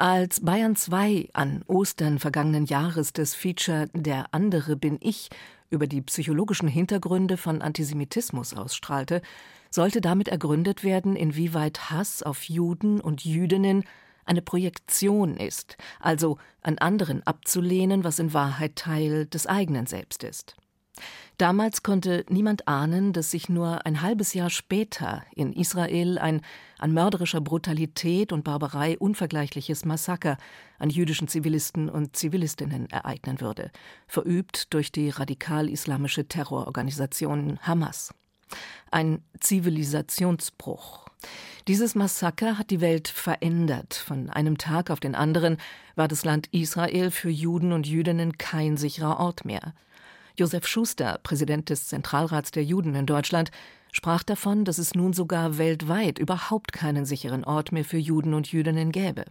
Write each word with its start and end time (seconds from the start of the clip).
Als 0.00 0.42
Bayern 0.42 0.76
2 0.76 1.28
an 1.34 1.62
Ostern 1.66 2.18
vergangenen 2.18 2.64
Jahres 2.64 3.12
das 3.12 3.34
Feature 3.34 3.90
Der 3.92 4.32
andere 4.32 4.74
bin 4.74 4.96
ich 4.98 5.28
über 5.68 5.86
die 5.86 6.00
psychologischen 6.00 6.68
Hintergründe 6.68 7.36
von 7.36 7.60
Antisemitismus 7.60 8.54
ausstrahlte, 8.54 9.20
sollte 9.68 10.00
damit 10.00 10.28
ergründet 10.28 10.84
werden, 10.84 11.16
inwieweit 11.16 11.90
Hass 11.90 12.22
auf 12.22 12.44
Juden 12.44 13.02
und 13.02 13.26
Jüdinnen 13.26 13.84
eine 14.24 14.40
Projektion 14.40 15.36
ist, 15.36 15.76
also 15.98 16.38
an 16.62 16.78
anderen 16.78 17.22
abzulehnen, 17.26 18.02
was 18.02 18.18
in 18.20 18.32
Wahrheit 18.32 18.76
Teil 18.76 19.26
des 19.26 19.46
eigenen 19.46 19.84
Selbst 19.84 20.24
ist. 20.24 20.56
Damals 21.40 21.82
konnte 21.82 22.26
niemand 22.28 22.68
ahnen, 22.68 23.14
dass 23.14 23.30
sich 23.30 23.48
nur 23.48 23.86
ein 23.86 24.02
halbes 24.02 24.34
Jahr 24.34 24.50
später 24.50 25.22
in 25.34 25.54
Israel 25.54 26.18
ein 26.18 26.42
an 26.76 26.92
mörderischer 26.92 27.40
Brutalität 27.40 28.30
und 28.34 28.44
Barbarei 28.44 28.98
unvergleichliches 28.98 29.86
Massaker 29.86 30.36
an 30.78 30.90
jüdischen 30.90 31.28
Zivilisten 31.28 31.88
und 31.88 32.14
Zivilistinnen 32.14 32.90
ereignen 32.90 33.40
würde, 33.40 33.70
verübt 34.06 34.74
durch 34.74 34.92
die 34.92 35.08
radikal-islamische 35.08 36.28
Terrororganisation 36.28 37.58
Hamas. 37.62 38.12
Ein 38.90 39.22
Zivilisationsbruch. 39.40 41.08
Dieses 41.68 41.94
Massaker 41.94 42.58
hat 42.58 42.68
die 42.68 42.82
Welt 42.82 43.08
verändert. 43.08 43.94
Von 43.94 44.28
einem 44.28 44.58
Tag 44.58 44.90
auf 44.90 45.00
den 45.00 45.14
anderen 45.14 45.56
war 45.94 46.06
das 46.06 46.26
Land 46.26 46.48
Israel 46.52 47.10
für 47.10 47.30
Juden 47.30 47.72
und 47.72 47.86
Jüdinnen 47.86 48.36
kein 48.36 48.76
sicherer 48.76 49.18
Ort 49.18 49.46
mehr. 49.46 49.72
Josef 50.40 50.66
Schuster, 50.66 51.20
Präsident 51.22 51.68
des 51.68 51.88
Zentralrats 51.88 52.50
der 52.50 52.64
Juden 52.64 52.94
in 52.94 53.04
Deutschland, 53.04 53.50
sprach 53.92 54.22
davon, 54.22 54.64
dass 54.64 54.78
es 54.78 54.94
nun 54.94 55.12
sogar 55.12 55.58
weltweit 55.58 56.18
überhaupt 56.18 56.72
keinen 56.72 57.04
sicheren 57.04 57.44
Ort 57.44 57.72
mehr 57.72 57.84
für 57.84 57.98
Juden 57.98 58.32
und 58.32 58.50
Jüdinnen 58.50 58.90
gäbe. 58.90 59.26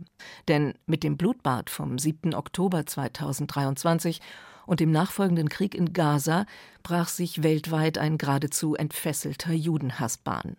Denn 0.48 0.76
mit 0.86 1.04
dem 1.04 1.18
Blutbad 1.18 1.72
vom 1.72 1.98
7. 1.98 2.36
Oktober 2.36 2.86
2023 2.86 4.22
und 4.68 4.82
dem 4.82 4.92
nachfolgenden 4.92 5.50
Krieg 5.50 5.74
in 5.74 5.94
Gaza 5.94 6.46
brach 6.84 7.08
sich 7.08 7.42
weltweit 7.42 7.98
ein 7.98 8.20
geradezu 8.20 8.76
entfesselter 8.76 9.52
Judenhass 9.52 10.18
Bahn. 10.18 10.58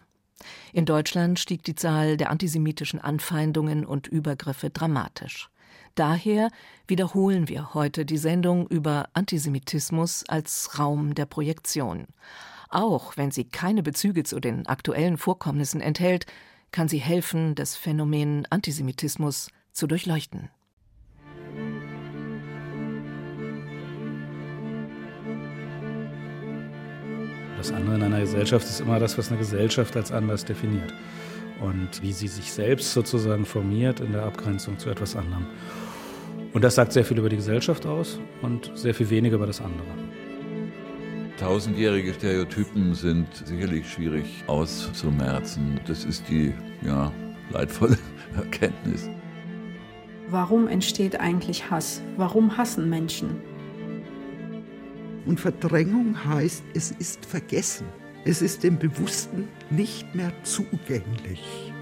In 0.72 0.84
Deutschland 0.84 1.38
stieg 1.38 1.62
die 1.62 1.76
Zahl 1.76 2.16
der 2.16 2.30
antisemitischen 2.30 3.00
Anfeindungen 3.00 3.86
und 3.86 4.08
Übergriffe 4.08 4.70
dramatisch. 4.70 5.49
Daher 5.94 6.50
wiederholen 6.86 7.48
wir 7.48 7.74
heute 7.74 8.04
die 8.04 8.18
Sendung 8.18 8.66
über 8.68 9.08
Antisemitismus 9.12 10.24
als 10.28 10.78
Raum 10.78 11.14
der 11.14 11.26
Projektion. 11.26 12.06
Auch 12.68 13.16
wenn 13.16 13.30
sie 13.30 13.44
keine 13.44 13.82
Bezüge 13.82 14.22
zu 14.22 14.38
den 14.40 14.66
aktuellen 14.66 15.16
Vorkommnissen 15.16 15.80
enthält, 15.80 16.26
kann 16.70 16.88
sie 16.88 16.98
helfen, 16.98 17.54
das 17.56 17.76
Phänomen 17.76 18.46
Antisemitismus 18.50 19.50
zu 19.72 19.86
durchleuchten. 19.86 20.50
Das 27.56 27.72
andere 27.72 27.96
in 27.96 28.02
einer 28.02 28.20
Gesellschaft 28.20 28.66
ist 28.66 28.80
immer 28.80 28.98
das, 28.98 29.18
was 29.18 29.28
eine 29.28 29.38
Gesellschaft 29.38 29.94
als 29.94 30.12
anders 30.12 30.46
definiert. 30.46 30.94
Und 31.60 32.02
wie 32.02 32.12
sie 32.12 32.28
sich 32.28 32.52
selbst 32.52 32.92
sozusagen 32.92 33.44
formiert 33.44 34.00
in 34.00 34.12
der 34.12 34.24
Abgrenzung 34.24 34.78
zu 34.78 34.88
etwas 34.90 35.14
anderem. 35.14 35.46
Und 36.52 36.64
das 36.64 36.74
sagt 36.74 36.92
sehr 36.92 37.04
viel 37.04 37.18
über 37.18 37.28
die 37.28 37.36
Gesellschaft 37.36 37.86
aus 37.86 38.18
und 38.42 38.72
sehr 38.74 38.94
viel 38.94 39.10
weniger 39.10 39.36
über 39.36 39.46
das 39.46 39.60
andere. 39.60 39.86
Tausendjährige 41.38 42.12
Stereotypen 42.12 42.94
sind 42.94 43.26
sicherlich 43.46 43.90
schwierig 43.90 44.26
auszumerzen. 44.46 45.80
Das 45.86 46.04
ist 46.04 46.28
die 46.28 46.52
ja, 46.82 47.12
leidvolle 47.50 47.96
Erkenntnis. 48.36 49.08
Warum 50.28 50.68
entsteht 50.68 51.18
eigentlich 51.18 51.70
Hass? 51.70 52.02
Warum 52.16 52.56
hassen 52.56 52.88
Menschen? 52.90 53.40
Und 55.26 55.40
Verdrängung 55.40 56.24
heißt, 56.24 56.62
es 56.74 56.90
ist 56.92 57.24
vergessen. 57.26 57.86
Es 58.24 58.42
ist 58.42 58.64
dem 58.64 58.78
Bewussten 58.78 59.48
nicht 59.70 60.14
mehr 60.14 60.30
zugänglich. 60.42 61.72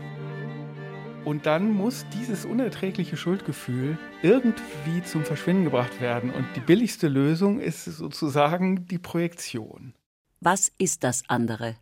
Und 1.24 1.46
dann 1.46 1.72
muss 1.72 2.06
dieses 2.14 2.44
unerträgliche 2.44 3.16
Schuldgefühl 3.16 3.98
irgendwie 4.22 5.02
zum 5.02 5.24
Verschwinden 5.24 5.64
gebracht 5.64 6.00
werden. 6.00 6.30
Und 6.30 6.46
die 6.54 6.60
billigste 6.60 7.08
Lösung 7.08 7.58
ist 7.58 7.84
sozusagen 7.84 8.86
die 8.86 8.98
Projektion. 8.98 9.94
Was 10.40 10.70
ist 10.78 11.02
das 11.02 11.24
andere, 11.26 11.74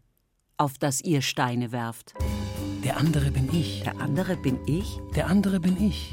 auf 0.56 0.78
das 0.78 1.02
ihr 1.02 1.20
Steine 1.20 1.70
werft? 1.70 2.14
Der 2.82 2.96
andere 2.96 3.30
bin 3.30 3.50
ich. 3.52 3.82
Der 3.82 4.00
andere 4.00 4.36
bin 4.36 4.58
ich? 4.66 4.98
Der 5.14 5.26
andere 5.26 5.60
bin 5.60 5.76
ich. 5.82 6.12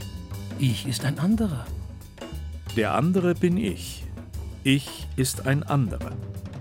Ich 0.60 0.86
ist 0.86 1.06
ein 1.06 1.18
anderer. 1.18 1.66
Der 2.76 2.94
andere 2.94 3.36
bin 3.36 3.56
ich. 3.56 4.04
Ich 4.64 5.08
ist 5.16 5.48
ein 5.48 5.64
anderer. 5.64 6.12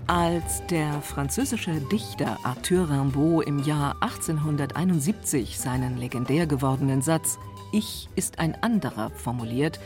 Als 0.07 0.65
der 0.67 1.01
französische 1.01 1.79
Dichter 1.79 2.37
Arthur 2.43 2.89
Rimbaud 2.89 3.45
im 3.47 3.59
Jahr 3.59 3.95
1871 4.01 5.57
seinen 5.57 5.97
legendär 5.97 6.45
gewordenen 6.45 7.01
Satz 7.01 7.39
Ich 7.71 8.09
ist 8.17 8.37
ein 8.37 8.61
anderer 8.61 9.11
formuliert, 9.11 9.79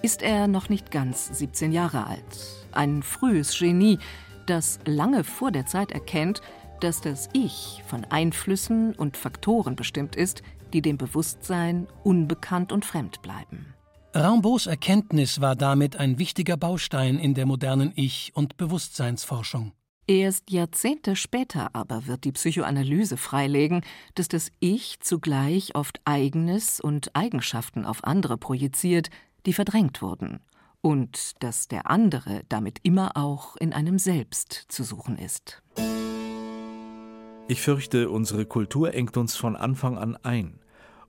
ist 0.00 0.22
er 0.22 0.46
noch 0.46 0.68
nicht 0.68 0.92
ganz 0.92 1.26
17 1.36 1.72
Jahre 1.72 2.06
alt. 2.06 2.22
Ein 2.70 3.02
frühes 3.02 3.58
Genie, 3.58 3.98
das 4.46 4.78
lange 4.84 5.24
vor 5.24 5.50
der 5.50 5.66
Zeit 5.66 5.90
erkennt, 5.90 6.40
dass 6.80 7.00
das 7.00 7.28
Ich 7.32 7.82
von 7.88 8.04
Einflüssen 8.04 8.94
und 8.94 9.16
Faktoren 9.16 9.74
bestimmt 9.74 10.14
ist, 10.14 10.42
die 10.72 10.82
dem 10.82 10.98
Bewusstsein 10.98 11.88
unbekannt 12.04 12.70
und 12.70 12.84
fremd 12.84 13.22
bleiben. 13.22 13.74
Rambauds 14.14 14.66
Erkenntnis 14.66 15.42
war 15.42 15.54
damit 15.54 15.96
ein 15.96 16.18
wichtiger 16.18 16.56
Baustein 16.56 17.18
in 17.18 17.34
der 17.34 17.44
modernen 17.44 17.92
Ich- 17.94 18.32
und 18.34 18.56
Bewusstseinsforschung. 18.56 19.72
Erst 20.06 20.50
Jahrzehnte 20.50 21.14
später 21.14 21.68
aber 21.74 22.06
wird 22.06 22.24
die 22.24 22.32
Psychoanalyse 22.32 23.18
freilegen, 23.18 23.82
dass 24.14 24.28
das 24.28 24.50
Ich 24.60 25.00
zugleich 25.00 25.74
oft 25.74 26.00
eigenes 26.06 26.80
und 26.80 27.14
Eigenschaften 27.14 27.84
auf 27.84 28.02
andere 28.02 28.38
projiziert, 28.38 29.10
die 29.44 29.52
verdrängt 29.52 30.00
wurden, 30.00 30.40
und 30.80 31.42
dass 31.42 31.68
der 31.68 31.90
andere 31.90 32.44
damit 32.48 32.78
immer 32.84 33.14
auch 33.14 33.56
in 33.56 33.74
einem 33.74 33.98
selbst 33.98 34.64
zu 34.68 34.84
suchen 34.84 35.18
ist. 35.18 35.62
Ich 37.48 37.60
fürchte, 37.60 38.08
unsere 38.08 38.46
Kultur 38.46 38.94
engt 38.94 39.18
uns 39.18 39.36
von 39.36 39.54
Anfang 39.54 39.98
an 39.98 40.16
ein 40.16 40.60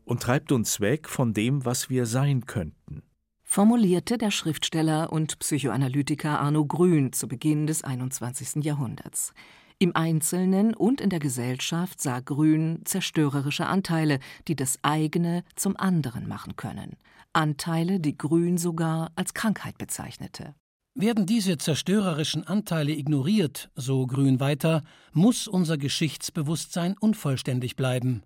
und 0.10 0.24
treibt 0.24 0.52
uns 0.52 0.80
weg 0.80 1.08
von 1.08 1.34
dem, 1.34 1.66
was 1.66 1.92
wir 1.92 2.08
sein 2.08 2.48
könnten. 2.48 3.04
Formulierte 3.44 4.18
der 4.18 4.32
Schriftsteller 4.32 5.14
und 5.14 5.38
Psychoanalytiker 5.38 6.40
Arno 6.40 6.66
Grün 6.66 7.14
zu 7.14 7.28
Beginn 7.28 7.68
des 7.68 7.84
21. 7.84 8.64
Jahrhunderts. 8.64 9.34
Im 9.78 9.96
Einzelnen 9.96 10.74
und 10.74 11.00
in 11.00 11.12
der 11.12 11.20
Gesellschaft 11.20 12.02
sah 12.02 12.22
Grün 12.22 12.82
zerstörerische 12.86 13.68
Anteile, 13.68 14.20
die 14.48 14.56
das 14.56 14.80
eigene 14.82 15.44
zum 15.56 15.78
anderen 15.78 16.28
machen 16.28 16.56
können. 16.56 16.98
Anteile, 17.32 18.00
die 18.00 18.18
Grün 18.18 18.58
sogar 18.58 19.12
als 19.16 19.36
Krankheit 19.36 19.78
bezeichnete. 19.78 20.56
Werden 20.96 21.28
diese 21.28 21.60
zerstörerischen 21.60 22.48
Anteile 22.48 22.94
ignoriert, 22.94 23.70
so 23.76 24.08
Grün 24.08 24.40
weiter, 24.40 24.84
muss 25.14 25.48
unser 25.48 25.78
Geschichtsbewusstsein 25.78 26.96
unvollständig 27.00 27.76
bleiben, 27.76 28.24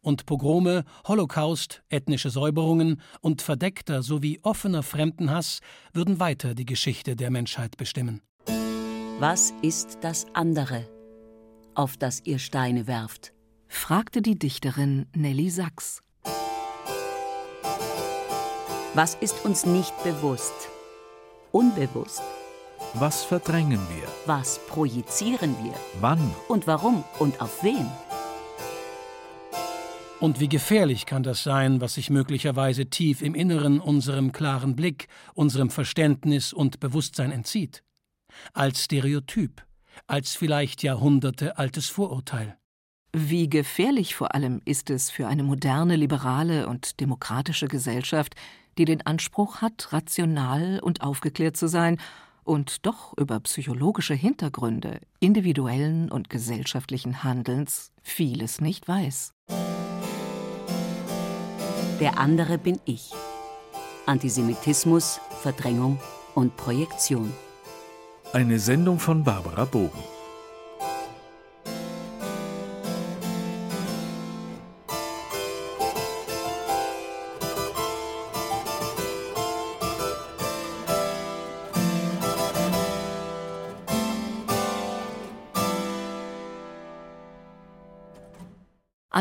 und 0.00 0.26
Pogrome, 0.26 0.84
Holocaust, 1.06 1.82
ethnische 1.88 2.30
Säuberungen 2.30 3.00
und 3.20 3.42
verdeckter 3.42 4.02
sowie 4.02 4.40
offener 4.42 4.82
Fremdenhass 4.82 5.60
würden 5.92 6.20
weiter 6.20 6.54
die 6.54 6.66
Geschichte 6.66 7.16
der 7.16 7.30
Menschheit 7.30 7.76
bestimmen. 7.76 8.22
Was 9.18 9.52
ist 9.62 9.98
das 10.00 10.26
andere, 10.34 10.88
auf 11.74 11.96
das 11.96 12.20
ihr 12.24 12.38
Steine 12.38 12.86
werft? 12.86 13.32
fragte 13.68 14.20
die 14.20 14.38
Dichterin 14.38 15.06
Nelly 15.14 15.48
Sachs. 15.50 16.00
Was 18.94 19.14
ist 19.14 19.44
uns 19.44 19.64
nicht 19.64 19.92
bewusst? 20.04 20.68
Unbewusst. 21.50 22.22
Was 22.94 23.24
verdrängen 23.24 23.80
wir? 23.88 24.08
Was 24.26 24.60
projizieren 24.66 25.56
wir? 25.62 25.72
Wann? 26.00 26.34
Und 26.48 26.66
warum? 26.66 27.02
Und 27.18 27.40
auf 27.40 27.62
wen? 27.62 27.86
Und 30.22 30.38
wie 30.38 30.48
gefährlich 30.48 31.04
kann 31.04 31.24
das 31.24 31.42
sein, 31.42 31.80
was 31.80 31.94
sich 31.94 32.08
möglicherweise 32.08 32.86
tief 32.86 33.22
im 33.22 33.34
Inneren 33.34 33.80
unserem 33.80 34.30
klaren 34.30 34.76
Blick, 34.76 35.08
unserem 35.34 35.68
Verständnis 35.68 36.52
und 36.52 36.78
Bewusstsein 36.78 37.32
entzieht? 37.32 37.82
Als 38.52 38.84
Stereotyp, 38.84 39.66
als 40.06 40.36
vielleicht 40.36 40.84
Jahrhunderte 40.84 41.58
altes 41.58 41.88
Vorurteil. 41.88 42.56
Wie 43.12 43.50
gefährlich 43.50 44.14
vor 44.14 44.32
allem 44.32 44.62
ist 44.64 44.90
es 44.90 45.10
für 45.10 45.26
eine 45.26 45.42
moderne, 45.42 45.96
liberale 45.96 46.68
und 46.68 47.00
demokratische 47.00 47.66
Gesellschaft, 47.66 48.36
die 48.78 48.84
den 48.84 49.04
Anspruch 49.04 49.56
hat, 49.56 49.92
rational 49.92 50.78
und 50.78 51.02
aufgeklärt 51.02 51.56
zu 51.56 51.66
sein 51.66 51.98
und 52.44 52.86
doch 52.86 53.12
über 53.18 53.40
psychologische 53.40 54.14
Hintergründe 54.14 55.00
individuellen 55.18 56.12
und 56.12 56.30
gesellschaftlichen 56.30 57.24
Handelns 57.24 57.90
vieles 58.02 58.60
nicht 58.60 58.86
weiß. 58.86 59.34
Der 62.02 62.18
andere 62.18 62.58
bin 62.58 62.80
ich. 62.84 63.12
Antisemitismus, 64.06 65.20
Verdrängung 65.40 66.00
und 66.34 66.56
Projektion. 66.56 67.32
Eine 68.32 68.58
Sendung 68.58 68.98
von 68.98 69.22
Barbara 69.22 69.64
Bogen. 69.66 70.11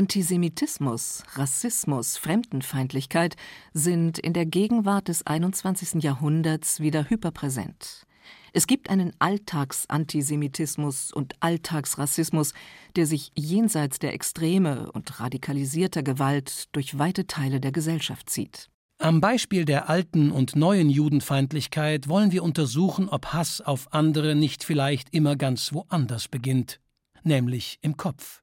Antisemitismus, 0.01 1.21
Rassismus, 1.35 2.17
Fremdenfeindlichkeit 2.17 3.35
sind 3.71 4.17
in 4.17 4.33
der 4.33 4.47
Gegenwart 4.47 5.09
des 5.09 5.27
21. 5.27 6.01
Jahrhunderts 6.01 6.79
wieder 6.79 7.07
hyperpräsent. 7.07 8.07
Es 8.51 8.65
gibt 8.65 8.89
einen 8.89 9.13
Alltagsantisemitismus 9.19 11.13
und 11.13 11.35
Alltagsrassismus, 11.39 12.55
der 12.95 13.05
sich 13.05 13.31
jenseits 13.35 13.99
der 13.99 14.15
Extreme 14.15 14.91
und 14.91 15.19
radikalisierter 15.19 16.01
Gewalt 16.01 16.75
durch 16.75 16.97
weite 16.97 17.27
Teile 17.27 17.59
der 17.59 17.71
Gesellschaft 17.71 18.27
zieht. 18.27 18.71
Am 18.97 19.21
Beispiel 19.21 19.65
der 19.65 19.87
alten 19.87 20.31
und 20.31 20.55
neuen 20.55 20.89
Judenfeindlichkeit 20.89 22.07
wollen 22.07 22.31
wir 22.31 22.41
untersuchen, 22.41 23.07
ob 23.07 23.27
Hass 23.33 23.61
auf 23.61 23.93
andere 23.93 24.33
nicht 24.33 24.63
vielleicht 24.63 25.13
immer 25.13 25.35
ganz 25.35 25.73
woanders 25.73 26.27
beginnt, 26.27 26.79
nämlich 27.23 27.77
im 27.83 27.97
Kopf 27.97 28.40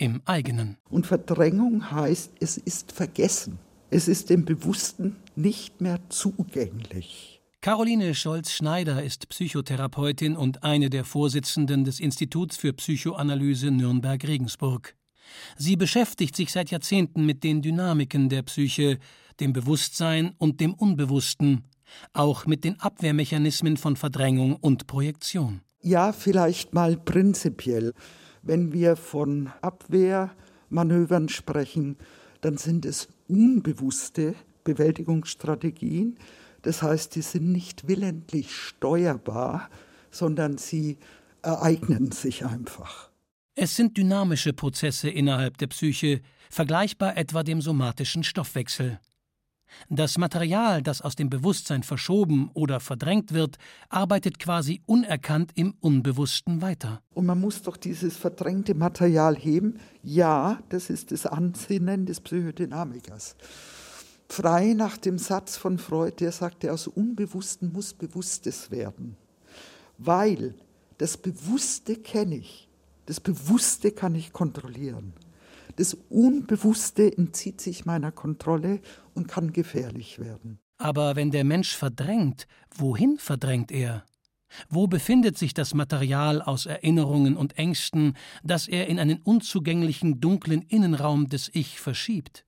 im 0.00 0.22
eigenen. 0.24 0.78
Und 0.88 1.06
Verdrängung 1.06 1.90
heißt, 1.90 2.32
es 2.40 2.56
ist 2.56 2.92
vergessen. 2.92 3.58
Es 3.90 4.08
ist 4.08 4.30
dem 4.30 4.44
Bewussten 4.44 5.16
nicht 5.36 5.80
mehr 5.80 5.98
zugänglich. 6.08 7.40
Caroline 7.60 8.14
Scholz-Schneider 8.14 9.02
ist 9.02 9.28
Psychotherapeutin 9.28 10.36
und 10.36 10.62
eine 10.64 10.88
der 10.88 11.04
Vorsitzenden 11.04 11.84
des 11.84 12.00
Instituts 12.00 12.56
für 12.56 12.72
Psychoanalyse 12.72 13.70
Nürnberg-Regensburg. 13.70 14.94
Sie 15.58 15.76
beschäftigt 15.76 16.34
sich 16.34 16.50
seit 16.50 16.70
Jahrzehnten 16.70 17.26
mit 17.26 17.44
den 17.44 17.60
Dynamiken 17.60 18.30
der 18.30 18.42
Psyche, 18.42 18.98
dem 19.40 19.52
Bewusstsein 19.52 20.32
und 20.38 20.60
dem 20.60 20.72
Unbewussten, 20.72 21.64
auch 22.14 22.46
mit 22.46 22.64
den 22.64 22.80
Abwehrmechanismen 22.80 23.76
von 23.76 23.96
Verdrängung 23.96 24.56
und 24.56 24.86
Projektion. 24.86 25.60
Ja, 25.82 26.12
vielleicht 26.12 26.72
mal 26.72 26.96
prinzipiell. 26.96 27.92
Wenn 28.42 28.72
wir 28.72 28.96
von 28.96 29.50
Abwehrmanövern 29.60 31.28
sprechen, 31.28 31.96
dann 32.40 32.56
sind 32.56 32.86
es 32.86 33.08
unbewusste 33.28 34.34
Bewältigungsstrategien. 34.64 36.18
Das 36.62 36.82
heißt, 36.82 37.14
die 37.14 37.22
sind 37.22 37.52
nicht 37.52 37.88
willentlich 37.88 38.54
steuerbar, 38.54 39.68
sondern 40.10 40.58
sie 40.58 40.98
ereignen 41.42 42.12
sich 42.12 42.44
einfach. 42.44 43.10
Es 43.54 43.76
sind 43.76 43.96
dynamische 43.96 44.52
Prozesse 44.52 45.10
innerhalb 45.10 45.58
der 45.58 45.66
Psyche, 45.68 46.20
vergleichbar 46.50 47.16
etwa 47.16 47.42
dem 47.42 47.60
somatischen 47.60 48.24
Stoffwechsel. 48.24 48.98
Das 49.88 50.18
Material, 50.18 50.82
das 50.82 51.00
aus 51.00 51.16
dem 51.16 51.30
Bewusstsein 51.30 51.82
verschoben 51.82 52.50
oder 52.54 52.80
verdrängt 52.80 53.32
wird, 53.32 53.56
arbeitet 53.88 54.38
quasi 54.38 54.82
unerkannt 54.86 55.52
im 55.54 55.74
Unbewussten 55.80 56.62
weiter. 56.62 57.02
Und 57.14 57.26
man 57.26 57.40
muss 57.40 57.62
doch 57.62 57.76
dieses 57.76 58.16
verdrängte 58.16 58.74
Material 58.74 59.36
heben. 59.36 59.78
Ja, 60.02 60.60
das 60.68 60.90
ist 60.90 61.12
das 61.12 61.26
Ansinnen 61.26 62.06
des 62.06 62.20
Psychodynamikers. 62.20 63.36
Frei 64.28 64.74
nach 64.74 64.96
dem 64.96 65.18
Satz 65.18 65.56
von 65.56 65.78
Freud, 65.78 66.16
der 66.20 66.30
sagte, 66.30 66.72
aus 66.72 66.86
Unbewussten 66.86 67.72
muss 67.72 67.92
Bewusstes 67.94 68.70
werden. 68.70 69.16
Weil 69.98 70.54
das 70.98 71.16
Bewusste 71.16 71.96
kenne 71.96 72.36
ich, 72.36 72.68
das 73.06 73.18
Bewusste 73.18 73.90
kann 73.90 74.14
ich 74.14 74.32
kontrollieren. 74.32 75.14
Das 75.76 75.96
Unbewusste 76.10 77.16
entzieht 77.16 77.60
sich 77.60 77.86
meiner 77.86 78.12
Kontrolle 78.12 78.80
und 79.20 79.28
kann 79.28 79.52
gefährlich 79.52 80.18
werden. 80.18 80.58
Aber 80.78 81.14
wenn 81.14 81.30
der 81.30 81.44
Mensch 81.44 81.76
verdrängt, 81.76 82.46
wohin 82.74 83.18
verdrängt 83.18 83.70
er? 83.70 84.04
Wo 84.68 84.86
befindet 84.86 85.36
sich 85.36 85.52
das 85.52 85.74
Material 85.74 86.40
aus 86.42 86.64
Erinnerungen 86.64 87.36
und 87.36 87.58
Ängsten, 87.58 88.16
das 88.42 88.66
er 88.66 88.88
in 88.88 88.98
einen 88.98 89.20
unzugänglichen 89.20 90.20
dunklen 90.20 90.62
Innenraum 90.62 91.28
des 91.28 91.50
Ich 91.52 91.78
verschiebt? 91.80 92.46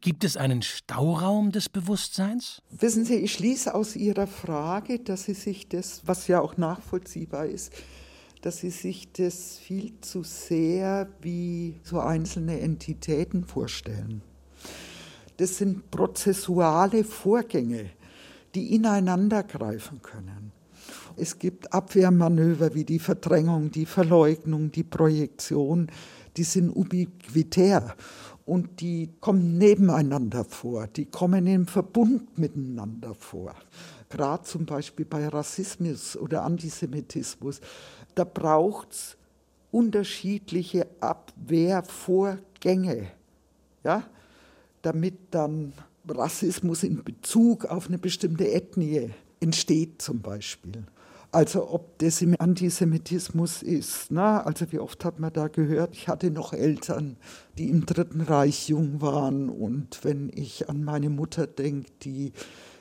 Gibt 0.00 0.24
es 0.24 0.36
einen 0.36 0.62
Stauraum 0.62 1.50
des 1.50 1.68
Bewusstseins? 1.68 2.62
Wissen 2.70 3.04
Sie, 3.04 3.16
ich 3.16 3.32
schließe 3.32 3.74
aus 3.74 3.96
Ihrer 3.96 4.28
Frage, 4.28 5.00
dass 5.00 5.24
Sie 5.24 5.34
sich 5.34 5.68
das, 5.68 6.02
was 6.06 6.28
ja 6.28 6.40
auch 6.40 6.56
nachvollziehbar 6.56 7.46
ist, 7.46 7.72
dass 8.42 8.58
sie 8.58 8.70
sich 8.70 9.12
das 9.12 9.58
viel 9.58 10.00
zu 10.00 10.22
sehr 10.22 11.08
wie 11.20 11.80
so 11.82 12.00
einzelne 12.00 12.60
Entitäten 12.60 13.44
vorstellen. 13.44 14.22
Das 15.40 15.56
sind 15.56 15.90
prozessuale 15.90 17.02
Vorgänge, 17.02 17.88
die 18.54 18.74
ineinander 18.74 19.42
greifen 19.42 20.02
können. 20.02 20.52
Es 21.16 21.38
gibt 21.38 21.72
Abwehrmanöver 21.72 22.74
wie 22.74 22.84
die 22.84 22.98
Verdrängung, 22.98 23.70
die 23.70 23.86
Verleugnung, 23.86 24.70
die 24.70 24.82
Projektion, 24.82 25.90
die 26.36 26.42
sind 26.42 26.68
ubiquitär 26.68 27.96
und 28.44 28.82
die 28.82 29.08
kommen 29.20 29.56
nebeneinander 29.56 30.44
vor, 30.44 30.88
die 30.88 31.06
kommen 31.06 31.46
im 31.46 31.66
Verbund 31.66 32.38
miteinander 32.38 33.14
vor. 33.14 33.54
Gerade 34.10 34.44
zum 34.44 34.66
Beispiel 34.66 35.06
bei 35.06 35.26
Rassismus 35.26 36.18
oder 36.18 36.42
Antisemitismus 36.42 37.62
da 38.14 38.24
braucht 38.24 38.92
es 38.92 39.16
unterschiedliche 39.70 40.86
Abwehrvorgänge, 41.00 43.06
ja, 43.84 44.02
damit 44.82 45.14
dann 45.30 45.72
Rassismus 46.08 46.82
in 46.82 47.04
Bezug 47.04 47.66
auf 47.66 47.88
eine 47.88 47.98
bestimmte 47.98 48.50
Ethnie 48.50 49.10
entsteht 49.40 50.02
zum 50.02 50.20
Beispiel. 50.20 50.84
Also 51.32 51.70
ob 51.70 51.98
das 51.98 52.22
im 52.22 52.34
Antisemitismus 52.38 53.62
ist. 53.62 54.10
Ne? 54.10 54.44
Also 54.44 54.72
wie 54.72 54.80
oft 54.80 55.04
hat 55.04 55.20
man 55.20 55.32
da 55.32 55.46
gehört, 55.46 55.94
ich 55.94 56.08
hatte 56.08 56.30
noch 56.30 56.52
Eltern, 56.52 57.16
die 57.56 57.68
im 57.68 57.86
Dritten 57.86 58.20
Reich 58.20 58.68
jung 58.68 59.00
waren. 59.00 59.48
Und 59.48 60.04
wenn 60.04 60.30
ich 60.34 60.68
an 60.68 60.82
meine 60.82 61.08
Mutter 61.08 61.46
denke, 61.46 61.90
die 62.02 62.32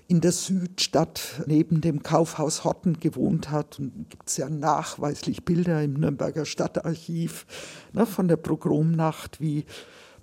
in 0.08 0.22
der 0.22 0.32
Südstadt 0.32 1.44
neben 1.46 1.82
dem 1.82 2.02
Kaufhaus 2.02 2.64
Hotten 2.64 3.00
gewohnt 3.00 3.52
hat. 3.52 3.78
Und 3.78 4.10
gibt 4.10 4.28
es 4.28 4.38
ja 4.38 4.50
nachweislich 4.50 5.46
Bilder 5.46 5.84
im 5.84 5.94
Nürnberger 5.94 6.46
Stadtarchiv 6.46 7.46
ne, 7.94 8.08
von 8.08 8.28
der 8.28 8.38
Pogromnacht, 8.38 9.40
wie 9.40 9.66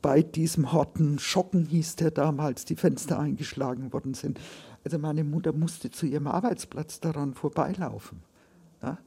bei 0.06 0.22
diesem 0.22 0.72
Hotten, 0.72 1.18
Schocken 1.18 1.64
hieß 1.64 1.96
der 1.96 2.12
damals, 2.12 2.64
die 2.64 2.76
Fenster 2.76 3.18
eingeschlagen 3.18 3.92
worden 3.92 4.14
sind. 4.14 4.38
Also 4.84 5.00
meine 5.00 5.24
Mutter 5.24 5.52
musste 5.52 5.90
zu 5.90 6.06
ihrem 6.06 6.28
Arbeitsplatz 6.28 7.00
daran 7.00 7.34
vorbeilaufen. 7.34 8.22
Ja. 8.80 8.98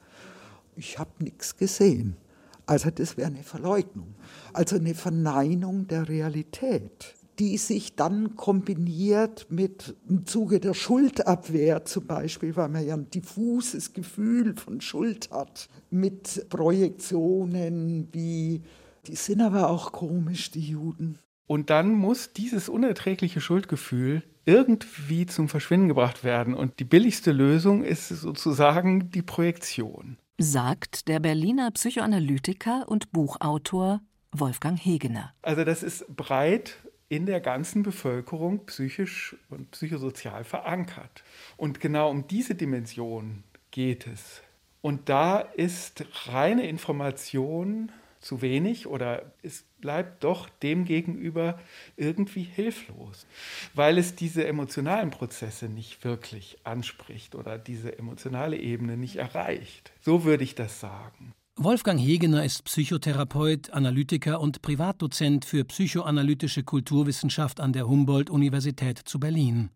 Ich 0.76 1.00
habe 1.00 1.12
nichts 1.20 1.56
gesehen. 1.56 2.18
Also 2.66 2.90
das 2.90 3.16
wäre 3.16 3.30
eine 3.30 3.44
Verleugnung, 3.44 4.14
also 4.52 4.76
eine 4.76 4.94
Verneinung 4.94 5.88
der 5.88 6.10
Realität 6.10 7.16
die 7.40 7.58
sich 7.58 7.96
dann 7.96 8.36
kombiniert 8.36 9.48
mit 9.50 9.96
im 10.10 10.26
Zuge 10.26 10.60
der 10.60 10.74
Schuldabwehr 10.74 11.86
zum 11.86 12.06
Beispiel, 12.06 12.54
weil 12.58 12.68
man 12.68 12.86
ja 12.86 12.96
ein 12.96 13.10
diffuses 13.10 13.94
Gefühl 13.94 14.58
von 14.58 14.82
Schuld 14.82 15.32
hat, 15.32 15.70
mit 15.90 16.50
Projektionen 16.50 18.10
wie, 18.12 18.62
die 19.08 19.16
sind 19.16 19.42
aber 19.42 19.70
auch 19.70 19.92
komisch, 19.92 20.52
die 20.52 20.62
Juden. 20.62 21.20
Und 21.48 21.70
dann 21.70 21.94
muss 21.94 22.34
dieses 22.34 22.70
unerträgliche 22.70 23.42
Schuldgefühl 23.42 24.24
irgendwie 24.46 25.26
zum 25.26 25.50
Verschwinden 25.50 25.88
gebracht 25.88 26.24
werden. 26.24 26.54
Und 26.54 26.80
die 26.80 26.84
billigste 26.84 27.32
Lösung 27.32 27.84
ist 27.84 28.10
sozusagen 28.10 29.12
die 29.12 29.22
Projektion. 29.22 30.18
Sagt 30.38 31.08
der 31.08 31.20
Berliner 31.20 31.72
Psychoanalytiker 31.72 32.86
und 32.88 33.12
Buchautor 33.12 34.02
Wolfgang 34.32 34.78
Hegener. 34.78 35.34
Also 35.42 35.64
das 35.64 35.84
ist 35.84 36.06
breit 36.16 36.78
in 37.10 37.26
der 37.26 37.42
ganzen 37.42 37.82
Bevölkerung 37.82 38.66
psychisch 38.68 39.36
und 39.50 39.72
psychosozial 39.72 40.44
verankert. 40.44 41.24
Und 41.58 41.80
genau 41.80 42.10
um 42.10 42.28
diese 42.28 42.54
Dimension 42.54 43.44
geht 43.72 44.06
es. 44.06 44.44
Und 44.82 45.10
da 45.10 45.40
ist 45.40 46.06
reine 46.28 46.68
Information 46.68 47.92
zu 48.20 48.42
wenig 48.42 48.88
oder 48.88 49.34
es 49.42 49.66
bleibt 49.80 50.24
doch 50.24 50.50
demgegenüber 50.50 51.60
irgendwie 51.96 52.44
hilflos, 52.44 53.26
weil 53.74 53.98
es 53.98 54.16
diese 54.16 54.46
emotionalen 54.46 55.10
Prozesse 55.10 55.70
nicht 55.70 56.04
wirklich 56.04 56.58
anspricht 56.64 57.36
oder 57.36 57.58
diese 57.58 57.98
emotionale 57.98 58.58
Ebene 58.58 58.98
nicht 58.98 59.16
erreicht. 59.18 59.92
So 60.02 60.24
würde 60.26 60.44
ich 60.44 60.56
das 60.56 60.80
sagen. 60.80 61.34
Wolfgang 61.62 62.00
Hegener 62.00 62.46
ist 62.46 62.64
Psychotherapeut, 62.64 63.72
Analytiker 63.72 64.40
und 64.40 64.62
Privatdozent 64.62 65.44
für 65.44 65.66
psychoanalytische 65.66 66.64
Kulturwissenschaft 66.64 67.60
an 67.60 67.74
der 67.74 67.86
Humboldt-Universität 67.86 68.98
zu 68.98 69.20
Berlin. 69.20 69.70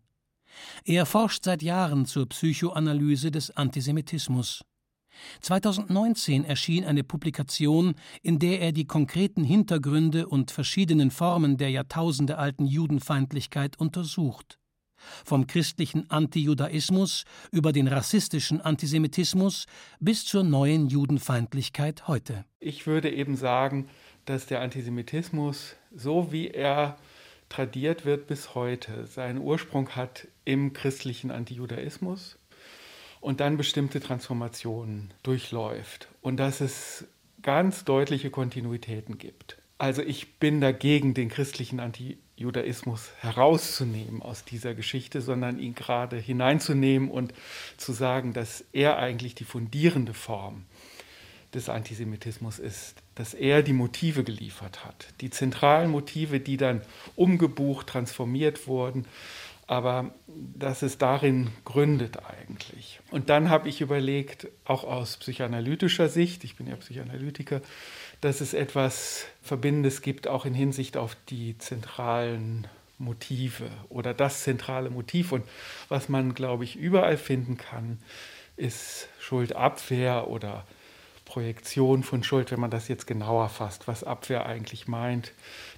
Er 0.84 1.04
forscht 1.04 1.44
seit 1.44 1.62
Jahren 1.62 2.06
zur 2.06 2.26
Psychoanalyse 2.28 3.30
des 3.30 3.54
Antisemitismus. 3.54 4.64
2019 5.40 6.44
erschien 6.44 6.84
eine 6.84 7.04
Publikation, 7.04 7.94
in 8.22 8.38
der 8.38 8.60
er 8.60 8.72
die 8.72 8.86
konkreten 8.86 9.44
Hintergründe 9.44 10.26
und 10.26 10.50
verschiedenen 10.50 11.10
Formen 11.10 11.56
der 11.56 11.70
jahrtausendealten 11.70 12.66
Judenfeindlichkeit 12.66 13.78
untersucht. 13.78 14.58
Vom 15.24 15.46
christlichen 15.46 16.10
Antijudaismus 16.10 17.24
über 17.50 17.72
den 17.72 17.88
rassistischen 17.88 18.60
Antisemitismus 18.60 19.66
bis 20.00 20.24
zur 20.24 20.44
neuen 20.44 20.88
Judenfeindlichkeit 20.88 22.08
heute. 22.08 22.44
Ich 22.58 22.86
würde 22.86 23.12
eben 23.12 23.36
sagen, 23.36 23.88
dass 24.24 24.46
der 24.46 24.62
Antisemitismus, 24.62 25.76
so 25.94 26.32
wie 26.32 26.48
er 26.48 26.96
tradiert 27.48 28.04
wird 28.04 28.26
bis 28.26 28.54
heute, 28.54 29.06
seinen 29.06 29.38
Ursprung 29.38 29.90
hat 29.90 30.28
im 30.44 30.72
christlichen 30.72 31.30
Antijudaismus 31.30 32.38
und 33.24 33.40
dann 33.40 33.56
bestimmte 33.56 34.00
Transformationen 34.00 35.14
durchläuft 35.22 36.08
und 36.20 36.36
dass 36.36 36.60
es 36.60 37.06
ganz 37.40 37.84
deutliche 37.84 38.28
Kontinuitäten 38.28 39.16
gibt. 39.16 39.56
Also 39.78 40.02
ich 40.02 40.34
bin 40.34 40.60
dagegen, 40.60 41.14
den 41.14 41.30
christlichen 41.30 41.80
Antijudaismus 41.80 43.12
herauszunehmen 43.20 44.20
aus 44.20 44.44
dieser 44.44 44.74
Geschichte, 44.74 45.22
sondern 45.22 45.58
ihn 45.58 45.74
gerade 45.74 46.18
hineinzunehmen 46.18 47.10
und 47.10 47.32
zu 47.78 47.92
sagen, 47.92 48.34
dass 48.34 48.62
er 48.74 48.98
eigentlich 48.98 49.34
die 49.34 49.44
fundierende 49.44 50.12
Form 50.12 50.66
des 51.54 51.70
Antisemitismus 51.70 52.58
ist, 52.58 52.96
dass 53.14 53.32
er 53.32 53.62
die 53.62 53.72
Motive 53.72 54.22
geliefert 54.22 54.84
hat, 54.84 55.06
die 55.22 55.30
zentralen 55.30 55.90
Motive, 55.90 56.40
die 56.40 56.58
dann 56.58 56.82
umgebucht, 57.16 57.86
transformiert 57.86 58.66
wurden 58.66 59.06
aber 59.66 60.14
dass 60.26 60.82
es 60.82 60.98
darin 60.98 61.50
gründet 61.64 62.18
eigentlich. 62.24 63.00
Und 63.10 63.30
dann 63.30 63.50
habe 63.50 63.68
ich 63.68 63.80
überlegt, 63.80 64.48
auch 64.64 64.84
aus 64.84 65.16
psychoanalytischer 65.16 66.08
Sicht, 66.08 66.44
ich 66.44 66.56
bin 66.56 66.66
ja 66.66 66.76
Psychoanalytiker, 66.76 67.60
dass 68.20 68.40
es 68.40 68.54
etwas 68.54 69.26
Verbindendes 69.42 70.02
gibt, 70.02 70.28
auch 70.28 70.44
in 70.44 70.54
Hinsicht 70.54 70.96
auf 70.96 71.16
die 71.28 71.56
zentralen 71.58 72.66
Motive 72.98 73.70
oder 73.88 74.14
das 74.14 74.42
zentrale 74.42 74.90
Motiv. 74.90 75.32
Und 75.32 75.44
was 75.88 76.08
man, 76.08 76.34
glaube 76.34 76.64
ich, 76.64 76.76
überall 76.76 77.16
finden 77.16 77.56
kann, 77.56 77.98
ist 78.56 79.08
Schuldabwehr 79.18 80.28
oder 80.28 80.64
Projektion 81.24 82.02
von 82.02 82.22
Schuld, 82.22 82.50
wenn 82.52 82.60
man 82.60 82.70
das 82.70 82.88
jetzt 82.88 83.06
genauer 83.06 83.48
fasst, 83.48 83.88
was 83.88 84.04
Abwehr 84.04 84.46
eigentlich 84.46 84.86
meint, 84.86 85.32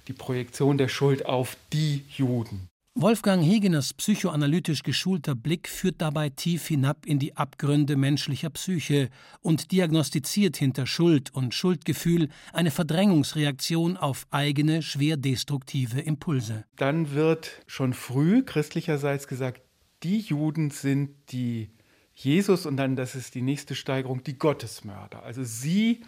die 0.07 0.13
Projektion 0.13 0.77
der 0.77 0.89
Schuld 0.89 1.25
auf 1.25 1.57
die 1.73 2.03
Juden. 2.09 2.67
Wolfgang 2.99 3.43
Hegeners 3.43 3.93
psychoanalytisch 3.93 4.81
geschulter 4.81 5.35
Blick 5.35 5.69
führt 5.69 6.01
dabei 6.01 6.29
tief 6.29 6.65
hinab 6.65 7.05
in 7.05 7.19
die 7.19 7.37
Abgründe 7.37 7.95
menschlicher 7.95 8.49
Psyche 8.49 9.09
und 9.43 9.71
diagnostiziert 9.71 10.57
hinter 10.57 10.87
Schuld 10.87 11.31
und 11.31 11.53
Schuldgefühl 11.53 12.29
eine 12.53 12.71
Verdrängungsreaktion 12.71 13.97
auf 13.97 14.25
eigene, 14.31 14.81
schwer 14.81 15.15
destruktive 15.15 16.01
Impulse. 16.01 16.65
Dann 16.77 17.13
wird 17.13 17.61
schon 17.67 17.93
früh 17.93 18.43
christlicherseits 18.43 19.27
gesagt, 19.27 19.61
die 20.01 20.17
Juden 20.17 20.71
sind 20.71 21.11
die 21.31 21.69
Jesus 22.15 22.65
und 22.65 22.77
dann, 22.77 22.95
das 22.95 23.13
ist 23.13 23.35
die 23.35 23.43
nächste 23.43 23.75
Steigerung, 23.75 24.23
die 24.23 24.39
Gottesmörder. 24.39 25.21
Also 25.21 25.43
sie 25.43 26.01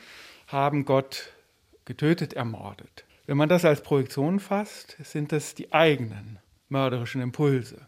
haben 0.48 0.86
Gott 0.86 1.34
getötet, 1.86 2.34
ermordet. 2.34 3.06
Wenn 3.28 3.38
man 3.38 3.48
das 3.48 3.64
als 3.64 3.84
Projektion 3.84 4.40
fasst, 4.40 4.98
sind 5.04 5.32
das 5.32 5.54
die 5.54 5.72
eigenen 5.72 6.40
mörderischen 6.70 7.22
Impulse. 7.22 7.88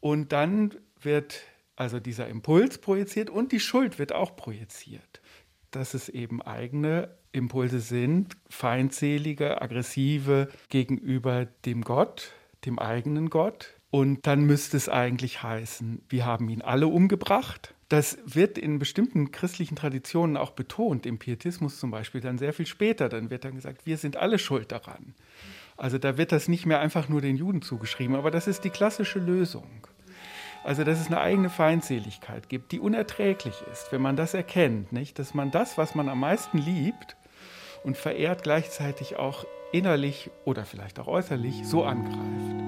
Und 0.00 0.32
dann 0.32 0.74
wird 1.00 1.42
also 1.76 1.98
dieser 1.98 2.28
Impuls 2.28 2.78
projiziert 2.78 3.30
und 3.30 3.52
die 3.52 3.60
Schuld 3.60 3.98
wird 3.98 4.12
auch 4.12 4.36
projiziert. 4.36 5.20
Dass 5.70 5.94
es 5.94 6.08
eben 6.08 6.40
eigene 6.40 7.08
Impulse 7.32 7.80
sind, 7.80 8.36
feindselige, 8.48 9.60
aggressive 9.60 10.48
gegenüber 10.68 11.46
dem 11.64 11.82
Gott, 11.82 12.32
dem 12.64 12.78
eigenen 12.78 13.28
Gott. 13.28 13.74
Und 13.90 14.26
dann 14.26 14.44
müsste 14.44 14.76
es 14.76 14.88
eigentlich 14.88 15.42
heißen, 15.42 16.02
wir 16.08 16.26
haben 16.26 16.48
ihn 16.48 16.62
alle 16.62 16.86
umgebracht. 16.86 17.74
Das 17.88 18.18
wird 18.24 18.58
in 18.58 18.78
bestimmten 18.78 19.30
christlichen 19.30 19.76
Traditionen 19.76 20.36
auch 20.36 20.50
betont, 20.50 21.06
im 21.06 21.18
Pietismus 21.18 21.78
zum 21.78 21.90
Beispiel, 21.90 22.20
dann 22.20 22.38
sehr 22.38 22.52
viel 22.52 22.66
später. 22.66 23.08
Dann 23.08 23.30
wird 23.30 23.44
dann 23.44 23.54
gesagt, 23.54 23.86
wir 23.86 23.98
sind 23.98 24.16
alle 24.16 24.38
schuld 24.38 24.72
daran. 24.72 25.14
Also 25.76 25.98
da 25.98 26.16
wird 26.16 26.32
das 26.32 26.48
nicht 26.48 26.66
mehr 26.66 26.80
einfach 26.80 27.08
nur 27.08 27.20
den 27.20 27.36
Juden 27.36 27.62
zugeschrieben, 27.62 28.16
aber 28.16 28.30
das 28.30 28.46
ist 28.46 28.64
die 28.64 28.70
klassische 28.70 29.18
Lösung. 29.18 29.86
Also 30.62 30.82
dass 30.82 31.00
es 31.00 31.08
eine 31.08 31.20
eigene 31.20 31.50
Feindseligkeit 31.50 32.48
gibt, 32.48 32.72
die 32.72 32.80
unerträglich 32.80 33.54
ist, 33.70 33.92
wenn 33.92 34.00
man 34.00 34.16
das 34.16 34.32
erkennt, 34.32 34.92
nicht? 34.92 35.18
dass 35.18 35.34
man 35.34 35.50
das, 35.50 35.76
was 35.76 35.94
man 35.94 36.08
am 36.08 36.20
meisten 36.20 36.58
liebt 36.58 37.16
und 37.82 37.98
verehrt, 37.98 38.42
gleichzeitig 38.42 39.16
auch 39.16 39.44
innerlich 39.72 40.30
oder 40.44 40.64
vielleicht 40.64 40.98
auch 41.00 41.06
äußerlich 41.06 41.66
so 41.66 41.84
angreift. 41.84 42.64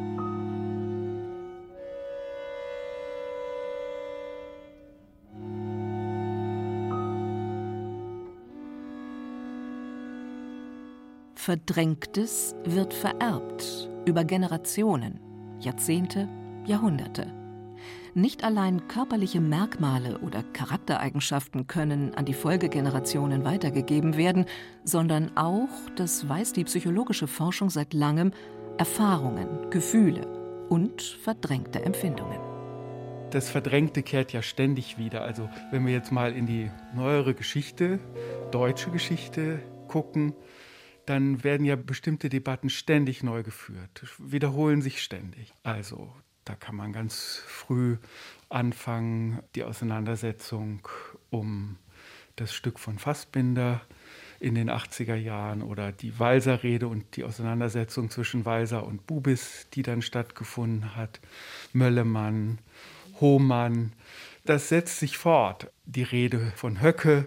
Verdrängtes 11.47 12.57
wird 12.65 12.93
vererbt 12.93 13.89
über 14.05 14.25
Generationen, 14.25 15.21
Jahrzehnte, 15.61 16.29
Jahrhunderte. 16.65 17.33
Nicht 18.15 18.43
allein 18.43 18.89
körperliche 18.89 19.41
Merkmale 19.41 20.19
oder 20.19 20.43
Charaktereigenschaften 20.43 21.69
können 21.69 22.13
an 22.17 22.25
die 22.25 22.35
Folgegenerationen 22.35 23.45
weitergegeben 23.45 24.17
werden, 24.17 24.47
sondern 24.83 25.37
auch, 25.37 25.69
das 25.95 26.29
weiß 26.29 26.53
die 26.53 26.65
psychologische 26.65 27.29
Forschung 27.29 27.71
seit 27.71 27.95
langem, 27.95 28.33
Erfahrungen, 28.77 29.71
Gefühle 29.71 30.27
und 30.69 31.01
verdrängte 31.01 31.81
Empfindungen. 31.81 32.41
Das 33.31 33.51
Verdrängte 33.51 34.03
kehrt 34.03 34.33
ja 34.33 34.43
ständig 34.43 34.99
wieder. 34.99 35.23
Also 35.23 35.49
wenn 35.71 35.87
wir 35.87 35.93
jetzt 35.93 36.11
mal 36.11 36.33
in 36.33 36.49
die 36.49 36.73
neuere 36.93 37.35
Geschichte, 37.35 38.01
deutsche 38.51 38.91
Geschichte 38.91 39.61
gucken, 39.87 40.35
dann 41.07 41.45
werden 41.45 41.65
ja 41.65 41.77
bestimmte 41.77 42.29
Debatten 42.29 42.71
ständig 42.71 43.23
neu 43.23 43.43
geführt, 43.43 44.05
wiederholen 44.19 44.83
sich 44.83 45.03
ständig. 45.03 45.53
Also 45.63 46.13
da 46.45 46.55
kann 46.55 46.77
man 46.77 46.93
ganz 46.93 47.43
früh 47.47 47.97
anfangen, 48.49 49.41
die 49.55 49.65
Auseinandersetzung 49.65 50.87
um 51.31 51.77
das 52.37 52.55
Stück 52.55 52.79
von 52.79 52.99
Fassbinder 52.99 53.81
in 54.39 54.55
den 54.55 54.71
80er 54.71 55.15
Jahren 55.15 55.63
oder 55.63 55.93
die 55.93 56.19
Walser-Rede 56.19 56.87
und 56.89 57.17
die 57.17 57.25
Auseinandersetzung 57.25 58.11
zwischen 58.11 58.45
Walser 58.45 58.87
und 58.87 59.07
Bubis, 59.07 59.67
die 59.73 59.83
dann 59.83 60.03
stattgefunden 60.03 60.95
hat, 60.95 61.21
Möllemann, 61.73 62.59
Hohmann. 63.21 63.93
Das 64.45 64.69
setzt 64.69 65.01
sich 65.01 65.17
fort. 65.19 65.71
Die 65.87 66.03
Rede 66.03 66.53
von 66.55 66.83
Höcke, 66.83 67.27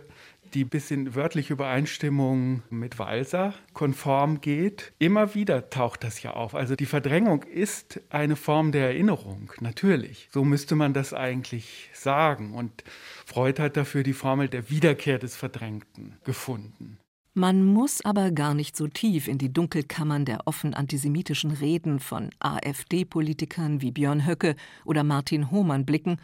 die 0.53 0.65
bis 0.65 0.91
in 0.91 1.15
wörtliche 1.15 1.53
Übereinstimmung 1.53 2.63
mit 2.69 2.99
Walser 2.99 3.53
konform 3.73 4.41
geht. 4.41 4.91
Immer 4.99 5.35
wieder 5.35 5.69
taucht 5.69 6.03
das 6.03 6.21
ja 6.21 6.33
auf. 6.33 6.55
Also 6.55 6.75
die 6.75 6.85
Verdrängung 6.85 7.43
ist 7.43 8.01
eine 8.09 8.35
Form 8.35 8.71
der 8.71 8.87
Erinnerung, 8.87 9.51
natürlich. 9.59 10.29
So 10.31 10.43
müsste 10.43 10.75
man 10.75 10.93
das 10.93 11.13
eigentlich 11.13 11.89
sagen. 11.93 12.53
Und 12.53 12.83
Freud 13.25 13.61
hat 13.61 13.77
dafür 13.77 14.03
die 14.03 14.13
Formel 14.13 14.47
der 14.49 14.69
Wiederkehr 14.69 15.19
des 15.19 15.35
Verdrängten 15.35 16.17
gefunden. 16.23 16.97
Man 17.35 17.63
muss 17.63 18.03
aber 18.03 18.31
gar 18.31 18.53
nicht 18.53 18.75
so 18.75 18.87
tief 18.87 19.27
in 19.27 19.37
die 19.37 19.53
Dunkelkammern 19.53 20.25
der 20.25 20.47
offen 20.47 20.73
antisemitischen 20.73 21.51
Reden 21.51 21.99
von 21.99 22.31
AfD-Politikern 22.39 23.81
wie 23.81 23.91
Björn 23.91 24.25
Höcke 24.25 24.55
oder 24.83 25.03
Martin 25.03 25.51
Hohmann 25.51 25.85
blicken, 25.85 26.17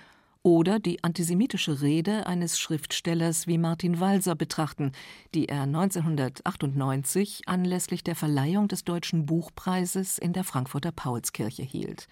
oder 0.46 0.78
die 0.78 1.04
antisemitische 1.04 1.82
Rede 1.82 2.28
eines 2.28 2.60
Schriftstellers 2.60 3.48
wie 3.48 3.58
Martin 3.58 4.00
Walser 4.00 4.36
betrachten, 4.36 4.92
die 5.34 5.50
er 5.50 5.64
1998 5.64 7.48
anlässlich 7.48 8.04
der 8.04 8.16
Verleihung 8.16 8.68
des 8.68 8.84
Deutschen 8.84 9.25
Buchpreises 9.25 10.20
in 10.20 10.34
der 10.34 10.44
Frankfurter 10.44 10.92
Paulskirche 10.92 11.64
hielt. 11.64 12.08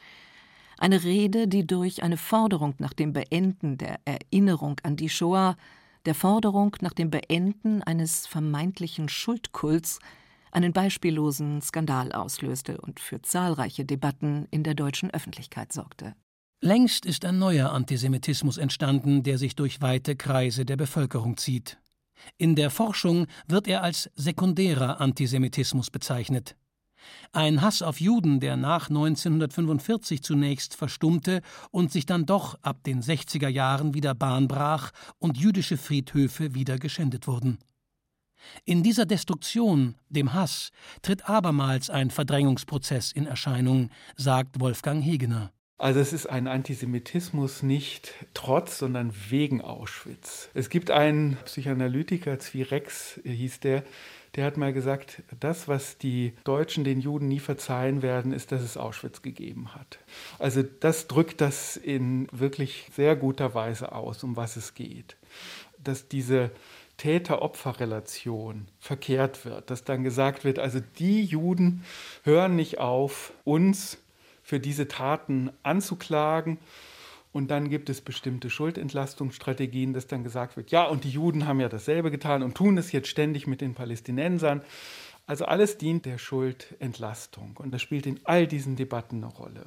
Eine 0.80 1.04
Rede, 1.04 1.48
die 1.48 1.68
durch 1.68 2.02
eine 2.02 2.18
Forderung 2.18 2.74
nach 2.80 2.94
dem 2.94 3.14
Beenden 3.14 3.78
der 3.78 4.00
Erinnerung 4.04 4.78
an 4.82 4.96
die 4.96 5.10
Shoah, 5.10 5.56
der 6.08 6.16
Forderung 6.16 6.76
nach 6.82 6.94
dem 6.94 7.12
Beenden 7.12 7.84
eines 7.84 8.26
vermeintlichen 8.26 9.10
Schuldkults 9.10 10.00
einen 10.52 10.74
beispiellosen 10.74 11.62
Skandal 11.62 12.12
auslöste 12.12 12.82
und 12.82 13.00
für 13.00 13.22
zahlreiche 13.22 13.86
Debatten 13.86 14.48
in 14.50 14.64
der 14.64 14.74
deutschen 14.74 15.12
Öffentlichkeit 15.12 15.72
sorgte. 15.72 16.16
Längst 16.66 17.06
ist 17.06 17.26
ein 17.26 17.40
neuer 17.40 17.74
Antisemitismus 17.74 18.58
entstanden, 18.58 19.22
der 19.22 19.38
sich 19.38 19.54
durch 19.54 19.82
weite 19.82 20.16
Kreise 20.16 20.64
der 20.64 20.78
Bevölkerung 20.78 21.36
zieht. 21.36 21.78
In 22.38 22.56
der 22.56 22.70
Forschung 22.70 23.28
wird 23.50 23.68
er 23.68 23.84
als 23.84 24.10
sekundärer 24.16 25.02
Antisemitismus 25.02 25.92
bezeichnet. 25.92 26.56
Ein 27.34 27.62
Hass 27.62 27.82
auf 27.82 28.00
Juden, 28.00 28.40
der 28.40 28.56
nach 28.56 28.88
1945 28.88 30.24
zunächst 30.24 30.74
verstummte 30.74 31.42
und 31.72 31.92
sich 31.92 32.06
dann 32.06 32.26
doch 32.26 32.58
ab 32.62 32.82
den 32.86 33.02
60er 33.02 33.50
Jahren 33.50 33.94
wieder 33.94 34.16
Bahn 34.16 34.48
brach 34.48 34.92
und 35.20 35.38
jüdische 35.38 35.76
Friedhöfe 35.76 36.56
wieder 36.56 36.80
geschändet 36.80 37.28
wurden. 37.28 37.58
In 38.64 38.84
dieser 38.84 39.06
Destruktion, 39.06 39.96
dem 40.08 40.32
Hass, 40.32 40.70
tritt 41.02 41.28
abermals 41.30 41.90
ein 41.90 42.10
Verdrängungsprozess 42.10 43.12
in 43.12 43.26
Erscheinung, 43.26 43.90
sagt 44.16 44.62
Wolfgang 44.62 45.04
Hegener. 45.04 45.52
Also 45.78 46.00
es 46.00 46.14
ist 46.14 46.28
ein 46.28 46.48
Antisemitismus 46.48 47.64
nicht 47.64 48.14
trotz, 48.34 48.78
sondern 48.78 49.14
wegen 49.30 49.62
Auschwitz. 49.62 50.50
Es 50.54 50.70
gibt 50.70 50.92
einen 50.92 51.38
Psychoanalytiker, 51.46 52.40
Zwirex 52.40 53.20
hieß 53.24 53.60
der, 53.60 53.84
der 54.36 54.46
hat 54.46 54.58
mal 54.58 54.74
gesagt, 54.74 55.22
das, 55.40 55.68
was 55.68 55.98
die 55.98 56.34
Deutschen 56.44 56.84
den 56.84 57.00
Juden 57.02 57.28
nie 57.28 57.40
verzeihen 57.40 58.02
werden, 58.02 58.34
ist, 58.34 58.52
dass 58.52 58.62
es 58.62 58.78
Auschwitz 58.78 59.22
gegeben 59.22 59.76
hat. 59.76 60.00
Also 60.40 60.64
das 60.64 61.08
drückt 61.08 61.40
das 61.42 61.78
in 61.78 62.28
wirklich 62.32 62.90
sehr 62.96 63.16
guter 63.16 63.54
Weise 63.54 63.92
aus, 63.92 64.24
um 64.24 64.36
was 64.36 64.56
es 64.56 64.74
geht. 64.74 65.18
Dass 65.84 66.08
diese 66.08 66.50
Täter-Opfer-Relation 66.98 68.68
verkehrt 68.80 69.46
wird, 69.46 69.70
dass 69.70 69.84
dann 69.84 70.04
gesagt 70.04 70.46
wird, 70.46 70.60
also 70.60 70.80
die 70.98 71.24
Juden 71.24 71.84
hören 72.24 72.56
nicht 72.56 72.80
auf, 72.80 73.34
uns 73.44 73.98
für 74.44 74.60
diese 74.60 74.88
Taten 74.88 75.52
anzuklagen. 75.64 76.60
Und 77.32 77.50
dann 77.50 77.70
gibt 77.70 77.90
es 77.90 78.02
bestimmte 78.02 78.52
Schuldentlastungsstrategien, 78.52 79.94
dass 79.94 80.06
dann 80.06 80.24
gesagt 80.24 80.56
wird, 80.56 80.70
ja, 80.70 80.84
und 80.84 81.04
die 81.04 81.10
Juden 81.10 81.48
haben 81.48 81.60
ja 81.60 81.70
dasselbe 81.70 82.12
getan 82.12 82.44
und 82.44 82.54
tun 82.54 82.78
es 82.78 82.92
jetzt 82.92 83.08
ständig 83.08 83.48
mit 83.48 83.60
den 83.62 83.74
Palästinensern. 83.74 84.62
Also 85.26 85.46
alles 85.46 85.78
dient 85.78 86.06
der 86.06 86.18
Schuldentlastung. 86.18 87.56
Und 87.58 87.74
das 87.74 87.82
spielt 87.82 88.06
in 88.06 88.20
all 88.26 88.46
diesen 88.46 88.76
Debatten 88.76 89.24
eine 89.24 89.34
Rolle. 89.34 89.66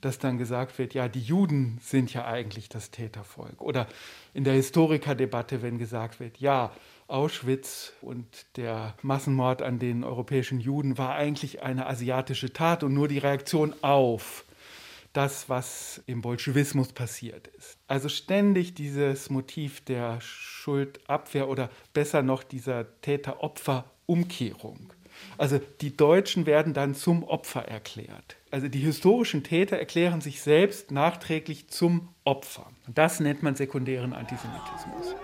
Dass 0.00 0.18
dann 0.18 0.38
gesagt 0.38 0.78
wird, 0.78 0.94
ja, 0.94 1.08
die 1.08 1.20
Juden 1.20 1.78
sind 1.82 2.12
ja 2.12 2.24
eigentlich 2.24 2.70
das 2.70 2.90
Tätervolk. 2.90 3.60
Oder 3.60 3.86
in 4.32 4.44
der 4.44 4.54
Historikerdebatte, 4.54 5.62
wenn 5.62 5.78
gesagt 5.78 6.20
wird, 6.20 6.38
ja, 6.38 6.72
Auschwitz 7.06 7.92
und 8.00 8.26
der 8.56 8.94
Massenmord 9.02 9.62
an 9.62 9.78
den 9.78 10.04
europäischen 10.04 10.60
Juden 10.60 10.98
war 10.98 11.14
eigentlich 11.14 11.62
eine 11.62 11.86
asiatische 11.86 12.52
Tat 12.52 12.82
und 12.82 12.94
nur 12.94 13.08
die 13.08 13.18
Reaktion 13.18 13.74
auf 13.82 14.44
das, 15.14 15.48
was 15.48 16.02
im 16.06 16.20
Bolschewismus 16.20 16.92
passiert 16.92 17.46
ist. 17.48 17.78
Also 17.86 18.08
ständig 18.08 18.74
dieses 18.74 19.30
Motiv 19.30 19.84
der 19.84 20.20
Schuldabwehr 20.20 21.48
oder 21.48 21.70
besser 21.92 22.22
noch 22.22 22.42
dieser 22.42 23.00
Täter-Opfer-Umkehrung. 23.00 24.92
Also 25.38 25.60
die 25.80 25.96
Deutschen 25.96 26.46
werden 26.46 26.74
dann 26.74 26.94
zum 26.94 27.22
Opfer 27.22 27.68
erklärt. 27.68 28.36
Also 28.50 28.66
die 28.68 28.80
historischen 28.80 29.44
Täter 29.44 29.78
erklären 29.78 30.20
sich 30.20 30.42
selbst 30.42 30.90
nachträglich 30.90 31.68
zum 31.68 32.08
Opfer. 32.24 32.66
Das 32.92 33.20
nennt 33.20 33.42
man 33.42 33.54
sekundären 33.54 34.12
Antisemitismus. 34.12 35.14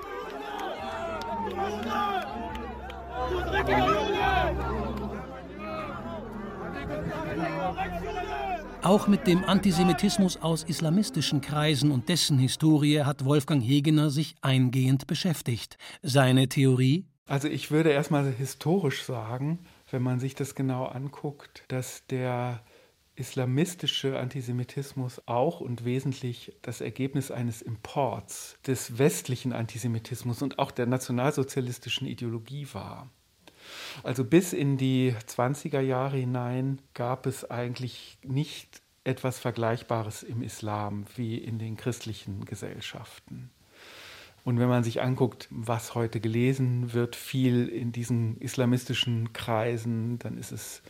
Auch 8.83 9.07
mit 9.07 9.27
dem 9.27 9.45
Antisemitismus 9.45 10.39
aus 10.41 10.65
islamistischen 10.65 11.41
Kreisen 11.41 11.91
und 11.91 12.09
dessen 12.09 12.39
Historie 12.39 13.03
hat 13.03 13.25
Wolfgang 13.25 13.63
Hegener 13.63 14.11
sich 14.11 14.37
eingehend 14.41 15.07
beschäftigt. 15.07 15.77
Seine 16.03 16.49
Theorie? 16.49 17.07
Also 17.27 17.49
ich 17.49 17.71
würde 17.71 17.91
erstmal 17.91 18.33
historisch 18.33 19.05
sagen, 19.05 19.61
wenn 19.91 20.03
man 20.03 20.19
sich 20.19 20.35
das 20.35 20.55
genau 20.55 20.87
anguckt, 20.87 21.65
dass 21.69 22.07
der 22.07 22.65
islamistische 23.21 24.19
Antisemitismus 24.19 25.23
auch 25.27 25.61
und 25.61 25.85
wesentlich 25.85 26.57
das 26.63 26.81
Ergebnis 26.81 27.31
eines 27.31 27.63
Imports 27.63 28.59
des 28.67 28.99
westlichen 28.99 29.53
Antisemitismus 29.53 30.43
und 30.43 30.59
auch 30.59 30.71
der 30.71 30.87
nationalsozialistischen 30.87 32.09
Ideologie 32.09 32.67
war. 32.73 33.11
Also 34.03 34.25
bis 34.25 34.53
in 34.53 34.79
die 34.79 35.15
20er 35.29 35.81
Jahre 35.81 36.17
hinein 36.17 36.81
gab 36.95 37.27
es 37.27 37.49
eigentlich 37.49 38.19
nicht 38.25 38.81
etwas 39.05 39.39
Vergleichbares 39.39 40.23
im 40.23 40.43
Islam 40.43 41.05
wie 41.17 41.37
in 41.37 41.59
den 41.59 41.77
christlichen 41.77 42.45
Gesellschaften. 42.45 43.51
Und 44.45 44.59
wenn 44.59 44.69
man 44.69 44.85
sich 44.85 45.03
anguckt, 45.03 45.49
was 45.51 45.95
heute 45.95 46.21
gelesen 46.21 46.95
wird, 46.95 47.15
viel 47.15 47.69
in 47.69 47.93
diesen 47.93 48.39
islamistischen 48.39 49.33
Kreisen, 49.33 50.19
dann 50.19 50.39
ist 50.39 50.53
es 50.53 50.83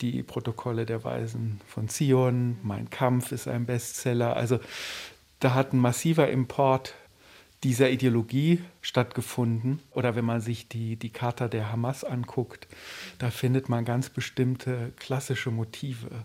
die 0.00 0.22
Protokolle 0.22 0.86
der 0.86 1.04
Weisen 1.04 1.60
von 1.66 1.88
Zion, 1.88 2.58
Mein 2.62 2.90
Kampf 2.90 3.32
ist 3.32 3.48
ein 3.48 3.66
Bestseller. 3.66 4.36
Also 4.36 4.60
da 5.40 5.54
hat 5.54 5.72
ein 5.72 5.78
massiver 5.78 6.30
Import 6.30 6.94
dieser 7.62 7.90
Ideologie 7.90 8.60
stattgefunden. 8.80 9.80
Oder 9.90 10.16
wenn 10.16 10.24
man 10.24 10.40
sich 10.40 10.68
die, 10.68 10.96
die 10.96 11.10
Charta 11.10 11.48
der 11.48 11.70
Hamas 11.70 12.04
anguckt, 12.04 12.68
da 13.18 13.30
findet 13.30 13.68
man 13.68 13.84
ganz 13.84 14.08
bestimmte 14.08 14.92
klassische 14.96 15.50
Motive. 15.50 16.24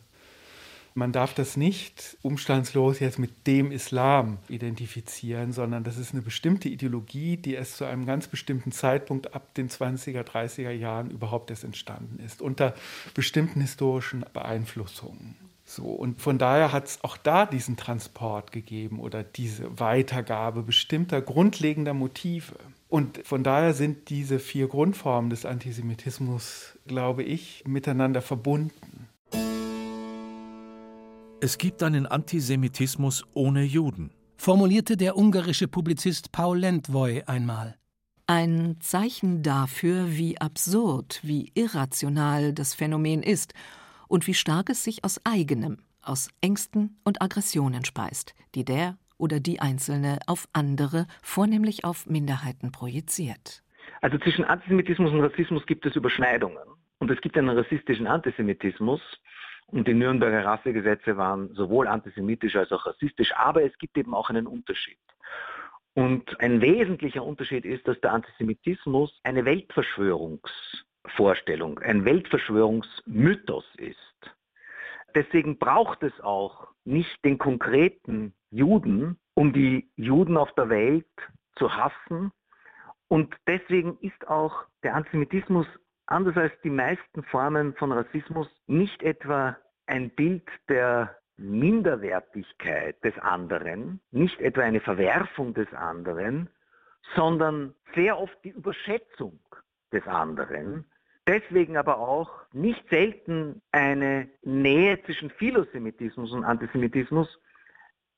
Man 0.97 1.11
darf 1.11 1.33
das 1.33 1.57
nicht 1.57 2.17
umstandslos 2.21 3.01
jetzt 3.01 3.19
mit 3.19 3.47
dem 3.47 3.73
Islam 3.73 4.37
identifizieren, 4.47 5.51
sondern 5.51 5.83
das 5.83 5.97
ist 5.97 6.13
eine 6.13 6.21
bestimmte 6.21 6.69
Ideologie, 6.69 7.35
die 7.35 7.53
erst 7.53 7.75
zu 7.75 7.83
einem 7.83 8.05
ganz 8.05 8.29
bestimmten 8.29 8.71
Zeitpunkt 8.71 9.33
ab 9.33 9.53
den 9.55 9.69
20er, 9.69 10.23
30er 10.23 10.71
Jahren 10.71 11.11
überhaupt 11.11 11.49
erst 11.49 11.65
entstanden 11.65 12.23
ist, 12.25 12.41
unter 12.41 12.73
bestimmten 13.13 13.59
historischen 13.59 14.23
Beeinflussungen. 14.31 15.35
So, 15.65 15.83
und 15.83 16.21
von 16.21 16.37
daher 16.37 16.71
hat 16.71 16.85
es 16.85 17.03
auch 17.03 17.17
da 17.17 17.45
diesen 17.45 17.75
Transport 17.75 18.53
gegeben 18.53 19.01
oder 19.01 19.21
diese 19.21 19.77
Weitergabe 19.77 20.63
bestimmter 20.63 21.21
grundlegender 21.21 21.93
Motive. 21.93 22.55
Und 22.87 23.19
von 23.25 23.43
daher 23.43 23.73
sind 23.73 24.09
diese 24.09 24.39
vier 24.39 24.69
Grundformen 24.69 25.29
des 25.29 25.43
Antisemitismus, 25.45 26.77
glaube 26.87 27.23
ich, 27.23 27.63
miteinander 27.67 28.21
verbunden. 28.21 28.71
Es 31.45 31.59
gibt 31.59 31.83
einen 31.83 32.07
Antisemitismus 32.07 33.23
ohne 33.35 33.61
Juden, 33.61 34.09
formulierte 34.35 34.97
der 34.97 35.15
ungarische 35.15 35.67
Publizist 35.67 36.31
Paul 36.31 36.57
Lendvoy 36.57 37.21
einmal. 37.27 37.75
Ein 38.25 38.77
Zeichen 38.79 39.43
dafür, 39.43 40.07
wie 40.17 40.41
absurd, 40.41 41.19
wie 41.21 41.51
irrational 41.53 42.51
das 42.51 42.73
Phänomen 42.73 43.21
ist 43.21 43.53
und 44.07 44.25
wie 44.25 44.33
stark 44.33 44.71
es 44.71 44.83
sich 44.83 45.03
aus 45.03 45.21
eigenem, 45.23 45.77
aus 46.01 46.29
Ängsten 46.41 46.97
und 47.03 47.21
Aggressionen 47.21 47.85
speist, 47.85 48.33
die 48.55 48.65
der 48.65 48.97
oder 49.19 49.39
die 49.39 49.59
Einzelne 49.59 50.17
auf 50.25 50.47
andere, 50.51 51.05
vornehmlich 51.21 51.85
auf 51.85 52.07
Minderheiten 52.07 52.71
projiziert. 52.71 53.61
Also 54.01 54.17
zwischen 54.17 54.45
Antisemitismus 54.45 55.11
und 55.11 55.21
Rassismus 55.21 55.63
gibt 55.67 55.85
es 55.85 55.95
Überschneidungen. 55.95 56.57
Und 56.97 57.11
es 57.11 57.21
gibt 57.21 57.37
einen 57.37 57.49
rassistischen 57.49 58.07
Antisemitismus. 58.07 59.01
Und 59.67 59.87
die 59.87 59.93
Nürnberger 59.93 60.45
Rassegesetze 60.45 61.17
waren 61.17 61.53
sowohl 61.53 61.87
antisemitisch 61.87 62.55
als 62.55 62.71
auch 62.71 62.85
rassistisch. 62.85 63.33
Aber 63.35 63.63
es 63.63 63.77
gibt 63.77 63.97
eben 63.97 64.13
auch 64.13 64.29
einen 64.29 64.47
Unterschied. 64.47 64.99
Und 65.95 66.39
ein 66.41 66.61
wesentlicher 66.61 67.23
Unterschied 67.23 67.65
ist, 67.65 67.87
dass 67.87 67.99
der 68.01 68.13
Antisemitismus 68.13 69.19
eine 69.23 69.45
Weltverschwörungsvorstellung, 69.45 71.79
ein 71.79 72.03
Weltverschwörungsmythos 72.03 73.63
ist. 73.77 73.95
Deswegen 75.15 75.57
braucht 75.57 76.03
es 76.03 76.11
auch 76.19 76.67
nicht 76.83 77.23
den 77.23 77.37
konkreten 77.37 78.33
Juden, 78.51 79.17
um 79.33 79.53
die 79.53 79.89
Juden 79.95 80.35
auf 80.35 80.53
der 80.55 80.67
Welt 80.69 81.07
zu 81.55 81.73
hassen. 81.73 82.33
Und 83.07 83.33
deswegen 83.47 83.97
ist 84.01 84.27
auch 84.27 84.65
der 84.83 84.95
Antisemitismus, 84.95 85.65
anders 86.07 86.37
als 86.37 86.53
die 86.63 86.69
meisten 86.69 87.23
Formen 87.23 87.73
von 87.75 87.91
Rassismus, 87.91 88.47
nicht 88.67 89.01
etwa 89.03 89.57
ein 89.87 90.09
Bild 90.11 90.47
der 90.69 91.15
Minderwertigkeit 91.37 93.03
des 93.03 93.17
anderen, 93.19 93.99
nicht 94.11 94.39
etwa 94.39 94.61
eine 94.61 94.79
Verwerfung 94.79 95.53
des 95.53 95.71
anderen, 95.73 96.49
sondern 97.15 97.75
sehr 97.93 98.19
oft 98.19 98.37
die 98.43 98.49
Überschätzung 98.49 99.39
des 99.91 100.05
anderen. 100.07 100.85
Deswegen 101.27 101.75
aber 101.75 101.97
auch 101.97 102.31
nicht 102.53 102.87
selten 102.89 103.61
eine 103.71 104.29
Nähe 104.43 105.01
zwischen 105.03 105.29
Philosemitismus 105.31 106.31
und 106.31 106.43
Antisemitismus, 106.43 107.39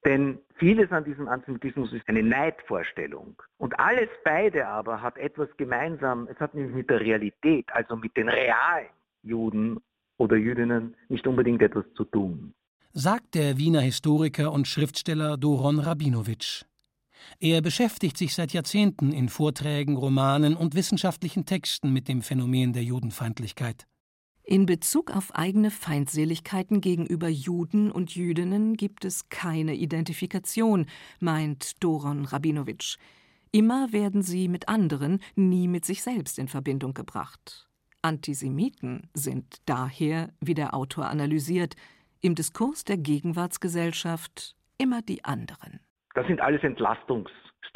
denn 0.08 0.40
vieles 0.56 0.92
an 0.92 1.04
diesem 1.04 1.28
Antisemitismus 1.28 1.94
ist 1.94 2.08
eine 2.08 2.24
Neidvorstellung. 2.24 3.36
Und 3.58 3.80
alles 3.80 4.10
beide 4.24 4.68
aber 4.68 5.02
hat 5.02 5.18
etwas 5.18 5.50
gemeinsam. 5.58 6.28
Es 6.32 6.40
hat 6.40 6.56
nämlich 6.56 6.76
mit 6.76 6.90
der 6.90 7.02
Realität, 7.02 7.66
also 7.74 7.96
mit 7.96 8.16
den 8.18 8.30
realen 8.30 8.88
Juden 9.22 9.80
oder 10.18 10.36
Jüdinnen 10.36 10.96
nicht 11.10 11.28
unbedingt 11.28 11.62
etwas 11.62 11.86
zu 11.94 12.06
tun 12.06 12.54
sagt 13.00 13.36
der 13.36 13.60
Wiener 13.60 13.82
Historiker 13.82 14.52
und 14.52 14.68
Schriftsteller 14.68 15.38
Doron 15.38 15.78
Rabinowitsch. 15.78 16.64
Er 17.40 17.62
beschäftigt 17.62 18.18
sich 18.18 18.34
seit 18.34 18.54
Jahrzehnten 18.54 19.12
in 19.12 19.30
Vorträgen, 19.30 19.98
Romanen 19.98 20.56
und 20.56 20.74
wissenschaftlichen 20.74 21.46
Texten 21.46 21.94
mit 21.94 22.08
dem 22.08 22.24
Phänomen 22.24 22.74
der 22.74 22.84
Judenfeindlichkeit. 22.84 23.86
In 24.50 24.66
Bezug 24.66 25.14
auf 25.14 25.36
eigene 25.36 25.70
Feindseligkeiten 25.70 26.80
gegenüber 26.80 27.28
Juden 27.28 27.92
und 27.92 28.16
Jüdinnen 28.16 28.78
gibt 28.78 29.04
es 29.04 29.28
keine 29.28 29.76
Identifikation, 29.76 30.86
meint 31.20 31.84
Doron 31.84 32.24
Rabinowitsch. 32.24 32.96
Immer 33.52 33.92
werden 33.92 34.22
sie 34.22 34.48
mit 34.48 34.70
anderen, 34.70 35.20
nie 35.36 35.68
mit 35.68 35.84
sich 35.84 36.02
selbst 36.02 36.40
in 36.40 36.48
Verbindung 36.48 36.94
gebracht. 36.94 37.68
Antisemiten 38.02 39.10
sind 39.14 39.58
daher, 39.66 40.30
wie 40.40 40.54
der 40.54 40.74
Autor 40.74 41.08
analysiert, 41.08 41.76
im 42.22 42.34
Diskurs 42.34 42.86
der 42.86 42.98
Gegenwartsgesellschaft 42.98 44.56
immer 44.78 45.02
die 45.02 45.26
anderen. 45.26 45.82
Das 46.14 46.26
sind 46.26 46.40
alles 46.40 46.64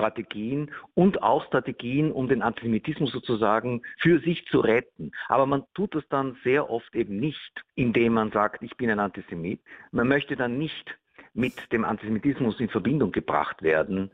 Entlastungsstrategien 0.01 0.71
und 0.93 1.21
auch 1.23 1.45
Strategien, 1.45 2.11
um 2.11 2.27
den 2.27 2.41
Antisemitismus 2.41 3.11
sozusagen 3.11 3.81
für 3.99 4.19
sich 4.19 4.45
zu 4.47 4.59
retten. 4.59 5.11
Aber 5.27 5.45
man 5.45 5.63
tut 5.73 5.95
das 5.95 6.07
dann 6.09 6.37
sehr 6.43 6.69
oft 6.69 6.93
eben 6.95 7.17
nicht, 7.17 7.63
indem 7.75 8.13
man 8.13 8.31
sagt, 8.31 8.63
ich 8.63 8.75
bin 8.77 8.89
ein 8.89 8.99
Antisemit. 8.99 9.61
Man 9.91 10.07
möchte 10.07 10.35
dann 10.35 10.57
nicht 10.57 10.97
mit 11.33 11.71
dem 11.71 11.85
Antisemitismus 11.85 12.59
in 12.59 12.69
Verbindung 12.69 13.11
gebracht 13.11 13.61
werden, 13.61 14.11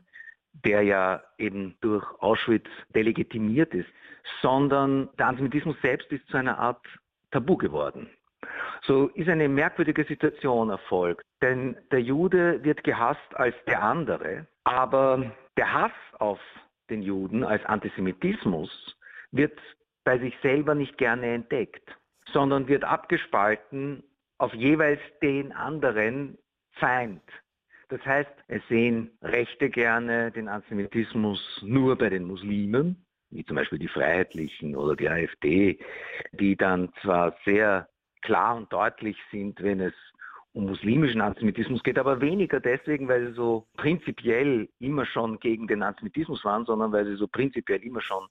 der 0.52 0.82
ja 0.82 1.22
eben 1.36 1.76
durch 1.80 2.04
Auschwitz 2.20 2.68
delegitimiert 2.94 3.74
ist, 3.74 3.88
sondern 4.42 5.08
der 5.18 5.28
Antisemitismus 5.28 5.76
selbst 5.82 6.10
ist 6.12 6.26
zu 6.28 6.36
einer 6.36 6.58
Art 6.58 6.84
Tabu 7.30 7.56
geworden. 7.56 8.08
So 8.82 9.08
ist 9.08 9.28
eine 9.28 9.48
merkwürdige 9.48 10.04
Situation 10.04 10.70
erfolgt, 10.70 11.22
denn 11.42 11.76
der 11.90 12.00
Jude 12.00 12.62
wird 12.62 12.84
gehasst 12.84 13.34
als 13.34 13.54
der 13.66 13.82
andere, 13.82 14.46
aber 14.64 15.32
der 15.58 15.72
Hass 15.72 15.92
auf 16.20 16.38
den 16.88 17.02
Juden 17.02 17.42
als 17.42 17.64
Antisemitismus 17.64 18.96
wird 19.32 19.58
bei 20.04 20.16
sich 20.18 20.34
selber 20.40 20.76
nicht 20.76 20.96
gerne 20.96 21.34
entdeckt, 21.34 21.82
sondern 22.32 22.68
wird 22.68 22.84
abgespalten 22.84 24.04
auf 24.38 24.54
jeweils 24.54 25.00
den 25.20 25.52
anderen 25.52 26.38
Feind. 26.74 27.22
Das 27.88 28.00
heißt, 28.06 28.30
es 28.46 28.62
sehen 28.68 29.10
Rechte 29.20 29.68
gerne 29.68 30.30
den 30.30 30.46
Antisemitismus 30.46 31.60
nur 31.62 31.98
bei 31.98 32.08
den 32.08 32.24
Muslimen, 32.24 33.04
wie 33.30 33.44
zum 33.44 33.56
Beispiel 33.56 33.80
die 33.80 33.88
Freiheitlichen 33.88 34.76
oder 34.76 34.94
die 34.94 35.08
AfD, 35.08 35.80
die 36.32 36.54
dann 36.56 36.92
zwar 37.02 37.36
sehr 37.44 37.88
klar 38.22 38.56
und 38.56 38.72
deutlich 38.72 39.16
sind, 39.32 39.60
wenn 39.60 39.80
es 39.80 39.94
um 40.58 40.66
muslimischen 40.66 41.20
Antisemitismus 41.20 41.84
geht, 41.84 41.98
aber 41.98 42.20
weniger 42.20 42.58
deswegen, 42.58 43.06
weil 43.06 43.28
sie 43.28 43.34
so 43.34 43.64
prinzipiell 43.76 44.68
immer 44.80 45.06
schon 45.06 45.38
gegen 45.38 45.68
den 45.68 45.84
Antisemitismus 45.84 46.44
waren, 46.44 46.64
sondern 46.64 46.90
weil 46.90 47.06
sie 47.06 47.14
so 47.14 47.28
prinzipiell 47.28 47.80
immer 47.84 48.00
schon 48.00 48.26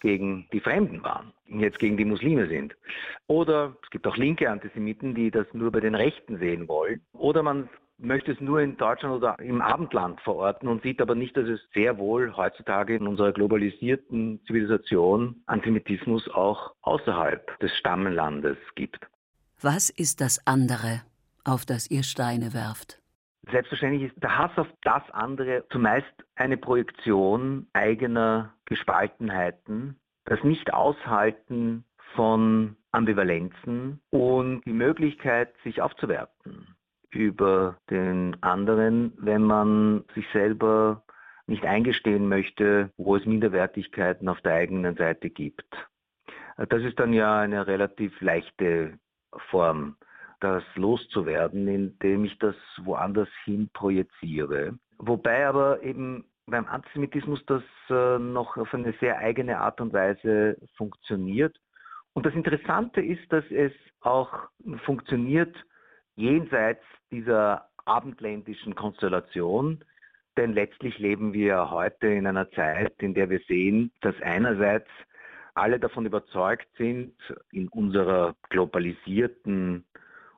gegen 0.00 0.48
die 0.54 0.60
Fremden 0.60 1.02
waren 1.04 1.34
und 1.50 1.60
jetzt 1.60 1.78
gegen 1.78 1.98
die 1.98 2.06
Muslime 2.06 2.48
sind. 2.48 2.74
Oder 3.26 3.76
es 3.82 3.90
gibt 3.90 4.06
auch 4.06 4.16
linke 4.16 4.50
Antisemiten, 4.50 5.14
die 5.14 5.30
das 5.30 5.46
nur 5.52 5.70
bei 5.70 5.80
den 5.80 5.94
Rechten 5.94 6.38
sehen 6.38 6.66
wollen. 6.66 7.02
Oder 7.12 7.42
man 7.42 7.68
möchte 7.98 8.32
es 8.32 8.40
nur 8.40 8.60
in 8.60 8.78
Deutschland 8.78 9.14
oder 9.14 9.38
im 9.38 9.60
Abendland 9.60 10.18
verorten 10.22 10.68
und 10.68 10.82
sieht 10.82 11.02
aber 11.02 11.14
nicht, 11.14 11.36
dass 11.36 11.46
es 11.46 11.60
sehr 11.74 11.98
wohl 11.98 12.34
heutzutage 12.36 12.96
in 12.96 13.06
unserer 13.06 13.32
globalisierten 13.32 14.40
Zivilisation 14.46 15.42
Antisemitismus 15.44 16.26
auch 16.30 16.72
außerhalb 16.80 17.58
des 17.60 17.70
Stammenlandes 17.76 18.56
gibt. 18.76 19.06
Was 19.60 19.90
ist 19.90 20.20
das 20.22 20.46
andere, 20.46 21.02
auf 21.46 21.64
das 21.64 21.90
ihr 21.90 22.02
Steine 22.02 22.54
werft? 22.54 23.00
Selbstverständlich 23.50 24.10
ist 24.10 24.22
der 24.22 24.36
Hass 24.36 24.50
auf 24.56 24.66
das 24.82 25.02
andere 25.12 25.64
zumeist 25.70 26.12
eine 26.34 26.56
Projektion 26.56 27.68
eigener 27.72 28.52
Gespaltenheiten, 28.64 30.00
das 30.24 30.42
Nicht-Aushalten 30.42 31.84
von 32.14 32.76
Ambivalenzen 32.90 34.00
und 34.10 34.64
die 34.64 34.72
Möglichkeit, 34.72 35.54
sich 35.62 35.80
aufzuwerten 35.80 36.74
über 37.10 37.78
den 37.88 38.42
anderen, 38.42 39.12
wenn 39.18 39.42
man 39.42 40.04
sich 40.14 40.26
selber 40.32 41.04
nicht 41.46 41.64
eingestehen 41.64 42.28
möchte, 42.28 42.90
wo 42.96 43.16
es 43.16 43.24
Minderwertigkeiten 43.24 44.28
auf 44.28 44.40
der 44.40 44.54
eigenen 44.54 44.96
Seite 44.96 45.30
gibt. 45.30 45.72
Das 46.56 46.82
ist 46.82 46.98
dann 46.98 47.12
ja 47.12 47.38
eine 47.38 47.66
relativ 47.66 48.20
leichte 48.20 48.98
Form, 49.50 49.96
das 50.46 50.64
loszuwerden, 50.76 51.66
indem 51.68 52.24
ich 52.24 52.38
das 52.38 52.54
woanders 52.82 53.28
hin 53.44 53.68
projiziere. 53.72 54.78
Wobei 54.98 55.46
aber 55.46 55.82
eben 55.82 56.24
beim 56.46 56.66
Antisemitismus 56.66 57.44
das 57.46 57.62
äh, 57.90 58.18
noch 58.18 58.56
auf 58.56 58.72
eine 58.72 58.94
sehr 59.00 59.18
eigene 59.18 59.58
Art 59.58 59.80
und 59.80 59.92
Weise 59.92 60.56
funktioniert. 60.76 61.56
Und 62.12 62.24
das 62.24 62.34
Interessante 62.34 63.00
ist, 63.00 63.30
dass 63.32 63.44
es 63.50 63.72
auch 64.00 64.32
funktioniert 64.84 65.54
jenseits 66.14 66.84
dieser 67.10 67.68
abendländischen 67.84 68.74
Konstellation, 68.74 69.84
denn 70.36 70.52
letztlich 70.52 70.98
leben 70.98 71.32
wir 71.32 71.70
heute 71.70 72.06
in 72.06 72.26
einer 72.26 72.50
Zeit, 72.50 72.94
in 73.00 73.14
der 73.14 73.28
wir 73.28 73.40
sehen, 73.48 73.90
dass 74.00 74.14
einerseits 74.22 74.88
alle 75.54 75.80
davon 75.80 76.06
überzeugt 76.06 76.68
sind, 76.76 77.14
in 77.50 77.68
unserer 77.68 78.36
globalisierten 78.50 79.84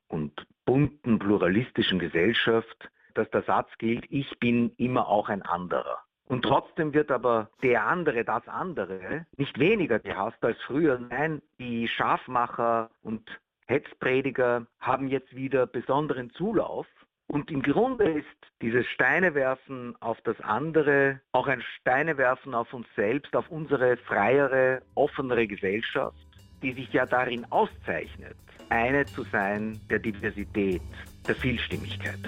und 0.08 0.46
bunten, 0.64 1.18
pluralistischen 1.18 1.98
Gesellschaft, 1.98 2.90
dass 3.14 3.30
der 3.30 3.42
Satz 3.42 3.68
gilt, 3.78 4.04
ich 4.10 4.38
bin 4.38 4.72
immer 4.76 5.08
auch 5.08 5.28
ein 5.28 5.42
anderer. 5.42 5.98
Und 6.26 6.42
trotzdem 6.42 6.92
wird 6.92 7.10
aber 7.10 7.48
der 7.62 7.86
andere, 7.86 8.24
das 8.24 8.46
andere, 8.48 9.26
nicht 9.36 9.58
weniger 9.58 9.98
gehasst 9.98 10.44
als 10.44 10.60
früher. 10.62 10.98
Nein, 10.98 11.40
die 11.58 11.88
Scharfmacher 11.88 12.90
und 13.02 13.22
Hetzprediger 13.66 14.66
haben 14.78 15.08
jetzt 15.08 15.34
wieder 15.34 15.66
besonderen 15.66 16.30
Zulauf. 16.30 16.86
Und 17.28 17.50
im 17.50 17.62
Grunde 17.62 18.10
ist 18.10 18.26
dieses 18.62 18.86
Steinewerfen 18.86 19.94
auf 20.00 20.18
das 20.22 20.40
andere 20.40 21.20
auch 21.32 21.46
ein 21.46 21.62
Steinewerfen 21.80 22.54
auf 22.54 22.72
uns 22.72 22.86
selbst, 22.94 23.34
auf 23.36 23.50
unsere 23.50 23.96
freiere, 23.98 24.82
offenere 24.94 25.46
Gesellschaft, 25.46 26.16
die 26.62 26.72
sich 26.72 26.92
ja 26.92 27.04
darin 27.04 27.46
auszeichnet, 27.50 28.36
eine 28.70 29.06
zu 29.06 29.24
sein 29.30 29.80
der 29.90 29.98
Diversität, 29.98 30.82
der 31.26 31.34
Vielstimmigkeit. 31.34 32.18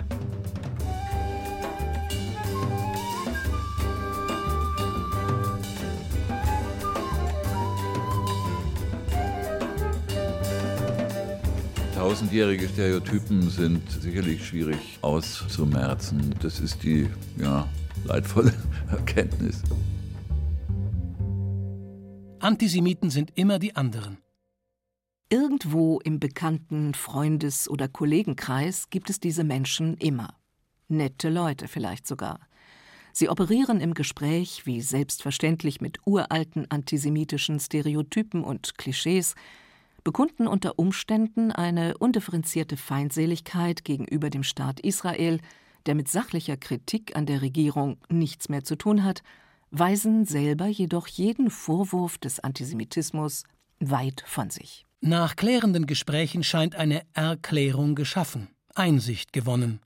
Tausendjährige 11.94 12.66
Stereotypen 12.66 13.50
sind 13.50 13.88
sicherlich 13.90 14.46
schwierig 14.46 14.98
auszumerzen. 15.02 16.34
Das 16.40 16.58
ist 16.58 16.82
die 16.82 17.08
ja, 17.36 17.68
leidvolle 18.04 18.54
Erkenntnis. 18.90 19.62
Antisemiten 22.40 23.10
sind 23.10 23.32
immer 23.36 23.58
die 23.58 23.76
anderen. 23.76 24.16
Irgendwo 25.32 26.00
im 26.00 26.18
bekannten 26.18 26.92
Freundes- 26.92 27.70
oder 27.70 27.86
Kollegenkreis 27.86 28.90
gibt 28.90 29.10
es 29.10 29.20
diese 29.20 29.44
Menschen 29.44 29.96
immer. 29.98 30.34
Nette 30.88 31.28
Leute 31.28 31.68
vielleicht 31.68 32.04
sogar. 32.04 32.40
Sie 33.12 33.28
operieren 33.28 33.80
im 33.80 33.94
Gespräch 33.94 34.66
wie 34.66 34.80
selbstverständlich 34.80 35.80
mit 35.80 35.98
uralten 36.04 36.68
antisemitischen 36.68 37.60
Stereotypen 37.60 38.42
und 38.42 38.76
Klischees, 38.76 39.36
bekunden 40.02 40.48
unter 40.48 40.80
Umständen 40.80 41.52
eine 41.52 41.96
undifferenzierte 41.98 42.76
Feindseligkeit 42.76 43.84
gegenüber 43.84 44.30
dem 44.30 44.42
Staat 44.42 44.80
Israel, 44.80 45.38
der 45.86 45.94
mit 45.94 46.08
sachlicher 46.08 46.56
Kritik 46.56 47.14
an 47.14 47.26
der 47.26 47.40
Regierung 47.40 47.98
nichts 48.08 48.48
mehr 48.48 48.64
zu 48.64 48.74
tun 48.74 49.04
hat, 49.04 49.22
weisen 49.70 50.24
selber 50.24 50.66
jedoch 50.66 51.06
jeden 51.06 51.50
Vorwurf 51.50 52.18
des 52.18 52.40
Antisemitismus 52.40 53.44
weit 53.78 54.24
von 54.26 54.50
sich. 54.50 54.86
Nach 55.02 55.34
klärenden 55.34 55.86
Gesprächen 55.86 56.44
scheint 56.44 56.74
eine 56.76 57.02
Erklärung 57.14 57.94
geschaffen, 57.94 58.48
Einsicht 58.74 59.32
gewonnen. 59.32 59.80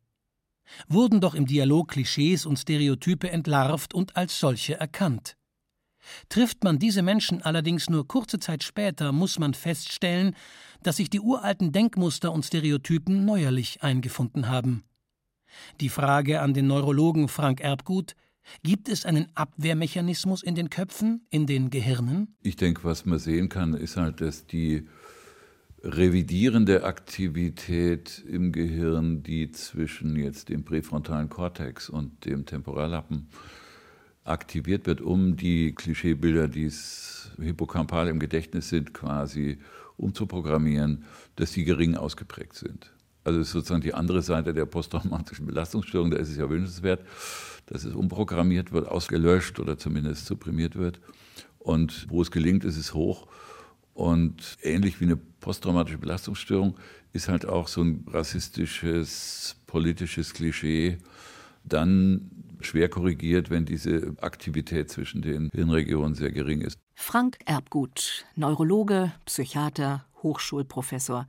Wurden 0.88 1.20
doch 1.20 1.36
im 1.36 1.46
Dialog 1.46 1.92
Klischees 1.92 2.46
und 2.46 2.58
Stereotype 2.58 3.30
entlarvt 3.30 3.94
und 3.94 4.16
als 4.16 4.40
solche 4.40 4.74
erkannt. 4.80 5.36
Trifft 6.28 6.64
man 6.64 6.80
diese 6.80 7.02
Menschen 7.02 7.42
allerdings 7.42 7.88
nur 7.88 8.08
kurze 8.08 8.40
Zeit 8.40 8.64
später, 8.64 9.12
muss 9.12 9.38
man 9.38 9.54
feststellen, 9.54 10.34
dass 10.82 10.96
sich 10.96 11.10
die 11.10 11.20
uralten 11.20 11.70
Denkmuster 11.70 12.32
und 12.32 12.44
Stereotypen 12.44 13.24
neuerlich 13.24 13.84
eingefunden 13.84 14.48
haben. 14.48 14.82
Die 15.80 15.90
Frage 15.90 16.40
an 16.40 16.54
den 16.54 16.66
Neurologen 16.66 17.28
Frank 17.28 17.60
Erbgut 17.60 18.16
Gibt 18.62 18.88
es 18.88 19.06
einen 19.06 19.28
Abwehrmechanismus 19.34 20.42
in 20.42 20.54
den 20.54 20.70
Köpfen, 20.70 21.26
in 21.30 21.46
den 21.46 21.70
Gehirnen? 21.70 22.36
Ich 22.42 22.56
denke, 22.56 22.84
was 22.84 23.06
man 23.06 23.18
sehen 23.18 23.48
kann, 23.48 23.74
ist 23.74 23.96
halt, 23.96 24.20
dass 24.20 24.46
die 24.46 24.86
revidierende 25.84 26.84
Aktivität 26.84 28.24
im 28.26 28.52
Gehirn, 28.52 29.22
die 29.22 29.52
zwischen 29.52 30.16
jetzt 30.16 30.48
dem 30.48 30.64
präfrontalen 30.64 31.28
Kortex 31.28 31.90
und 31.90 32.24
dem 32.24 32.46
Temporallappen 32.46 33.28
aktiviert 34.24 34.86
wird, 34.86 35.02
um 35.02 35.36
die 35.36 35.74
Klischeebilder, 35.74 36.48
die 36.48 36.72
hippokampal 37.38 38.08
im 38.08 38.18
Gedächtnis 38.18 38.70
sind, 38.70 38.94
quasi 38.94 39.58
umzuprogrammieren, 39.98 41.04
dass 41.36 41.52
die 41.52 41.64
gering 41.64 41.96
ausgeprägt 41.96 42.54
sind. 42.54 42.90
Also 43.22 43.40
ist 43.40 43.52
sozusagen 43.52 43.82
die 43.82 43.94
andere 43.94 44.22
Seite 44.22 44.54
der 44.54 44.64
posttraumatischen 44.64 45.46
Belastungsstörung. 45.46 46.10
Da 46.10 46.16
ist 46.16 46.30
es 46.30 46.36
ja 46.36 46.48
wünschenswert, 46.48 47.04
dass 47.66 47.84
es 47.84 47.94
umprogrammiert 47.94 48.72
wird, 48.72 48.88
ausgelöscht 48.88 49.60
oder 49.60 49.76
zumindest 49.76 50.26
supprimiert 50.26 50.76
wird. 50.76 51.00
Und 51.58 52.06
wo 52.08 52.22
es 52.22 52.30
gelingt, 52.30 52.64
ist 52.64 52.76
es 52.78 52.94
hoch. 52.94 53.26
Und 53.94 54.58
ähnlich 54.62 55.00
wie 55.00 55.04
eine 55.04 55.16
posttraumatische 55.16 55.98
Belastungsstörung 55.98 56.76
ist 57.12 57.28
halt 57.28 57.46
auch 57.46 57.68
so 57.68 57.82
ein 57.82 58.04
rassistisches, 58.08 59.56
politisches 59.66 60.34
Klischee 60.34 60.98
dann 61.62 62.30
schwer 62.60 62.88
korrigiert, 62.88 63.50
wenn 63.50 63.64
diese 63.64 64.14
Aktivität 64.20 64.90
zwischen 64.90 65.22
den 65.22 65.50
Hirnregionen 65.54 66.14
sehr 66.14 66.30
gering 66.30 66.60
ist. 66.60 66.78
Frank 66.94 67.38
Erbgut, 67.46 68.24
Neurologe, 68.36 69.12
Psychiater, 69.24 70.04
Hochschulprofessor. 70.22 71.26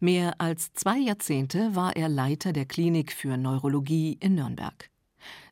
Mehr 0.00 0.40
als 0.40 0.72
zwei 0.72 0.98
Jahrzehnte 0.98 1.74
war 1.74 1.94
er 1.96 2.08
Leiter 2.08 2.52
der 2.52 2.64
Klinik 2.64 3.12
für 3.12 3.36
Neurologie 3.36 4.16
in 4.20 4.34
Nürnberg. 4.34 4.90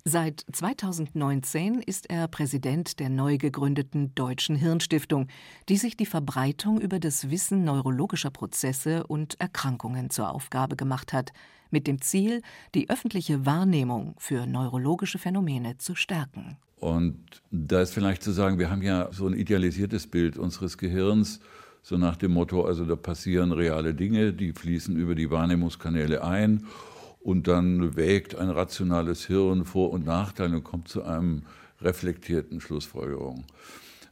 Seit 0.05 0.45
2019 0.53 1.83
ist 1.83 2.11
er 2.11 2.29
Präsident 2.29 2.99
der 3.01 3.09
neu 3.09 3.39
gegründeten 3.39 4.15
Deutschen 4.15 4.57
Hirnstiftung, 4.57 5.29
die 5.69 5.77
sich 5.77 5.97
die 5.97 6.07
Verbreitung 6.07 6.81
über 6.81 6.99
das 6.99 7.31
Wissen 7.31 7.65
neurologischer 7.65 8.31
Prozesse 8.31 9.07
und 9.07 9.41
Erkrankungen 9.41 10.11
zur 10.11 10.31
Aufgabe 10.31 10.77
gemacht 10.77 11.13
hat, 11.13 11.33
mit 11.71 11.87
dem 11.87 12.01
Ziel, 12.01 12.43
die 12.75 12.91
öffentliche 12.91 13.45
Wahrnehmung 13.45 14.15
für 14.19 14.47
neurologische 14.47 15.19
Phänomene 15.19 15.79
zu 15.79 15.95
stärken. 15.95 16.57
Und 16.77 17.43
da 17.51 17.83
ist 17.83 17.93
vielleicht 17.93 18.23
zu 18.23 18.31
sagen, 18.33 18.59
wir 18.59 18.71
haben 18.71 18.83
ja 18.83 19.09
so 19.13 19.27
ein 19.27 19.35
idealisiertes 19.35 20.07
Bild 20.07 20.39
unseres 20.39 20.79
Gehirns, 20.79 21.41
so 21.83 21.97
nach 21.97 22.17
dem 22.17 22.33
Motto, 22.33 22.65
also 22.65 22.85
da 22.85 22.97
passieren 22.97 23.53
reale 23.53 23.95
Dinge, 23.95 24.33
die 24.33 24.53
fließen 24.53 24.97
über 24.97 25.15
die 25.15 25.31
Wahrnehmungskanäle 25.31 26.23
ein 26.23 26.67
und 27.21 27.49
dann 27.49 27.97
wägt 27.97 28.37
ein 28.37 28.51
rationales 28.51 29.27
Hirn 29.27 29.65
Vor- 29.65 29.91
und 29.91 30.05
Nachteile 30.05 30.57
und 30.57 30.65
kommt 30.65 30.89
zu 30.89 31.03
einem 31.03 31.43
reflektierten 31.81 32.61
Schlussfolgerung. 32.61 33.45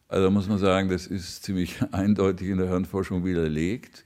Also 0.09 0.31
muss 0.31 0.49
man 0.49 0.59
sagen, 0.59 0.89
das 0.89 1.07
ist 1.07 1.43
ziemlich 1.43 1.83
eindeutig 1.93 2.49
in 2.49 2.59
der 2.59 2.69
Hirnforschung 2.69 3.25
widerlegt. 3.25 4.05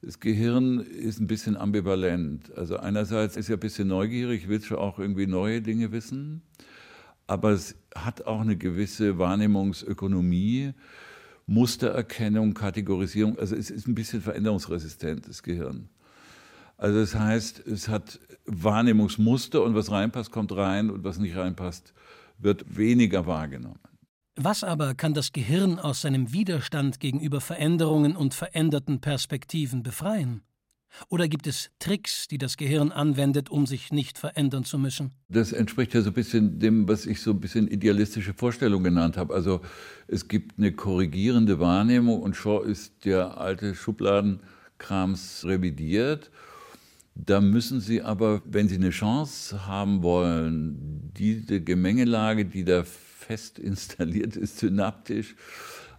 Das 0.00 0.18
Gehirn 0.18 0.80
ist 0.80 1.20
ein 1.20 1.26
bisschen 1.26 1.56
ambivalent. 1.56 2.52
Also 2.56 2.76
einerseits 2.76 3.36
ist 3.36 3.48
er 3.48 3.56
ein 3.56 3.60
bisschen 3.60 3.88
neugierig, 3.88 4.48
will 4.48 4.62
schon 4.62 4.78
auch 4.78 4.98
irgendwie 4.98 5.26
neue 5.26 5.62
Dinge 5.62 5.92
wissen, 5.92 6.42
aber 7.26 7.50
es 7.50 7.76
hat 7.94 8.26
auch 8.26 8.40
eine 8.40 8.56
gewisse 8.56 9.18
Wahrnehmungsökonomie, 9.18 10.72
Mustererkennung, 11.46 12.54
Kategorisierung. 12.54 13.38
Also 13.38 13.54
es 13.54 13.70
ist 13.70 13.86
ein 13.86 13.94
bisschen 13.94 14.22
veränderungsresistent, 14.22 15.28
das 15.28 15.42
Gehirn. 15.42 15.88
Also 16.82 16.98
das 16.98 17.14
heißt, 17.14 17.64
es 17.68 17.88
hat 17.88 18.18
Wahrnehmungsmuster 18.44 19.62
und 19.62 19.76
was 19.76 19.92
reinpasst, 19.92 20.32
kommt 20.32 20.50
rein 20.50 20.90
und 20.90 21.04
was 21.04 21.18
nicht 21.18 21.36
reinpasst, 21.36 21.94
wird 22.38 22.76
weniger 22.76 23.24
wahrgenommen. 23.24 23.78
Was 24.34 24.64
aber 24.64 24.96
kann 24.96 25.14
das 25.14 25.30
Gehirn 25.30 25.78
aus 25.78 26.00
seinem 26.00 26.32
Widerstand 26.32 26.98
gegenüber 26.98 27.40
Veränderungen 27.40 28.16
und 28.16 28.34
veränderten 28.34 29.00
Perspektiven 29.00 29.84
befreien? 29.84 30.42
Oder 31.08 31.28
gibt 31.28 31.46
es 31.46 31.70
Tricks, 31.78 32.26
die 32.26 32.38
das 32.38 32.56
Gehirn 32.56 32.90
anwendet, 32.90 33.48
um 33.48 33.64
sich 33.64 33.92
nicht 33.92 34.18
verändern 34.18 34.64
zu 34.64 34.76
müssen? 34.76 35.12
Das 35.28 35.52
entspricht 35.52 35.94
ja 35.94 36.02
so 36.02 36.10
ein 36.10 36.14
bisschen 36.14 36.58
dem, 36.58 36.88
was 36.88 37.06
ich 37.06 37.22
so 37.22 37.30
ein 37.30 37.38
bisschen 37.38 37.68
idealistische 37.68 38.34
Vorstellung 38.34 38.82
genannt 38.82 39.16
habe. 39.16 39.32
Also 39.34 39.60
es 40.08 40.26
gibt 40.26 40.58
eine 40.58 40.72
korrigierende 40.72 41.60
Wahrnehmung 41.60 42.20
und 42.20 42.34
schon 42.34 42.68
ist 42.68 43.04
der 43.04 43.38
alte 43.38 43.76
Schubladenkrams 43.76 45.44
revidiert. 45.44 46.32
Da 47.14 47.40
müssen 47.40 47.80
Sie 47.80 48.02
aber, 48.02 48.42
wenn 48.44 48.68
Sie 48.68 48.76
eine 48.76 48.90
Chance 48.90 49.66
haben 49.66 50.02
wollen, 50.02 51.10
diese 51.16 51.60
Gemengelage, 51.60 52.44
die 52.46 52.64
da 52.64 52.84
fest 52.84 53.58
installiert 53.58 54.36
ist, 54.36 54.58
synaptisch, 54.58 55.34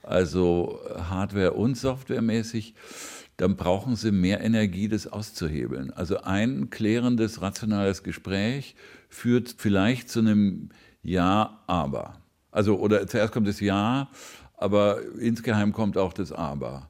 also 0.02 0.80
Hardware- 1.10 1.54
und 1.54 1.78
Softwaremäßig, 1.78 2.76
dann 3.38 3.56
brauchen 3.56 3.96
sie 3.96 4.12
mehr 4.12 4.42
Energie, 4.42 4.88
das 4.88 5.08
auszuhebeln. 5.08 5.92
Also 5.92 6.22
ein 6.22 6.70
klärendes, 6.70 7.42
rationales 7.42 8.04
Gespräch 8.04 8.76
führt 9.10 9.56
vielleicht 9.58 10.10
zu 10.10 10.20
einem 10.20 10.70
Ja, 11.02 11.64
aber. 11.68 12.22
Also, 12.52 12.78
oder 12.78 13.08
zuerst 13.08 13.34
kommt 13.34 13.48
das 13.48 13.60
Ja, 13.60 14.10
aber 14.56 15.00
insgeheim 15.20 15.74
kommt 15.74 15.98
auch 15.98 16.14
das 16.14 16.32
Aber. 16.32 16.90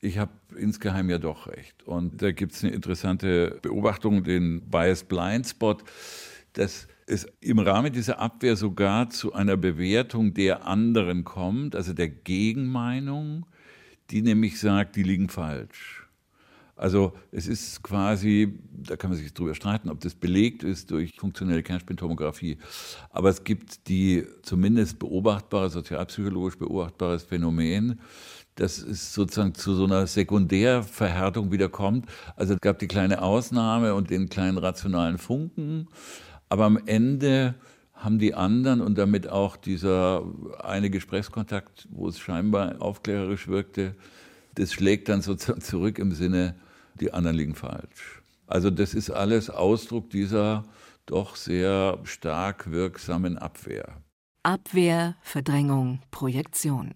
Ich 0.00 0.18
habe 0.18 0.32
insgeheim 0.56 1.10
ja 1.10 1.18
doch 1.18 1.48
recht. 1.48 1.82
Und 1.84 2.22
da 2.22 2.30
gibt 2.32 2.52
es 2.52 2.62
eine 2.62 2.72
interessante 2.72 3.58
Beobachtung, 3.62 4.22
den 4.22 4.62
Bias 4.68 5.04
Blind 5.04 5.46
Spot, 5.46 5.76
dass 6.52 6.86
es 7.06 7.26
im 7.40 7.58
Rahmen 7.58 7.92
dieser 7.92 8.18
Abwehr 8.18 8.56
sogar 8.56 9.10
zu 9.10 9.32
einer 9.32 9.56
Bewertung 9.56 10.34
der 10.34 10.66
anderen 10.66 11.24
kommt, 11.24 11.74
also 11.74 11.92
der 11.92 12.08
Gegenmeinung 12.08 13.46
die 14.10 14.22
nämlich 14.22 14.58
sagt, 14.58 14.96
die 14.96 15.02
liegen 15.02 15.28
falsch. 15.28 16.04
Also 16.76 17.12
es 17.32 17.48
ist 17.48 17.82
quasi, 17.82 18.56
da 18.72 18.96
kann 18.96 19.10
man 19.10 19.18
sich 19.18 19.34
drüber 19.34 19.54
streiten, 19.54 19.88
ob 19.88 20.00
das 20.00 20.14
belegt 20.14 20.62
ist 20.62 20.92
durch 20.92 21.16
funktionelle 21.16 21.64
Kernspintomographie, 21.64 22.58
aber 23.10 23.30
es 23.30 23.42
gibt 23.42 23.88
die 23.88 24.24
zumindest 24.42 25.00
beobachtbare, 25.00 25.70
sozialpsychologisch 25.70 26.56
beobachtbares 26.56 27.24
Phänomen, 27.24 28.00
dass 28.58 28.78
es 28.78 29.14
sozusagen 29.14 29.54
zu 29.54 29.74
so 29.74 29.84
einer 29.84 30.06
Sekundärverhärtung 30.06 31.52
wieder 31.52 31.68
kommt. 31.68 32.06
Also 32.36 32.54
es 32.54 32.60
gab 32.60 32.80
die 32.80 32.88
kleine 32.88 33.22
Ausnahme 33.22 33.94
und 33.94 34.10
den 34.10 34.28
kleinen 34.28 34.58
rationalen 34.58 35.16
Funken, 35.16 35.88
aber 36.48 36.64
am 36.64 36.78
Ende 36.86 37.54
haben 37.94 38.18
die 38.18 38.34
anderen 38.34 38.80
und 38.80 38.98
damit 38.98 39.28
auch 39.28 39.56
dieser 39.56 40.22
eine 40.62 40.90
Gesprächskontakt, 40.90 41.88
wo 41.90 42.08
es 42.08 42.18
scheinbar 42.18 42.80
aufklärerisch 42.80 43.48
wirkte, 43.48 43.94
das 44.54 44.72
schlägt 44.72 45.08
dann 45.08 45.22
sozusagen 45.22 45.60
zurück 45.60 45.98
im 45.98 46.12
Sinne, 46.12 46.54
die 47.00 47.12
anderen 47.12 47.36
liegen 47.36 47.54
falsch. 47.54 48.22
Also 48.46 48.70
das 48.70 48.94
ist 48.94 49.10
alles 49.10 49.50
Ausdruck 49.50 50.10
dieser 50.10 50.64
doch 51.06 51.36
sehr 51.36 51.98
stark 52.04 52.70
wirksamen 52.70 53.38
Abwehr. 53.38 53.96
Abwehr, 54.42 55.16
Verdrängung, 55.22 56.00
Projektion. 56.10 56.94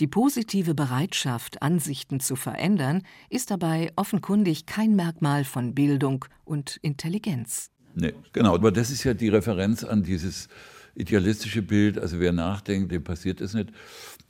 Die 0.00 0.06
positive 0.06 0.74
Bereitschaft, 0.74 1.60
Ansichten 1.60 2.20
zu 2.20 2.34
verändern, 2.34 3.02
ist 3.28 3.50
dabei 3.50 3.92
offenkundig 3.96 4.64
kein 4.64 4.96
Merkmal 4.96 5.44
von 5.44 5.74
Bildung 5.74 6.24
und 6.46 6.78
Intelligenz. 6.80 7.70
Nee, 7.94 8.14
genau. 8.32 8.54
Aber 8.54 8.72
das 8.72 8.90
ist 8.90 9.04
ja 9.04 9.12
die 9.12 9.28
Referenz 9.28 9.84
an 9.84 10.02
dieses 10.02 10.48
idealistische 10.94 11.60
Bild. 11.60 11.98
Also 11.98 12.18
wer 12.18 12.32
nachdenkt, 12.32 12.92
dem 12.92 13.04
passiert 13.04 13.42
es 13.42 13.52
nicht. 13.52 13.72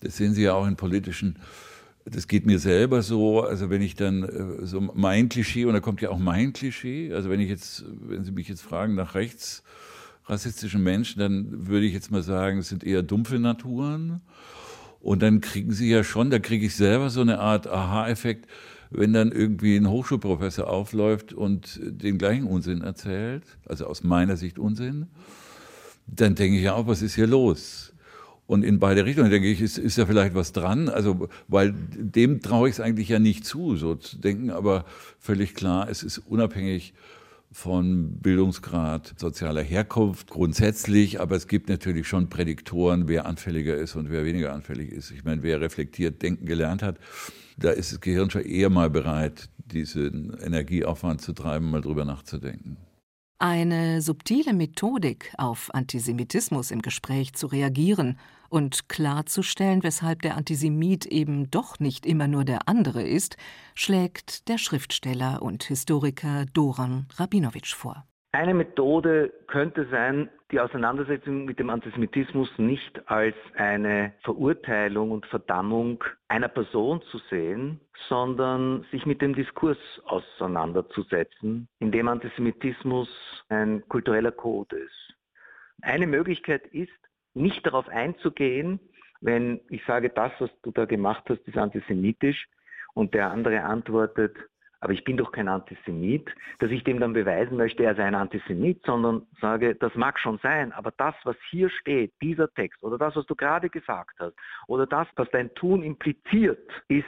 Das 0.00 0.16
sehen 0.16 0.34
Sie 0.34 0.42
ja 0.42 0.54
auch 0.54 0.66
in 0.66 0.74
politischen. 0.74 1.38
Das 2.04 2.26
geht 2.26 2.46
mir 2.46 2.58
selber 2.58 3.02
so. 3.02 3.42
Also 3.42 3.70
wenn 3.70 3.82
ich 3.82 3.94
dann 3.94 4.24
äh, 4.24 4.66
so 4.66 4.80
mein 4.80 5.28
Klischee 5.28 5.66
und 5.66 5.74
da 5.74 5.80
kommt 5.80 6.00
ja 6.00 6.10
auch 6.10 6.18
mein 6.18 6.52
Klischee. 6.52 7.12
Also 7.12 7.30
wenn 7.30 7.38
ich 7.38 7.48
jetzt, 7.48 7.84
wenn 8.08 8.24
Sie 8.24 8.32
mich 8.32 8.48
jetzt 8.48 8.62
fragen 8.62 8.96
nach 8.96 9.14
rechts 9.14 9.62
rassistischen 10.26 10.82
Menschen, 10.82 11.20
dann 11.20 11.68
würde 11.68 11.86
ich 11.86 11.92
jetzt 11.92 12.10
mal 12.10 12.24
sagen, 12.24 12.58
es 12.58 12.68
sind 12.68 12.82
eher 12.82 13.04
dumpfe 13.04 13.38
Naturen. 13.38 14.20
Und 15.00 15.22
dann 15.22 15.40
kriegen 15.40 15.72
Sie 15.72 15.90
ja 15.90 16.04
schon, 16.04 16.30
da 16.30 16.38
kriege 16.38 16.66
ich 16.66 16.76
selber 16.76 17.10
so 17.10 17.20
eine 17.22 17.40
Art 17.40 17.66
Aha-Effekt 17.66 18.46
wenn 18.90 19.12
dann 19.12 19.30
irgendwie 19.30 19.76
ein 19.76 19.88
Hochschulprofessor 19.88 20.68
aufläuft 20.68 21.32
und 21.32 21.80
den 21.82 22.18
gleichen 22.18 22.44
Unsinn 22.44 22.82
erzählt, 22.82 23.44
also 23.66 23.86
aus 23.86 24.02
meiner 24.02 24.36
Sicht 24.36 24.58
Unsinn, 24.58 25.06
dann 26.06 26.34
denke 26.34 26.58
ich 26.58 26.64
ja 26.64 26.74
auch, 26.74 26.88
was 26.88 27.02
ist 27.02 27.14
hier 27.14 27.28
los? 27.28 27.92
Und 28.48 28.64
in 28.64 28.80
beide 28.80 29.04
Richtungen 29.04 29.30
denke 29.30 29.48
ich, 29.48 29.60
ist, 29.60 29.78
ist 29.78 29.96
ja 29.96 30.06
vielleicht 30.06 30.34
was 30.34 30.50
dran. 30.50 30.88
Also, 30.88 31.28
weil 31.46 31.72
dem 31.72 32.40
traue 32.42 32.68
ich 32.68 32.74
es 32.74 32.80
eigentlich 32.80 33.08
ja 33.08 33.20
nicht 33.20 33.46
zu, 33.46 33.76
so 33.76 33.94
zu 33.94 34.18
denken. 34.18 34.50
Aber 34.50 34.86
völlig 35.20 35.54
klar, 35.54 35.88
es 35.88 36.02
ist 36.02 36.18
unabhängig 36.18 36.92
von 37.52 38.20
Bildungsgrad, 38.20 39.14
sozialer 39.18 39.62
Herkunft 39.62 40.30
grundsätzlich, 40.30 41.20
aber 41.20 41.34
es 41.34 41.48
gibt 41.48 41.68
natürlich 41.68 42.06
schon 42.06 42.28
Prädiktoren, 42.28 43.08
wer 43.08 43.26
anfälliger 43.26 43.76
ist 43.76 43.96
und 43.96 44.10
wer 44.10 44.24
weniger 44.24 44.52
anfällig 44.52 44.92
ist. 44.92 45.10
Ich 45.10 45.24
meine, 45.24 45.42
wer 45.42 45.60
reflektiert 45.60 46.22
denken 46.22 46.46
gelernt 46.46 46.82
hat, 46.82 46.98
da 47.56 47.70
ist 47.70 47.92
das 47.92 48.00
Gehirn 48.00 48.30
schon 48.30 48.42
eher 48.42 48.70
mal 48.70 48.88
bereit, 48.88 49.48
diesen 49.58 50.36
Energieaufwand 50.40 51.20
zu 51.20 51.32
treiben, 51.32 51.70
mal 51.70 51.80
drüber 51.80 52.04
nachzudenken. 52.04 52.76
Eine 53.38 54.02
subtile 54.02 54.52
Methodik, 54.52 55.32
auf 55.38 55.74
Antisemitismus 55.74 56.70
im 56.70 56.82
Gespräch 56.82 57.32
zu 57.32 57.46
reagieren 57.46 58.18
und 58.50 58.88
klarzustellen, 58.88 59.82
weshalb 59.82 60.22
der 60.22 60.36
Antisemit 60.36 61.06
eben 61.06 61.50
doch 61.50 61.78
nicht 61.78 62.04
immer 62.04 62.28
nur 62.28 62.44
der 62.44 62.68
andere 62.68 63.02
ist, 63.02 63.36
schlägt 63.74 64.48
der 64.48 64.58
Schriftsteller 64.58 65.40
und 65.40 65.64
Historiker 65.64 66.44
Doran 66.52 67.06
Rabinowitsch 67.16 67.74
vor. 67.74 68.04
Eine 68.32 68.54
Methode 68.54 69.32
könnte 69.48 69.88
sein, 69.90 70.28
die 70.52 70.60
Auseinandersetzung 70.60 71.46
mit 71.46 71.58
dem 71.58 71.68
Antisemitismus 71.68 72.48
nicht 72.58 73.08
als 73.10 73.34
eine 73.56 74.12
Verurteilung 74.22 75.10
und 75.10 75.26
Verdammung 75.26 76.04
einer 76.28 76.48
Person 76.48 77.02
zu 77.10 77.18
sehen, 77.28 77.80
sondern 78.08 78.86
sich 78.92 79.04
mit 79.04 79.20
dem 79.20 79.34
Diskurs 79.34 79.78
auseinanderzusetzen, 80.04 81.68
in 81.80 81.90
dem 81.90 82.06
Antisemitismus 82.06 83.08
ein 83.48 83.82
kultureller 83.88 84.32
Code 84.32 84.76
ist. 84.76 85.14
Eine 85.82 86.06
Möglichkeit 86.06 86.66
ist, 86.68 86.90
nicht 87.34 87.64
darauf 87.66 87.88
einzugehen, 87.88 88.80
wenn 89.20 89.60
ich 89.68 89.84
sage, 89.84 90.10
das, 90.10 90.32
was 90.38 90.50
du 90.62 90.70
da 90.70 90.86
gemacht 90.86 91.24
hast, 91.28 91.46
ist 91.46 91.58
antisemitisch 91.58 92.48
und 92.94 93.14
der 93.14 93.30
andere 93.30 93.62
antwortet, 93.62 94.36
aber 94.80 94.94
ich 94.94 95.04
bin 95.04 95.18
doch 95.18 95.30
kein 95.30 95.48
Antisemit, 95.48 96.30
dass 96.58 96.70
ich 96.70 96.82
dem 96.84 97.00
dann 97.00 97.12
beweisen 97.12 97.58
möchte, 97.58 97.84
er 97.84 97.94
sei 97.94 98.04
ein 98.04 98.14
Antisemit, 98.14 98.82
sondern 98.86 99.26
sage, 99.40 99.74
das 99.74 99.94
mag 99.94 100.18
schon 100.18 100.38
sein, 100.42 100.72
aber 100.72 100.90
das, 100.96 101.14
was 101.24 101.36
hier 101.50 101.68
steht, 101.68 102.14
dieser 102.22 102.52
Text 102.54 102.82
oder 102.82 102.96
das, 102.96 103.14
was 103.14 103.26
du 103.26 103.34
gerade 103.34 103.68
gesagt 103.68 104.18
hast 104.18 104.34
oder 104.68 104.86
das, 104.86 105.06
was 105.16 105.28
dein 105.30 105.52
Tun 105.54 105.82
impliziert, 105.82 106.66
ist 106.88 107.04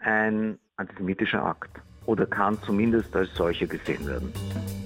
ein 0.00 0.58
antisemitischer 0.76 1.42
Akt 1.42 1.70
oder 2.04 2.26
kann 2.26 2.60
zumindest 2.62 3.16
als 3.16 3.34
solcher 3.34 3.66
gesehen 3.66 4.06
werden. 4.06 4.85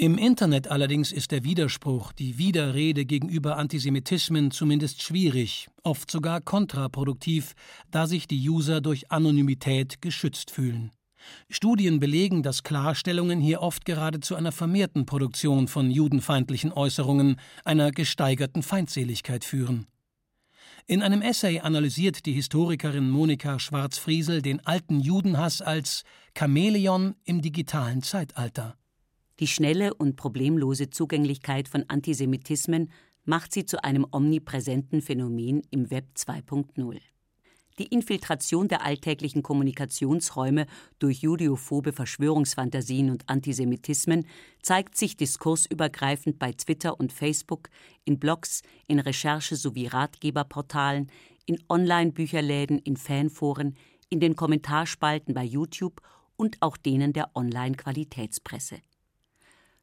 Im 0.00 0.16
Internet 0.16 0.68
allerdings 0.68 1.12
ist 1.12 1.30
der 1.30 1.44
Widerspruch, 1.44 2.12
die 2.12 2.38
Widerrede 2.38 3.04
gegenüber 3.04 3.58
Antisemitismen 3.58 4.50
zumindest 4.50 5.02
schwierig, 5.02 5.68
oft 5.82 6.10
sogar 6.10 6.40
kontraproduktiv, 6.40 7.52
da 7.90 8.06
sich 8.06 8.26
die 8.26 8.48
User 8.48 8.80
durch 8.80 9.12
Anonymität 9.12 10.00
geschützt 10.00 10.50
fühlen. 10.52 10.90
Studien 11.50 12.00
belegen, 12.00 12.42
dass 12.42 12.62
Klarstellungen 12.62 13.42
hier 13.42 13.60
oft 13.60 13.84
gerade 13.84 14.20
zu 14.20 14.36
einer 14.36 14.52
vermehrten 14.52 15.04
Produktion 15.04 15.68
von 15.68 15.90
judenfeindlichen 15.90 16.72
Äußerungen, 16.72 17.36
einer 17.66 17.90
gesteigerten 17.90 18.62
Feindseligkeit 18.62 19.44
führen. 19.44 19.86
In 20.86 21.02
einem 21.02 21.20
Essay 21.20 21.60
analysiert 21.60 22.24
die 22.24 22.32
Historikerin 22.32 23.10
Monika 23.10 23.58
Schwarz-Friesel 23.58 24.40
den 24.40 24.64
alten 24.64 25.00
Judenhass 25.00 25.60
als 25.60 26.04
Chamäleon 26.34 27.16
im 27.24 27.42
digitalen 27.42 28.00
Zeitalter. 28.00 28.79
Die 29.40 29.46
schnelle 29.46 29.94
und 29.94 30.16
problemlose 30.16 30.90
Zugänglichkeit 30.90 31.66
von 31.66 31.86
Antisemitismen 31.88 32.92
macht 33.24 33.54
sie 33.54 33.64
zu 33.64 33.82
einem 33.82 34.06
omnipräsenten 34.12 35.00
Phänomen 35.00 35.62
im 35.70 35.90
Web 35.90 36.04
2.0. 36.14 36.98
Die 37.78 37.86
Infiltration 37.86 38.68
der 38.68 38.84
alltäglichen 38.84 39.42
Kommunikationsräume 39.42 40.66
durch 40.98 41.22
judeophobe 41.22 41.94
Verschwörungsfantasien 41.94 43.08
und 43.08 43.30
Antisemitismen 43.30 44.26
zeigt 44.60 44.98
sich 44.98 45.16
diskursübergreifend 45.16 46.38
bei 46.38 46.52
Twitter 46.52 47.00
und 47.00 47.10
Facebook, 47.10 47.70
in 48.04 48.18
Blogs, 48.18 48.60
in 48.88 48.98
Recherche- 48.98 49.56
sowie 49.56 49.86
Ratgeberportalen, 49.86 51.10
in 51.46 51.58
Online-Bücherläden, 51.70 52.78
in 52.80 52.98
Fanforen, 52.98 53.74
in 54.10 54.20
den 54.20 54.36
Kommentarspalten 54.36 55.32
bei 55.32 55.44
YouTube 55.44 56.02
und 56.36 56.58
auch 56.60 56.76
denen 56.76 57.14
der 57.14 57.34
Online-Qualitätspresse. 57.34 58.82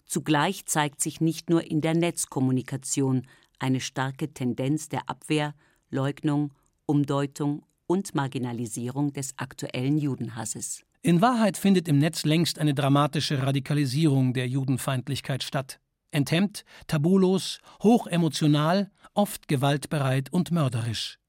Zugleich 0.08 0.66
zeigt 0.66 1.02
sich 1.02 1.20
nicht 1.20 1.50
nur 1.50 1.70
in 1.70 1.82
der 1.82 1.94
Netzkommunikation 1.94 3.28
eine 3.60 3.82
starke 3.82 4.34
Tendenz 4.34 4.88
der 4.88 5.10
Abwehr, 5.10 5.54
Leugnung, 5.90 6.54
Umdeutung 6.86 7.66
und 7.88 8.16
Marginalisierung 8.16 9.12
des 9.12 9.38
aktuellen 9.38 9.98
Judenhasses. 9.98 10.84
In 11.02 11.22
Wahrheit 11.22 11.58
findet 11.58 11.88
im 11.88 12.00
Netz 12.00 12.26
längst 12.26 12.60
eine 12.60 12.74
dramatische 12.74 13.44
Radikalisierung 13.44 14.34
der 14.34 14.48
Judenfeindlichkeit 14.48 15.44
statt. 15.44 15.80
Enthemmt, 16.12 16.64
tabulos, 16.88 17.60
hochemotional, 17.84 18.90
oft 19.14 19.48
gewaltbereit 19.48 20.32
und 20.32 20.52
mörderisch. 20.52 21.20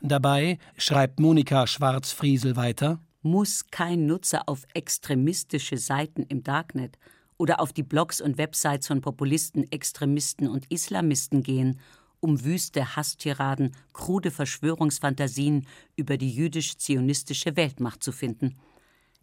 Dabei, 0.00 0.58
schreibt 0.78 1.20
Monika 1.20 1.66
Schwarz-Friesel 1.66 2.56
weiter, 2.56 3.00
muss 3.22 3.66
kein 3.70 4.06
Nutzer 4.06 4.48
auf 4.48 4.64
extremistische 4.74 5.78
Seiten 5.78 6.22
im 6.22 6.42
Darknet 6.42 6.98
oder 7.36 7.60
auf 7.60 7.72
die 7.72 7.82
Blogs 7.82 8.20
und 8.20 8.38
Websites 8.38 8.86
von 8.86 9.00
Populisten, 9.00 9.70
Extremisten 9.70 10.48
und 10.48 10.70
Islamisten 10.70 11.42
gehen, 11.42 11.80
um 12.20 12.44
wüste 12.44 12.96
Hasstiraden, 12.96 13.74
krude 13.92 14.30
Verschwörungsfantasien 14.30 15.66
über 15.96 16.16
die 16.16 16.30
jüdisch-zionistische 16.30 17.56
Weltmacht 17.56 18.02
zu 18.02 18.12
finden. 18.12 18.56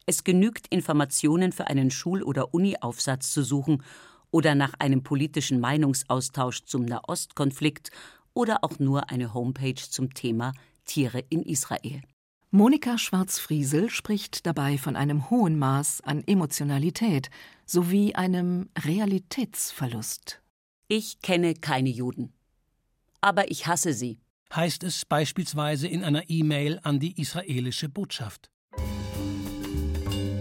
Es 0.06 0.24
genügt, 0.24 0.68
Informationen 0.68 1.52
für 1.52 1.68
einen 1.68 1.90
Schul- 1.90 2.24
oder 2.24 2.54
Uni-Aufsatz 2.54 3.32
zu 3.32 3.44
suchen 3.44 3.84
oder 4.30 4.56
nach 4.56 4.74
einem 4.80 5.04
politischen 5.04 5.60
Meinungsaustausch 5.60 6.66
zum 6.66 6.86
Nahostkonflikt 6.86 7.92
oder 8.34 8.64
auch 8.64 8.80
nur 8.80 9.10
eine 9.10 9.34
Homepage 9.34 9.76
zum 9.76 10.14
Thema 10.14 10.54
Tiere 10.86 11.24
in 11.30 11.44
Israel. 11.44 12.02
Monika 12.54 12.98
Schwarz-Friesel 12.98 13.90
spricht 13.90 14.46
dabei 14.46 14.78
von 14.78 14.98
einem 14.98 15.30
hohen 15.30 15.58
Maß 15.58 16.02
an 16.02 16.22
Emotionalität 16.28 17.30
sowie 17.66 18.14
einem 18.14 18.68
Realitätsverlust. 18.78 20.42
Ich 20.90 21.22
kenne 21.22 21.54
keine 21.54 21.88
Juden, 21.88 22.34
aber 23.22 23.50
ich 23.50 23.68
hasse 23.68 23.94
sie, 23.94 24.20
heißt 24.54 24.84
es 24.84 25.06
beispielsweise 25.06 25.88
in 25.88 26.04
einer 26.04 26.30
E-Mail 26.30 26.82
an 26.84 27.00
die 27.00 27.22
israelische 27.22 27.88
Botschaft. 27.88 28.52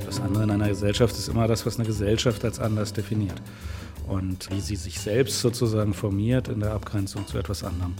Das 0.05 0.19
andere 0.19 0.43
in 0.43 0.51
einer 0.51 0.69
Gesellschaft 0.69 1.15
ist 1.15 1.29
immer 1.29 1.47
das, 1.47 1.65
was 1.65 1.77
eine 1.77 1.87
Gesellschaft 1.87 2.45
als 2.45 2.59
anders 2.59 2.93
definiert 2.93 3.41
und 4.09 4.51
wie 4.51 4.61
sie 4.61 4.75
sich 4.75 4.99
selbst 4.99 5.39
sozusagen 5.39 5.95
formiert 5.95 6.49
in 6.49 6.59
der 6.59 6.73
Abgrenzung 6.73 7.29
zu 7.29 7.39
etwas 7.39 7.63
anderem. 7.63 7.95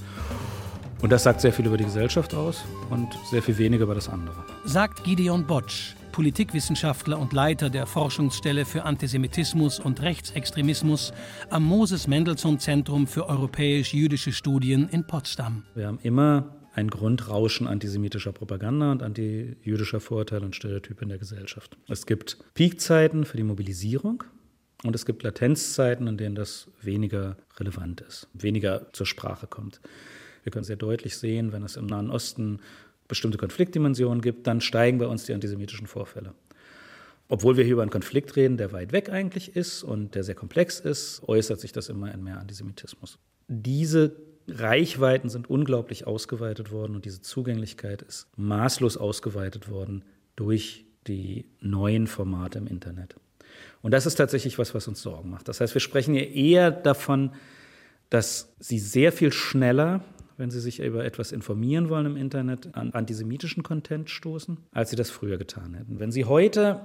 Und 1.03 1.11
das 1.11 1.23
sagt 1.23 1.41
sehr 1.41 1.53
viel 1.53 1.67
über 1.67 1.79
die 1.79 1.85
Gesellschaft 1.85 2.35
aus 2.35 2.63
und 2.91 3.09
sehr 3.31 3.43
viel 3.43 3.57
weniger 3.57 3.85
über 3.85 3.95
das 3.95 4.09
andere. 4.09 4.45
Sagt 4.65 5.03
Gideon 5.03 5.47
Botsch, 5.47 5.95
Politikwissenschaftler 6.13 7.19
und 7.19 7.33
Leiter 7.33 7.71
der 7.71 7.87
Forschungsstelle 7.87 8.67
für 8.67 8.85
Antisemitismus 8.85 9.81
und 9.81 10.03
Rechtsextremismus 10.03 11.15
am 11.49 11.65
Moses 11.65 12.07
Mendelssohn 12.07 12.59
Zentrum 12.59 13.07
für 13.07 13.31
europäisch-jüdische 13.31 14.33
Studien 14.33 14.91
in 14.91 15.07
Potsdam. 15.07 15.63
Wir 15.75 15.87
haben 15.87 15.99
immer 16.03 16.55
ein 16.75 16.89
Grundrauschen 16.89 17.67
antisemitischer 17.67 18.33
Propaganda 18.33 18.93
und 18.93 19.03
antijüdischer 19.03 20.01
Vorurteile 20.01 20.45
und 20.45 20.55
Stereotype 20.55 21.03
in 21.03 21.09
der 21.09 21.19
Gesellschaft. 21.19 21.79
Es 21.89 22.05
gibt 22.05 22.37
Peakzeiten 22.53 23.25
für 23.25 23.39
die 23.39 23.43
Mobilisierung 23.43 24.23
und 24.85 24.95
es 24.95 25.07
gibt 25.07 25.23
Latenzzeiten, 25.23 26.07
in 26.07 26.19
denen 26.19 26.35
das 26.35 26.69
weniger 26.83 27.37
relevant 27.59 28.03
ist, 28.03 28.29
weniger 28.35 28.93
zur 28.93 29.07
Sprache 29.07 29.47
kommt. 29.47 29.81
Wir 30.43 30.53
können 30.53 30.65
sehr 30.65 30.77
deutlich 30.77 31.17
sehen, 31.17 31.53
wenn 31.53 31.63
es 31.63 31.77
im 31.77 31.87
Nahen 31.87 32.11
Osten 32.11 32.61
bestimmte 33.09 33.39
Konfliktdimensionen 33.39 34.21
gibt, 34.21 34.47
dann 34.47 34.61
steigen 34.61 34.99
bei 34.99 35.07
uns 35.07 35.25
die 35.25 35.35
antisemitischen 35.35 35.87
Vorfälle. 35.87 36.35
Obwohl 37.29 37.57
wir 37.57 37.65
hier 37.65 37.75
über 37.75 37.83
einen 37.83 37.91
Konflikt 37.91 38.35
reden, 38.37 38.57
der 38.57 38.73
weit 38.73 38.93
weg 38.93 39.11
eigentlich 39.11 39.55
ist 39.55 39.83
und 39.83 40.15
der 40.15 40.25
sehr 40.25 40.35
komplex 40.35 40.81
ist, 40.81 41.23
äußert 41.27 41.61
sich 41.61 41.73
das 41.73 41.89
immer 41.89 42.13
in 42.13 42.25
mehr 42.25 42.41
Antisemitismus. 42.41 43.19
Diese 43.47 44.17
Reichweiten 44.49 45.29
sind 45.29 45.49
unglaublich 45.49 46.07
ausgeweitet 46.07 46.73
worden 46.73 46.97
und 46.97 47.05
diese 47.05 47.21
Zugänglichkeit 47.21 48.03
ist 48.03 48.27
maßlos 48.37 48.97
ausgeweitet 48.97 49.71
worden 49.71 50.05
durch 50.35 50.87
die 51.07 51.47
neuen 51.61 52.07
Formate 52.07 52.59
im 52.59 52.67
Internet. 52.67 53.17
Und 53.83 53.93
das 53.93 54.07
ist 54.07 54.17
tatsächlich 54.17 54.59
was, 54.59 54.75
was 54.75 54.89
uns 54.89 55.03
Sorgen 55.03 55.31
macht. 55.31 55.49
Das 55.49 55.61
heißt, 55.61 55.75
wir 55.75 55.81
sprechen 55.81 56.15
hier 56.15 56.31
eher 56.31 56.71
davon, 56.71 57.33
dass 58.11 58.53
sie 58.59 58.79
sehr 58.79 59.13
viel 59.13 59.33
schneller 59.33 60.03
wenn 60.41 60.51
Sie 60.51 60.59
sich 60.59 60.81
über 60.81 61.05
etwas 61.05 61.31
informieren 61.31 61.89
wollen 61.91 62.07
im 62.07 62.17
Internet, 62.17 62.75
an 62.75 62.91
antisemitischen 62.93 63.63
Content 63.63 64.11
stoßen, 64.11 64.59
als 64.73 64.91
Sie 64.91 64.97
das 64.97 65.11
früher 65.11 65.37
getan 65.39 65.75
hätten. 65.75 66.01
Wenn 66.01 66.11
Sie 66.11 66.25
heute 66.25 66.81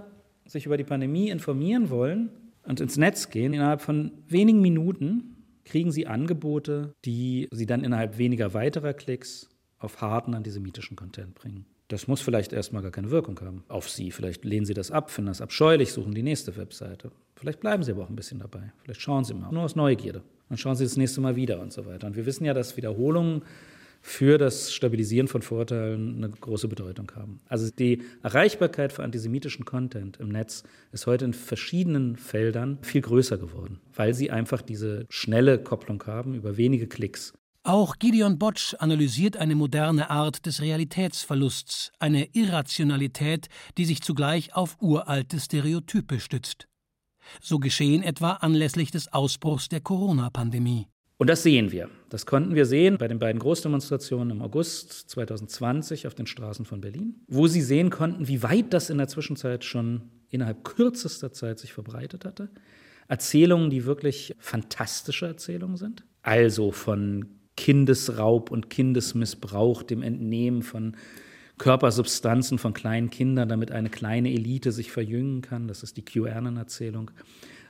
sich 0.45 0.66
über 0.66 0.78
die 0.78 0.84
Pandemie 0.84 1.30
informieren 1.30 1.89
wollen 1.89 2.30
und 2.64 2.82
ins 2.82 2.97
Netz 2.97 3.30
gehen, 3.30 3.53
innerhalb 3.53 3.82
von 3.82 4.12
wenigen 4.28 4.62
Minuten 4.62 5.38
kriegen 5.64 5.91
Sie 5.91 6.06
Angebote, 6.06 6.93
die 7.06 7.47
Sie 7.51 7.66
dann 7.66 7.84
innerhalb 7.84 8.18
weniger 8.18 8.53
weiterer 8.53 8.93
Klicks 8.93 9.49
auf 9.80 10.01
harten 10.01 10.36
antisemitischen 10.36 10.95
Content 10.95 11.34
bringen. 11.34 11.66
Das 11.88 12.08
muss 12.08 12.22
vielleicht 12.22 12.51
erstmal 12.51 12.82
gar 12.82 12.91
keine 12.91 13.12
Wirkung 13.12 13.39
haben 13.39 13.64
auf 13.68 13.89
Sie. 13.89 14.12
Vielleicht 14.12 14.43
lehnen 14.43 14.66
Sie 14.66 14.74
das 14.74 14.91
ab, 14.91 15.12
finden 15.12 15.28
das 15.28 15.41
abscheulich, 15.41 15.93
suchen 15.93 16.14
die 16.14 16.24
nächste 16.24 16.58
Webseite. 16.58 17.12
Vielleicht 17.36 17.62
bleiben 17.62 17.84
Sie 17.84 17.91
aber 17.91 18.03
auch 18.03 18.10
ein 18.10 18.16
bisschen 18.16 18.39
dabei. 18.39 18.74
Vielleicht 18.84 19.01
schauen 19.01 19.24
Sie 19.24 19.34
mal, 19.34 19.51
nur 19.51 19.64
aus 19.64 19.76
Neugierde. 19.76 20.24
Dann 20.50 20.58
schauen 20.58 20.76
Sie 20.76 20.84
das 20.84 20.98
nächste 20.98 21.22
Mal 21.22 21.36
wieder 21.36 21.60
und 21.60 21.74
so 21.74 21.86
weiter. 21.86 22.08
Und 22.08 22.16
wir 22.16 22.26
wissen 22.26 22.46
ja, 22.46 22.54
dass 22.54 22.78
Wiederholungen 22.78 23.43
für 24.02 24.38
das 24.38 24.72
Stabilisieren 24.72 25.28
von 25.28 25.41
Vorurteilen 25.41 26.24
eine 26.24 26.30
große 26.30 26.68
Bedeutung 26.68 27.12
haben. 27.16 27.41
Also 27.50 27.72
die 27.72 28.04
Erreichbarkeit 28.22 28.93
für 28.93 29.04
antisemitischen 29.04 29.66
Content 29.66 30.18
im 30.18 30.30
Netz 30.30 30.62
ist 30.91 31.08
heute 31.08 31.26
in 31.26 31.34
verschiedenen 31.34 32.16
Feldern 32.16 32.78
viel 32.84 33.02
größer 33.02 33.39
geworden, 33.39 33.80
weil 33.96 34.14
sie 34.14 34.30
einfach 34.30 34.62
diese 34.62 35.08
schnelle 35.10 35.58
Kopplung 35.58 36.04
haben 36.06 36.36
über 36.36 36.56
wenige 36.56 36.86
Klicks. 36.86 37.34
Auch 37.64 37.96
Gideon 37.98 38.38
Botsch 38.38 38.76
analysiert 38.78 39.38
eine 39.38 39.56
moderne 39.56 40.12
Art 40.12 40.46
des 40.46 40.62
Realitätsverlusts, 40.62 41.91
eine 41.98 42.28
Irrationalität, 42.34 43.48
die 43.80 43.86
sich 43.86 44.04
zugleich 44.04 44.56
auf 44.56 44.78
uralte 44.82 45.39
Stereotype 45.39 46.20
stützt. 46.20 46.68
So 47.42 47.60
geschehen 47.60 48.04
etwa 48.04 48.34
anlässlich 48.34 48.92
des 48.92 49.12
Ausbruchs 49.14 49.70
der 49.70 49.82
Corona-Pandemie. 49.82 50.88
Und 51.18 51.30
das 51.30 51.44
sehen 51.44 51.72
wir. 51.72 51.90
Das 52.10 52.26
konnten 52.26 52.56
wir 52.56 52.66
sehen 52.66 52.98
bei 52.98 53.08
den 53.08 53.20
beiden 53.20 53.40
Großdemonstrationen 53.40 54.32
im 54.32 54.42
August 54.42 54.92
2020 55.10 56.08
auf 56.08 56.16
den 56.16 56.28
Straßen 56.28 56.66
von 56.66 56.82
Berlin, 56.82 57.22
wo 57.28 57.48
Sie 57.48 57.62
sehen 57.62 57.90
konnten, 57.90 58.28
wie 58.28 58.44
weit 58.44 58.74
das 58.74 58.90
in 58.90 58.98
der 58.98 59.08
Zwischenzeit 59.08 59.64
schon 59.64 60.10
innerhalb 60.30 60.66
kürzester 60.66 61.32
Zeit 61.32 61.60
sich 61.60 61.72
verbreitet 61.72 62.26
hatte. 62.26 62.50
Erzählungen, 63.08 63.70
die 63.70 63.86
wirklich 63.86 64.36
fantastische 64.40 65.28
Erzählungen 65.28 65.78
sind. 65.78 66.04
Also 66.22 66.72
von 66.72 67.28
Kindesraub 67.56 68.52
und 68.52 68.70
Kindesmissbrauch, 68.70 69.84
dem 69.84 70.02
Entnehmen 70.02 70.64
von 70.64 70.98
Körpersubstanzen 71.58 72.58
von 72.58 72.74
kleinen 72.74 73.10
Kindern, 73.10 73.47
damit 73.47 73.72
eine 73.72 73.89
kleine 73.89 74.30
Elite 74.30 74.72
sich 74.72 74.91
verjüngen 74.91 75.41
kann. 75.41 75.68
Das 75.68 75.84
ist 75.84 75.97
die 75.97 76.03
QAnon-Erzählung. 76.03 77.12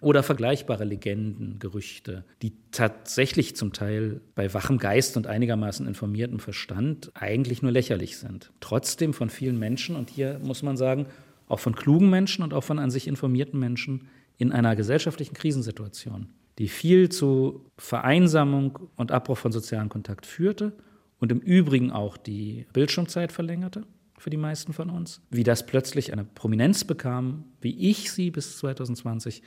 Oder 0.02 0.24
vergleichbare 0.24 0.84
Legenden, 0.84 1.58
Gerüchte, 1.60 2.26
die 2.42 2.54
tatsächlich 2.72 3.56
zum 3.56 3.74
Teil 3.74 4.22
bei 4.36 4.54
wachem 4.54 4.78
Geist 4.78 5.18
und 5.18 5.28
einigermaßen 5.28 5.88
informiertem 5.88 6.40
Verstand 6.40 7.12
eigentlich 7.16 7.62
nur 7.62 7.72
lächerlich 7.72 8.18
sind. 8.18 8.52
Trotzdem 8.60 9.14
von 9.14 9.30
vielen 9.30 9.58
Menschen, 9.58 9.96
und 9.96 10.10
hier 10.10 10.40
muss 10.44 10.64
man 10.64 10.78
sagen, 10.78 11.08
auch 11.48 11.60
von 11.60 11.76
klugen 11.76 12.10
Menschen 12.10 12.44
und 12.44 12.54
auch 12.54 12.64
von 12.64 12.80
an 12.80 12.92
sich 12.92 13.08
informierten 13.08 13.60
Menschen 13.60 14.08
in 14.38 14.52
einer 14.52 14.76
gesellschaftlichen 14.76 15.34
Krisensituation, 15.34 16.28
die 16.60 16.68
viel 16.68 17.10
zu 17.10 17.66
Vereinsamung 17.78 18.80
und 18.98 19.12
Abbruch 19.12 19.38
von 19.38 19.52
sozialen 19.52 19.90
Kontakt 19.90 20.26
führte 20.26 20.74
und 21.20 21.32
im 21.32 21.40
Übrigen 21.40 21.92
auch 21.92 22.18
die 22.18 22.66
Bildschirmzeit 22.74 23.32
verlängerte 23.32 23.86
für 24.18 24.30
die 24.30 24.38
meisten 24.38 24.74
von 24.74 24.90
uns, 24.90 25.22
wie 25.30 25.44
das 25.44 25.66
plötzlich 25.66 26.14
eine 26.14 26.24
Prominenz 26.24 26.84
bekam, 26.84 27.46
wie 27.62 27.90
ich 27.90 28.12
sie 28.12 28.32
bis 28.32 28.58
2020 28.58 29.42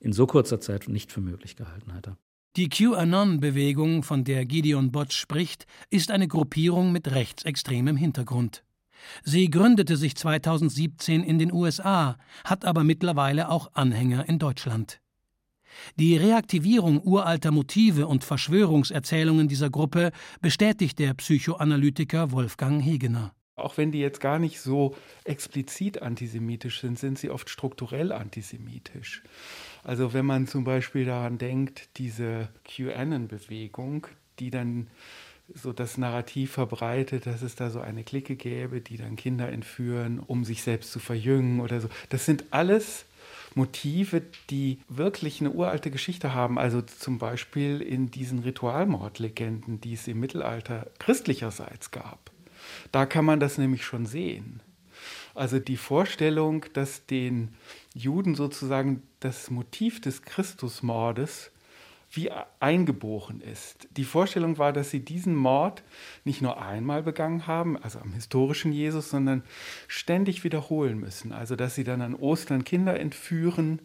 in 0.00 0.12
so 0.12 0.26
kurzer 0.26 0.60
Zeit 0.60 0.88
nicht 0.88 1.12
für 1.12 1.20
möglich 1.20 1.56
gehalten 1.56 1.94
hatte. 1.94 2.16
Die 2.56 2.68
QAnon-Bewegung, 2.68 4.02
von 4.02 4.24
der 4.24 4.44
Gideon 4.44 4.92
Botsch 4.92 5.16
spricht, 5.16 5.66
ist 5.88 6.10
eine 6.10 6.28
Gruppierung 6.28 6.92
mit 6.92 7.10
rechtsextremem 7.10 7.96
Hintergrund. 7.96 8.64
Sie 9.24 9.48
gründete 9.48 9.96
sich 9.96 10.16
2017 10.16 11.22
in 11.24 11.38
den 11.38 11.52
USA, 11.52 12.18
hat 12.44 12.64
aber 12.64 12.84
mittlerweile 12.84 13.48
auch 13.48 13.70
Anhänger 13.74 14.28
in 14.28 14.38
Deutschland. 14.38 15.01
Die 15.96 16.16
Reaktivierung 16.16 17.02
uralter 17.02 17.50
Motive 17.50 18.06
und 18.06 18.24
Verschwörungserzählungen 18.24 19.48
dieser 19.48 19.70
Gruppe 19.70 20.12
bestätigt 20.40 20.98
der 20.98 21.14
Psychoanalytiker 21.14 22.32
Wolfgang 22.32 22.82
Hegener. 22.82 23.32
Auch 23.54 23.76
wenn 23.76 23.92
die 23.92 24.00
jetzt 24.00 24.20
gar 24.20 24.38
nicht 24.38 24.60
so 24.60 24.96
explizit 25.24 26.00
antisemitisch 26.00 26.80
sind, 26.80 26.98
sind 26.98 27.18
sie 27.18 27.30
oft 27.30 27.50
strukturell 27.50 28.10
antisemitisch. 28.10 29.22
Also 29.84 30.14
wenn 30.14 30.24
man 30.24 30.46
zum 30.46 30.64
Beispiel 30.64 31.04
daran 31.04 31.38
denkt, 31.38 31.90
diese 31.98 32.48
QAnon-Bewegung, 32.64 34.06
die 34.38 34.50
dann 34.50 34.88
so 35.54 35.72
das 35.72 35.98
Narrativ 35.98 36.52
verbreitet, 36.52 37.26
dass 37.26 37.42
es 37.42 37.54
da 37.54 37.68
so 37.68 37.80
eine 37.80 38.04
Clique 38.04 38.36
gäbe, 38.36 38.80
die 38.80 38.96
dann 38.96 39.16
Kinder 39.16 39.50
entführen, 39.50 40.18
um 40.18 40.44
sich 40.44 40.62
selbst 40.62 40.92
zu 40.92 40.98
verjüngen 40.98 41.60
oder 41.60 41.80
so. 41.80 41.88
Das 42.08 42.24
sind 42.24 42.44
alles 42.52 43.04
Motive, 43.54 44.22
die 44.50 44.78
wirklich 44.88 45.40
eine 45.40 45.50
uralte 45.50 45.90
Geschichte 45.90 46.34
haben. 46.34 46.58
Also 46.58 46.82
zum 46.82 47.18
Beispiel 47.18 47.80
in 47.80 48.10
diesen 48.10 48.40
Ritualmordlegenden, 48.40 49.80
die 49.80 49.94
es 49.94 50.08
im 50.08 50.20
Mittelalter 50.20 50.86
christlicherseits 50.98 51.90
gab. 51.90 52.30
Da 52.90 53.06
kann 53.06 53.24
man 53.24 53.40
das 53.40 53.58
nämlich 53.58 53.84
schon 53.84 54.06
sehen. 54.06 54.60
Also 55.34 55.58
die 55.58 55.76
Vorstellung, 55.76 56.66
dass 56.74 57.06
den 57.06 57.54
Juden 57.94 58.34
sozusagen 58.34 59.02
das 59.20 59.50
Motiv 59.50 60.00
des 60.00 60.22
Christusmordes 60.22 61.50
wie 62.12 62.30
eingeboren 62.60 63.40
ist. 63.40 63.88
Die 63.96 64.04
Vorstellung 64.04 64.58
war, 64.58 64.72
dass 64.72 64.90
sie 64.90 65.00
diesen 65.00 65.34
Mord 65.34 65.82
nicht 66.24 66.42
nur 66.42 66.60
einmal 66.60 67.02
begangen 67.02 67.46
haben, 67.46 67.76
also 67.76 67.98
am 68.00 68.12
historischen 68.12 68.72
Jesus, 68.72 69.10
sondern 69.10 69.42
ständig 69.88 70.44
wiederholen 70.44 70.98
müssen. 70.98 71.32
Also 71.32 71.56
dass 71.56 71.74
sie 71.74 71.84
dann 71.84 72.02
an 72.02 72.14
Ostern 72.14 72.64
Kinder 72.64 73.00
entführen, 73.00 73.80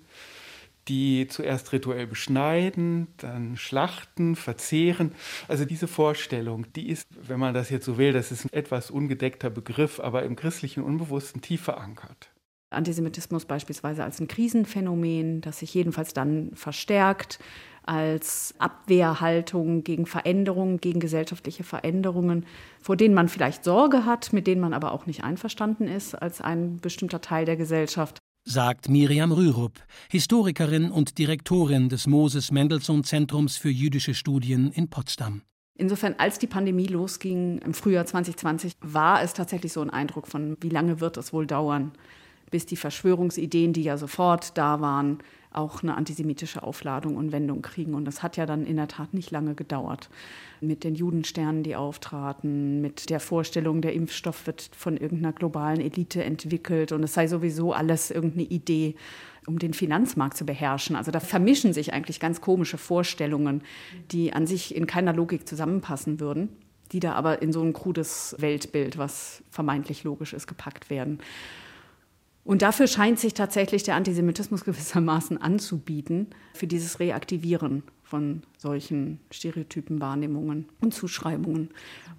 die 0.88 1.28
zuerst 1.28 1.72
rituell 1.74 2.08
beschneiden, 2.08 3.08
dann 3.18 3.58
schlachten, 3.58 4.36
verzehren. 4.36 5.14
Also 5.48 5.66
diese 5.66 5.88
Vorstellung, 5.88 6.66
die 6.74 6.90
ist, 6.90 7.08
wenn 7.28 7.40
man 7.40 7.54
das 7.54 7.70
jetzt 7.70 7.86
so 7.86 7.98
will, 7.98 8.14
das 8.14 8.32
ist 8.32 8.46
ein 8.46 8.54
etwas 8.54 8.92
ungedeckter 8.92 9.50
Begriff, 9.50 10.00
aber 10.00 10.24
im 10.24 10.36
christlichen 10.36 10.84
Unbewussten 10.84 11.42
tief 11.42 11.62
verankert. 11.62 12.30
Antisemitismus 12.70 13.46
beispielsweise 13.46 14.04
als 14.04 14.20
ein 14.20 14.28
Krisenphänomen, 14.28 15.40
das 15.40 15.60
sich 15.60 15.74
jedenfalls 15.74 16.14
dann 16.14 16.52
verstärkt, 16.54 17.40
als 17.88 18.54
Abwehrhaltung 18.60 19.84
gegen 19.84 20.06
Veränderungen, 20.06 20.80
gegen 20.80 21.00
gesellschaftliche 21.00 21.64
Veränderungen, 21.64 22.46
vor 22.82 22.96
denen 22.96 23.14
man 23.14 23.30
vielleicht 23.30 23.64
Sorge 23.64 24.06
hat, 24.06 24.34
mit 24.34 24.48
denen 24.48 24.62
man 24.62 24.74
aber 24.74 24.92
auch 24.92 25.06
nicht 25.06 25.24
einverstanden 25.24 25.88
ist 25.88 26.16
als 26.16 26.42
ein 26.42 26.78
bestimmter 26.78 27.22
Teil 27.22 27.46
der 27.46 27.58
Gesellschaft 27.58 28.20
sagt 28.50 28.88
Miriam 28.88 29.34
Rürup, 29.34 29.74
Historikerin 30.10 30.90
und 30.90 31.18
Direktorin 31.18 31.90
des 31.90 32.08
Moses 32.08 32.50
Mendelssohn 32.50 33.04
Zentrums 33.04 33.58
für 33.58 33.70
jüdische 33.70 34.14
Studien 34.14 34.72
in 34.72 34.90
Potsdam. 34.90 35.42
Insofern, 35.78 36.16
als 36.18 36.40
die 36.40 36.48
Pandemie 36.48 36.88
losging 36.88 37.60
im 37.60 37.74
Frühjahr 37.74 38.06
2020, 38.06 38.74
war 38.82 39.22
es 39.22 39.34
tatsächlich 39.34 39.74
so 39.74 39.82
ein 39.82 39.90
Eindruck 39.90 40.28
von, 40.28 40.58
wie 40.62 40.70
lange 40.70 41.02
wird 41.02 41.18
es 41.18 41.34
wohl 41.34 41.46
dauern, 41.46 41.92
bis 42.50 42.66
die 42.66 42.78
Verschwörungsideen, 42.78 43.74
die 43.74 43.84
ja 43.84 43.98
sofort 43.98 44.58
da 44.58 44.80
waren, 44.80 45.20
auch 45.58 45.84
eine 45.84 45.96
antisemitische 45.96 46.64
Aufladung 46.64 47.18
und 47.18 47.32
Wendung 47.32 47.62
kriegen. 47.62 47.96
Und 47.96 48.06
das 48.06 48.24
hat 48.24 48.38
ja 48.38 48.46
dann 48.46 48.66
in 48.66 48.78
der 48.78 48.88
Tat 48.88 49.14
nicht 49.14 49.32
lange 49.32 49.56
gedauert. 49.56 50.10
Mit 50.62 50.84
den 50.84 50.96
Judensternen, 50.96 51.64
die 51.64 51.76
auftraten, 51.76 52.82
mit 52.82 53.10
der 53.10 53.20
Vorstellung, 53.20 53.82
der 53.82 53.94
Impfstoff 53.94 54.48
wird 54.48 54.70
von 54.76 54.98
irgendeiner 54.98 55.34
globalen 55.34 55.82
Elite 55.82 56.24
entwickelt 56.24 56.92
und 56.92 57.04
es 57.04 57.14
sei 57.14 57.28
sowieso 57.28 57.74
alles 57.74 58.12
irgendeine 58.12 58.46
Idee, 58.46 58.96
um 59.48 59.60
den 59.60 59.74
Finanzmarkt 59.74 60.38
zu 60.38 60.46
beherrschen. 60.46 60.96
Also 60.96 61.12
da 61.12 61.20
vermischen 61.20 61.74
sich 61.74 61.94
eigentlich 61.94 62.20
ganz 62.20 62.40
komische 62.42 62.78
Vorstellungen, 62.78 63.62
die 64.12 64.34
an 64.34 64.46
sich 64.46 64.76
in 64.76 64.88
keiner 64.88 65.14
Logik 65.14 65.48
zusammenpassen 65.48 66.20
würden 66.20 66.50
die 66.92 67.00
da 67.00 67.14
aber 67.14 67.42
in 67.42 67.52
so 67.52 67.62
ein 67.62 67.74
krudes 67.74 68.36
Weltbild, 68.40 68.98
was 68.98 69.44
vermeintlich 69.50 70.04
logisch 70.04 70.34
ist, 70.34 70.48
gepackt 70.48 70.90
werden. 70.90 71.20
Und 72.48 72.62
dafür 72.62 72.88
scheint 72.88 73.20
sich 73.20 73.34
tatsächlich 73.34 73.84
der 73.84 73.96
Antisemitismus 73.96 74.64
gewissermaßen 74.64 75.40
anzubieten, 75.42 76.28
für 76.54 76.66
dieses 76.66 77.02
Reaktivieren 77.02 77.84
von 78.04 78.42
solchen 78.58 79.20
Stereotypen, 79.32 80.00
Wahrnehmungen 80.00 80.70
und 80.80 80.94
Zuschreibungen. 80.94 81.72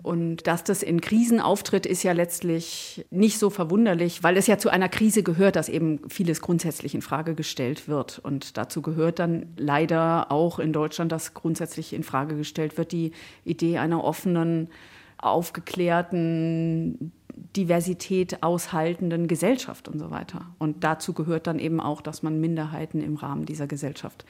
Und 0.02 0.46
dass 0.46 0.64
das 0.64 0.82
in 0.82 1.00
Krisen 1.00 1.40
auftritt, 1.40 1.86
ist 1.86 2.02
ja 2.02 2.12
letztlich 2.12 3.06
nicht 3.10 3.38
so 3.38 3.48
verwunderlich, 3.48 4.22
weil 4.22 4.36
es 4.36 4.46
ja 4.46 4.58
zu 4.58 4.68
einer 4.68 4.90
Krise 4.90 5.22
gehört, 5.22 5.56
dass 5.56 5.70
eben 5.70 6.00
vieles 6.10 6.42
grundsätzlich 6.42 6.94
in 6.94 7.00
Frage 7.00 7.34
gestellt 7.34 7.88
wird. 7.88 8.18
Und 8.18 8.58
dazu 8.58 8.82
gehört 8.82 9.20
dann 9.20 9.46
leider 9.56 10.30
auch 10.30 10.58
in 10.58 10.74
Deutschland, 10.74 11.10
dass 11.10 11.32
grundsätzlich 11.32 11.94
in 11.94 12.02
Frage 12.02 12.36
gestellt 12.36 12.76
wird 12.76 12.92
die 12.92 13.12
Idee 13.44 13.78
einer 13.78 14.04
offenen, 14.04 14.68
aufgeklärten, 15.16 17.12
Diversität 17.56 18.42
aushaltenden 18.42 19.28
Gesellschaft 19.28 19.88
und 19.88 19.98
so 19.98 20.10
weiter. 20.10 20.46
Und 20.58 20.84
dazu 20.84 21.12
gehört 21.12 21.46
dann 21.46 21.58
eben 21.58 21.80
auch, 21.80 22.00
dass 22.00 22.22
man 22.22 22.40
Minderheiten 22.40 23.02
im 23.02 23.16
Rahmen 23.16 23.46
dieser 23.46 23.66
Gesellschaft 23.66 24.24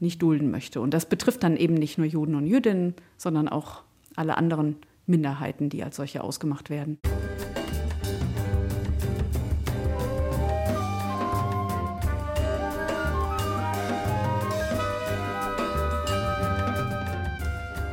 nicht 0.00 0.20
dulden 0.20 0.50
möchte. 0.50 0.80
Und 0.80 0.92
das 0.92 1.06
betrifft 1.06 1.42
dann 1.42 1.56
eben 1.56 1.74
nicht 1.74 1.98
nur 1.98 2.06
Juden 2.06 2.34
und 2.34 2.46
Jüdinnen, 2.46 2.94
sondern 3.16 3.48
auch 3.48 3.82
alle 4.16 4.36
anderen 4.36 4.76
Minderheiten, 5.06 5.68
die 5.68 5.82
als 5.82 5.96
solche 5.96 6.22
ausgemacht 6.22 6.70
werden. 6.70 6.98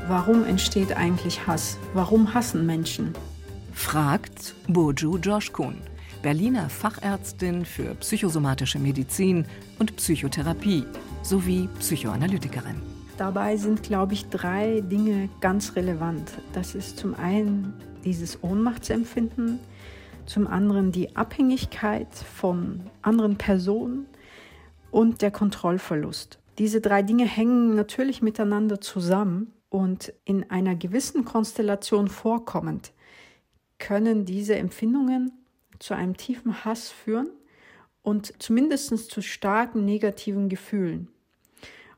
Warum 0.08 0.44
entsteht 0.44 0.98
eigentlich 0.98 1.46
Hass? 1.46 1.78
Warum 1.94 2.34
hassen 2.34 2.66
Menschen? 2.66 3.14
Fragt 3.80 4.54
Burju 4.68 5.18
Joshkun, 5.18 5.76
Berliner 6.22 6.70
Fachärztin 6.70 7.66
für 7.66 7.96
psychosomatische 7.96 8.78
Medizin 8.78 9.46
und 9.80 9.96
Psychotherapie 9.96 10.84
sowie 11.24 11.70
Psychoanalytikerin. 11.80 12.76
Dabei 13.18 13.56
sind, 13.58 13.82
glaube 13.82 14.14
ich, 14.14 14.28
drei 14.28 14.82
Dinge 14.82 15.30
ganz 15.40 15.76
relevant. 15.76 16.30
Das 16.54 16.76
ist 16.76 17.00
zum 17.00 17.16
einen 17.16 17.74
dieses 18.04 18.44
Ohnmachtsempfinden, 18.44 19.60
zum 20.26 20.46
anderen 20.46 20.92
die 20.92 21.16
Abhängigkeit 21.16 22.14
von 22.14 22.82
anderen 23.02 23.38
Personen 23.38 24.08
und 24.92 25.24
der 25.24 25.32
Kontrollverlust. 25.32 26.38
Diese 26.60 26.82
drei 26.82 27.02
Dinge 27.02 27.26
hängen 27.26 27.76
natürlich 27.76 28.22
miteinander 28.22 28.82
zusammen 28.82 29.54
und 29.70 30.14
in 30.26 30.52
einer 30.52 30.76
gewissen 30.76 31.24
Konstellation 31.26 32.08
vorkommend 32.10 32.92
können 33.80 34.26
diese 34.26 34.56
Empfindungen 34.56 35.32
zu 35.80 35.94
einem 35.94 36.18
tiefen 36.18 36.64
Hass 36.66 36.90
führen 36.90 37.30
und 38.04 38.34
zumindest 38.42 39.10
zu 39.10 39.22
starken 39.22 39.86
negativen 39.86 40.50
Gefühlen. 40.50 41.08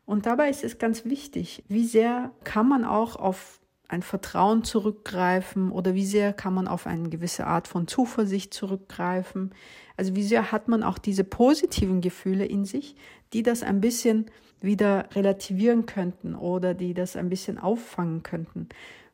Und 0.05 0.25
dabei 0.25 0.49
ist 0.49 0.63
es 0.63 0.77
ganz 0.77 1.05
wichtig, 1.05 1.63
wie 1.67 1.85
sehr 1.85 2.31
kann 2.43 2.67
man 2.67 2.85
auch 2.85 3.15
auf 3.15 3.59
ein 3.87 4.01
Vertrauen 4.01 4.63
zurückgreifen 4.63 5.71
oder 5.71 5.93
wie 5.95 6.05
sehr 6.05 6.31
kann 6.33 6.53
man 6.53 6.67
auf 6.67 6.87
eine 6.87 7.09
gewisse 7.09 7.45
Art 7.45 7.67
von 7.67 7.87
Zuversicht 7.87 8.53
zurückgreifen. 8.53 9.53
Also 9.97 10.15
wie 10.15 10.23
sehr 10.23 10.51
hat 10.51 10.67
man 10.67 10.83
auch 10.83 10.97
diese 10.97 11.23
positiven 11.23 11.99
Gefühle 12.01 12.45
in 12.45 12.63
sich, 12.63 12.95
die 13.33 13.43
das 13.43 13.63
ein 13.63 13.81
bisschen 13.81 14.27
wieder 14.61 15.09
relativieren 15.13 15.85
könnten 15.85 16.35
oder 16.35 16.73
die 16.73 16.93
das 16.93 17.15
ein 17.15 17.29
bisschen 17.29 17.57
auffangen 17.57 18.23
könnten. 18.23 18.69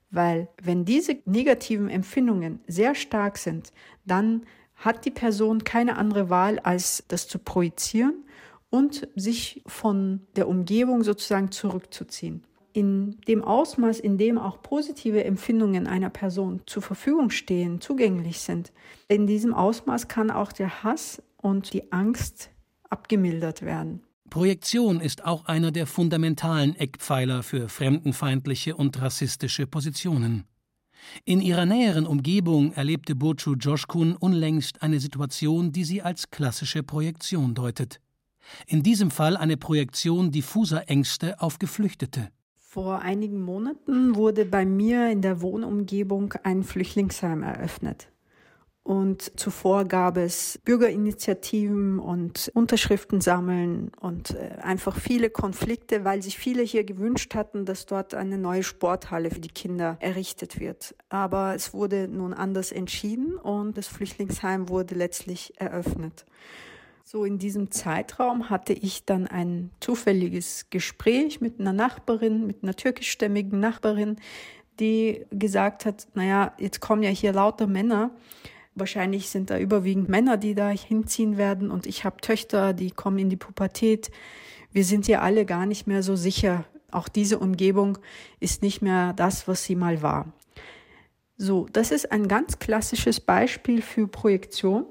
Weil 0.10 0.47
wenn 0.62 0.86
diese 0.86 1.18
negativen 1.26 1.89
Empfindungen 1.89 2.60
sehr 2.68 2.95
stark 2.95 3.38
sind, 3.38 3.72
dann 4.05 4.45
hat 4.76 5.05
die 5.05 5.12
Person 5.12 5.64
keine 5.64 5.97
andere 5.97 6.30
Wahl, 6.30 6.60
als 6.60 7.03
das 7.08 7.28
zu 7.28 7.39
projizieren 7.39 8.24
und 8.70 9.08
sich 9.16 9.64
von 9.66 10.22
der 10.36 10.47
Umgebung 10.47 11.03
sozusagen 11.03 11.51
zurückzuziehen. 11.51 12.43
In 12.74 13.20
dem 13.28 13.43
Ausmaß, 13.43 13.99
in 13.99 14.18
dem 14.20 14.38
auch 14.38 14.62
positive 14.62 15.24
Empfindungen 15.24 15.88
einer 15.88 16.12
Person 16.12 16.62
zur 16.68 16.84
Verfügung 16.84 17.32
stehen, 17.32 17.82
zugänglich 17.82 18.39
sind, 18.39 18.72
in 19.08 19.26
diesem 19.26 19.53
Ausmaß 19.53 20.08
kann 20.08 20.30
auch 20.30 20.51
der 20.51 20.84
Hass 20.84 21.24
und 21.38 21.74
die 21.74 21.91
Angst 21.91 22.51
abgemildert 22.89 23.64
werden. 23.64 24.03
Projektion 24.30 24.99
ist 24.99 25.25
auch 25.25 25.45
einer 25.45 25.71
der 25.71 25.88
fundamentalen 25.88 26.75
Eckpfeiler 26.75 27.43
für 27.43 27.69
fremdenfeindliche 27.69 28.75
und 28.75 29.01
rassistische 29.01 29.67
Positionen. 29.67 30.45
In 31.23 31.41
ihrer 31.41 31.65
näheren 31.65 32.05
Umgebung 32.05 32.73
erlebte 32.73 33.15
Burcu 33.15 33.53
Joshkun 33.53 34.15
unlängst 34.15 34.82
eine 34.82 34.99
Situation, 34.99 35.71
die 35.71 35.86
sie 35.86 36.01
als 36.01 36.30
klassische 36.30 36.84
Projektion 36.84 37.55
deutet. 37.55 38.01
In 38.65 38.84
diesem 38.84 39.11
Fall 39.11 39.38
eine 39.38 39.57
Projektion 39.57 40.32
diffuser 40.32 40.89
Ängste 40.89 41.41
auf 41.41 41.59
Geflüchtete. 41.59 42.30
Vor 42.55 42.99
einigen 42.99 43.41
Monaten 43.41 44.15
wurde 44.15 44.45
bei 44.45 44.65
mir 44.65 45.09
in 45.09 45.21
der 45.21 45.41
Wohnumgebung 45.41 46.34
ein 46.43 46.63
Flüchtlingsheim 46.63 47.43
eröffnet. 47.43 48.09
Und 48.88 49.38
zuvor 49.38 49.84
gab 49.84 50.16
es 50.16 50.62
Bürgerinitiativen 50.64 52.00
und 52.00 52.50
Unterschriften 52.54 53.20
sammeln 53.20 53.92
und 54.00 54.34
äh, 54.36 54.62
einfach 54.62 54.96
viele 54.96 55.30
Konflikte, 55.30 56.06
weil 56.06 56.24
sich 56.24 56.38
viele 56.38 56.64
hier 56.64 56.86
gewünscht 56.86 57.36
hatten, 57.36 57.66
dass 57.66 57.86
dort 57.86 58.14
eine 58.14 58.38
neue 58.38 58.64
Sporthalle 58.64 59.30
für 59.30 59.42
die 59.42 59.50
Kinder 59.50 59.98
errichtet 60.00 60.62
wird. 60.62 60.96
Aber 61.10 61.54
es 61.54 61.74
wurde 61.74 62.08
nun 62.08 62.34
anders 62.34 62.72
entschieden 62.72 63.36
und 63.36 63.78
das 63.78 63.88
Flüchtlingsheim 63.88 64.70
wurde 64.70 64.96
letztlich 64.96 65.60
eröffnet. 65.60 66.26
So 67.04 67.26
in 67.26 67.40
diesem 67.40 67.72
Zeitraum 67.72 68.50
hatte 68.50 68.72
ich 68.72 69.04
dann 69.04 69.28
ein 69.28 69.70
zufälliges 69.82 70.68
Gespräch 70.70 71.42
mit 71.42 71.60
einer 71.60 71.74
Nachbarin, 71.74 72.48
mit 72.48 72.64
einer 72.64 72.74
türkischstämmigen 72.74 73.60
Nachbarin, 73.60 74.16
die 74.80 75.26
gesagt 75.30 75.86
hat, 75.86 76.08
naja, 76.14 76.54
jetzt 76.58 76.80
kommen 76.80 77.04
ja 77.04 77.10
hier 77.10 77.34
lauter 77.34 77.68
Männer 77.68 78.12
Wahrscheinlich 78.78 79.30
sind 79.30 79.49
da 79.49 79.57
überwiegend 79.57 80.07
Männer, 80.07 80.38
die 80.38 80.53
da 80.53 80.69
hinziehen 80.69 81.38
werden. 81.38 81.71
Und 81.71 81.88
ich 81.88 82.03
habe 82.03 82.21
Töchter, 82.21 82.73
die 82.73 82.91
kommen 82.91 83.17
in 83.17 83.30
die 83.30 83.36
Pubertät. 83.36 84.11
Wir 84.71 84.86
sind 84.86 85.07
ja 85.07 85.21
alle 85.21 85.45
gar 85.45 85.65
nicht 85.65 85.88
mehr 85.88 86.03
so 86.03 86.15
sicher. 86.15 86.65
Auch 86.91 87.07
diese 87.07 87.39
Umgebung 87.39 87.97
ist 88.39 88.61
nicht 88.61 88.82
mehr 88.84 89.13
das, 89.13 89.47
was 89.47 89.63
sie 89.63 89.75
mal 89.75 90.03
war. 90.03 90.32
So, 91.38 91.65
das 91.71 91.91
ist 91.91 92.11
ein 92.11 92.28
ganz 92.28 92.59
klassisches 92.59 93.19
Beispiel 93.19 93.82
für 93.82 94.07
Projektion. 94.07 94.86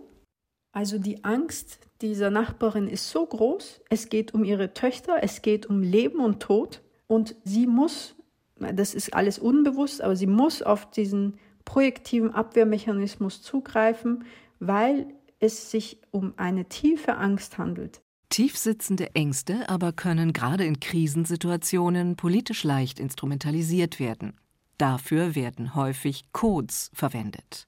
Also 0.72 0.99
die 0.99 1.24
Angst 1.24 1.78
dieser 2.01 2.30
Nachbarin 2.30 2.89
ist 2.89 3.09
so 3.09 3.24
groß. 3.24 3.82
Es 3.89 4.09
geht 4.09 4.34
um 4.34 4.43
ihre 4.43 4.74
Töchter, 4.74 5.18
es 5.22 5.43
geht 5.43 5.66
um 5.66 5.80
Leben 5.80 6.20
und 6.20 6.41
Tod. 6.41 6.82
Und 7.07 7.37
sie 7.45 7.66
muss, 7.68 8.16
das 8.57 8.95
ist 8.95 9.14
alles 9.14 9.39
unbewusst, 9.39 10.03
aber 10.03 10.16
sie 10.16 10.26
muss 10.26 10.62
auf 10.62 10.91
diesen 10.91 11.39
projektiven 11.67 12.31
Abwehrmechanismus 12.31 13.43
zugreifen, 13.43 14.25
weil 14.59 15.07
es 15.39 15.71
sich 15.71 16.01
um 16.11 16.33
eine 16.39 16.64
tiefe 16.71 17.19
Angst 17.19 17.59
handelt. 17.59 18.01
Tiefsitzende 18.31 19.14
Ängste 19.14 19.69
aber 19.69 19.93
können 19.93 20.33
gerade 20.33 20.64
in 20.64 20.81
Krisensituationen 20.81 22.17
politisch 22.17 22.64
leicht 22.64 22.99
instrumentalisiert 22.99 24.01
werden. 24.01 24.33
Dafür 24.79 25.35
werden 25.35 25.75
häufig 25.75 26.25
Codes 26.33 26.91
verwendet. 26.95 27.67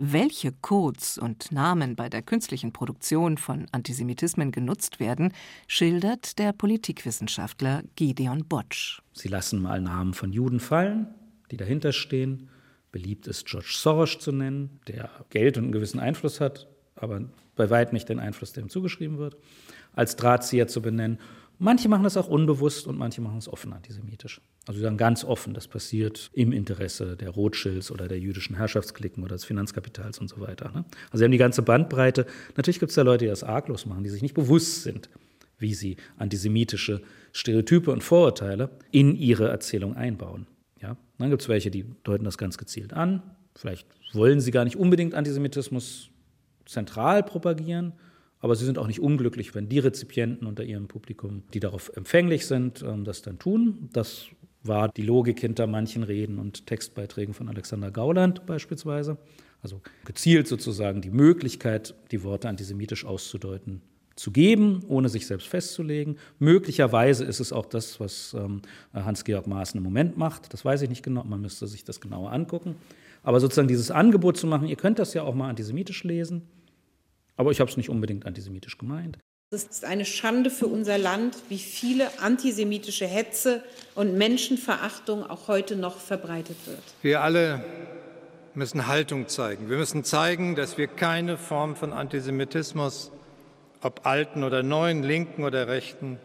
Welche 0.00 0.52
Codes 0.52 1.18
und 1.18 1.50
Namen 1.50 1.96
bei 1.96 2.08
der 2.08 2.22
künstlichen 2.22 2.72
Produktion 2.72 3.36
von 3.36 3.66
Antisemitismen 3.72 4.52
genutzt 4.52 5.00
werden, 5.00 5.32
schildert 5.66 6.38
der 6.38 6.52
Politikwissenschaftler 6.52 7.82
Gideon 7.96 8.44
Botsch. 8.44 9.00
Sie 9.12 9.26
lassen 9.26 9.60
mal 9.60 9.80
Namen 9.80 10.14
von 10.14 10.32
Juden 10.32 10.60
fallen, 10.60 11.08
die 11.50 11.56
dahinter 11.56 11.92
stehen, 11.92 12.48
Beliebt 12.90 13.26
ist 13.26 13.46
George 13.46 13.70
Soros 13.70 14.18
zu 14.18 14.32
nennen, 14.32 14.80
der 14.88 15.10
Geld 15.30 15.56
und 15.56 15.64
einen 15.64 15.72
gewissen 15.72 16.00
Einfluss 16.00 16.40
hat, 16.40 16.68
aber 16.96 17.22
bei 17.56 17.70
weitem 17.70 17.94
nicht 17.94 18.08
den 18.08 18.18
Einfluss, 18.18 18.52
der 18.52 18.62
ihm 18.62 18.70
zugeschrieben 18.70 19.18
wird, 19.18 19.36
als 19.94 20.16
Drahtzieher 20.16 20.68
zu 20.68 20.80
benennen. 20.80 21.18
Manche 21.58 21.88
machen 21.88 22.04
das 22.04 22.16
auch 22.16 22.28
unbewusst 22.28 22.86
und 22.86 22.96
manche 22.96 23.20
machen 23.20 23.38
es 23.38 23.48
offen 23.48 23.72
antisemitisch. 23.72 24.40
Also 24.66 24.78
sie 24.78 24.84
sagen 24.84 24.96
ganz 24.96 25.24
offen, 25.24 25.54
das 25.54 25.66
passiert 25.66 26.30
im 26.32 26.52
Interesse 26.52 27.16
der 27.16 27.30
Rothschilds 27.30 27.90
oder 27.90 28.06
der 28.06 28.20
jüdischen 28.20 28.54
Herrschaftsklicken 28.54 29.24
oder 29.24 29.34
des 29.34 29.44
Finanzkapitals 29.44 30.18
und 30.18 30.28
so 30.28 30.40
weiter. 30.40 30.70
Ne? 30.72 30.84
Also 31.06 31.18
sie 31.18 31.24
haben 31.24 31.32
die 31.32 31.38
ganze 31.38 31.62
Bandbreite. 31.62 32.26
Natürlich 32.56 32.78
gibt 32.78 32.90
es 32.90 32.96
da 32.96 33.02
Leute, 33.02 33.24
die 33.24 33.30
das 33.30 33.42
arglos 33.42 33.86
machen, 33.86 34.04
die 34.04 34.10
sich 34.10 34.22
nicht 34.22 34.34
bewusst 34.34 34.84
sind, 34.84 35.10
wie 35.58 35.74
sie 35.74 35.96
antisemitische 36.16 37.02
Stereotype 37.32 37.90
und 37.90 38.04
Vorurteile 38.04 38.70
in 38.92 39.16
ihre 39.16 39.48
Erzählung 39.48 39.96
einbauen. 39.96 40.46
Ja? 40.80 40.96
Dann 41.18 41.30
gibt 41.30 41.42
es 41.42 41.48
welche, 41.48 41.70
die 41.70 41.84
deuten 42.04 42.24
das 42.24 42.38
ganz 42.38 42.58
gezielt 42.58 42.92
an. 42.92 43.22
Vielleicht 43.54 43.86
wollen 44.12 44.40
sie 44.40 44.50
gar 44.50 44.64
nicht 44.64 44.76
unbedingt 44.76 45.14
Antisemitismus 45.14 46.10
zentral 46.64 47.22
propagieren, 47.22 47.94
aber 48.40 48.54
sie 48.54 48.64
sind 48.64 48.78
auch 48.78 48.86
nicht 48.86 49.00
unglücklich, 49.00 49.54
wenn 49.54 49.68
die 49.68 49.78
Rezipienten 49.78 50.46
unter 50.46 50.62
ihrem 50.62 50.86
Publikum, 50.86 51.42
die 51.54 51.60
darauf 51.60 51.90
empfänglich 51.96 52.46
sind, 52.46 52.82
ähm, 52.82 53.04
das 53.04 53.22
dann 53.22 53.38
tun. 53.38 53.88
Das 53.92 54.26
war 54.62 54.88
die 54.88 55.02
Logik 55.02 55.40
hinter 55.40 55.66
manchen 55.66 56.02
Reden 56.02 56.38
und 56.38 56.66
Textbeiträgen 56.66 57.34
von 57.34 57.48
Alexander 57.48 57.90
Gauland 57.90 58.46
beispielsweise. 58.46 59.18
Also 59.60 59.80
gezielt 60.04 60.46
sozusagen 60.46 61.00
die 61.00 61.10
Möglichkeit, 61.10 61.94
die 62.12 62.22
Worte 62.22 62.48
antisemitisch 62.48 63.04
auszudeuten, 63.04 63.82
zu 64.18 64.32
geben, 64.32 64.82
ohne 64.88 65.08
sich 65.08 65.26
selbst 65.26 65.46
festzulegen. 65.46 66.18
Möglicherweise 66.38 67.24
ist 67.24 67.38
es 67.40 67.52
auch 67.52 67.66
das, 67.66 68.00
was 68.00 68.34
ähm, 68.34 68.62
Hans-Georg 68.92 69.46
Maaßen 69.46 69.78
im 69.78 69.84
Moment 69.84 70.18
macht. 70.18 70.52
Das 70.52 70.64
weiß 70.64 70.82
ich 70.82 70.88
nicht 70.88 71.04
genau, 71.04 71.24
man 71.24 71.40
müsste 71.40 71.66
sich 71.66 71.84
das 71.84 72.00
genauer 72.00 72.32
angucken. 72.32 72.74
Aber 73.22 73.38
sozusagen 73.40 73.68
dieses 73.68 73.90
Angebot 73.90 74.36
zu 74.36 74.46
machen, 74.46 74.66
ihr 74.66 74.76
könnt 74.76 74.98
das 74.98 75.14
ja 75.14 75.22
auch 75.22 75.34
mal 75.34 75.48
antisemitisch 75.48 76.02
lesen, 76.04 76.42
aber 77.36 77.52
ich 77.52 77.60
habe 77.60 77.70
es 77.70 77.76
nicht 77.76 77.90
unbedingt 77.90 78.26
antisemitisch 78.26 78.76
gemeint. 78.78 79.18
Es 79.50 79.64
ist 79.64 79.84
eine 79.84 80.04
Schande 80.04 80.50
für 80.50 80.66
unser 80.66 80.98
Land, 80.98 81.36
wie 81.48 81.58
viele 81.58 82.20
antisemitische 82.20 83.06
Hetze 83.06 83.62
und 83.94 84.18
Menschenverachtung 84.18 85.24
auch 85.24 85.48
heute 85.48 85.76
noch 85.76 85.96
verbreitet 85.96 86.56
wird. 86.66 86.82
Wir 87.02 87.22
alle 87.22 87.64
müssen 88.54 88.88
Haltung 88.88 89.28
zeigen. 89.28 89.70
Wir 89.70 89.78
müssen 89.78 90.04
zeigen, 90.04 90.54
dass 90.54 90.76
wir 90.76 90.88
keine 90.88 91.38
Form 91.38 91.76
von 91.76 91.92
Antisemitismus 91.92 93.12
ob 93.82 94.06
alten 94.06 94.44
oder 94.44 94.62
neuen, 94.62 95.02
linken 95.02 95.44
oder 95.44 95.68
rechten, 95.68 96.18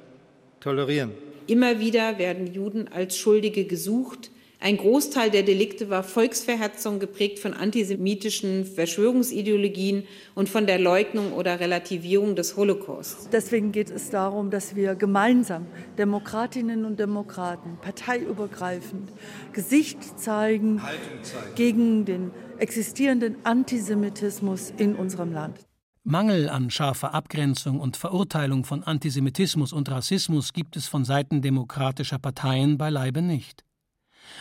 tolerieren. 0.60 1.12
Immer 1.47 1.80
wieder 1.80 2.18
werden 2.18 2.47
Juden 2.47 2.88
als 2.88 3.18
Schuldige 3.18 3.66
gesucht. 3.66 4.32
Ein 4.62 4.78
Großteil 4.78 5.30
der 5.30 5.43
Delikte 5.43 5.89
war 5.89 6.04
Volksverhetzung, 6.04 6.99
geprägt 6.99 7.39
von 7.39 7.54
antisemitischen 7.54 8.64
Verschwörungsideologien 8.64 10.08
und 10.36 10.47
von 10.47 10.66
der 10.66 10.80
Leugnung 10.80 11.34
oder 11.34 11.60
Relativierung 11.60 12.38
des 12.38 12.56
Holocaust. 12.56 13.28
Deswegen 13.34 13.74
geht 13.74 13.89
es 13.89 14.10
darum, 14.10 14.51
dass 14.51 14.78
wir 14.78 14.95
gemeinsam, 14.95 15.66
Demokratinnen 15.97 16.86
und 16.86 16.97
Demokraten, 16.97 17.78
parteiübergreifend, 17.82 19.10
Gesicht 19.51 20.18
zeigen, 20.18 20.80
zeigen. 21.24 21.56
gegen 21.56 22.06
den 22.06 22.32
existierenden 22.58 23.36
Antisemitismus 23.43 24.72
in 24.78 24.95
unserem 24.95 25.34
Land. 25.34 25.60
Mangel 26.06 26.49
an 26.49 26.70
scharfer 26.70 27.14
Abgrenzung 27.14 27.80
und 27.80 27.95
Verurteilung 27.95 28.66
von 28.66 28.84
Antisemitismus 28.84 29.72
und 29.72 29.89
Rassismus 29.89 30.51
gibt 30.51 30.76
es 30.76 30.88
von 30.88 31.06
Seiten 31.06 31.41
demokratischer 31.41 32.20
Parteien 32.20 32.78
beileibe 32.78 33.22
nicht. 33.22 33.64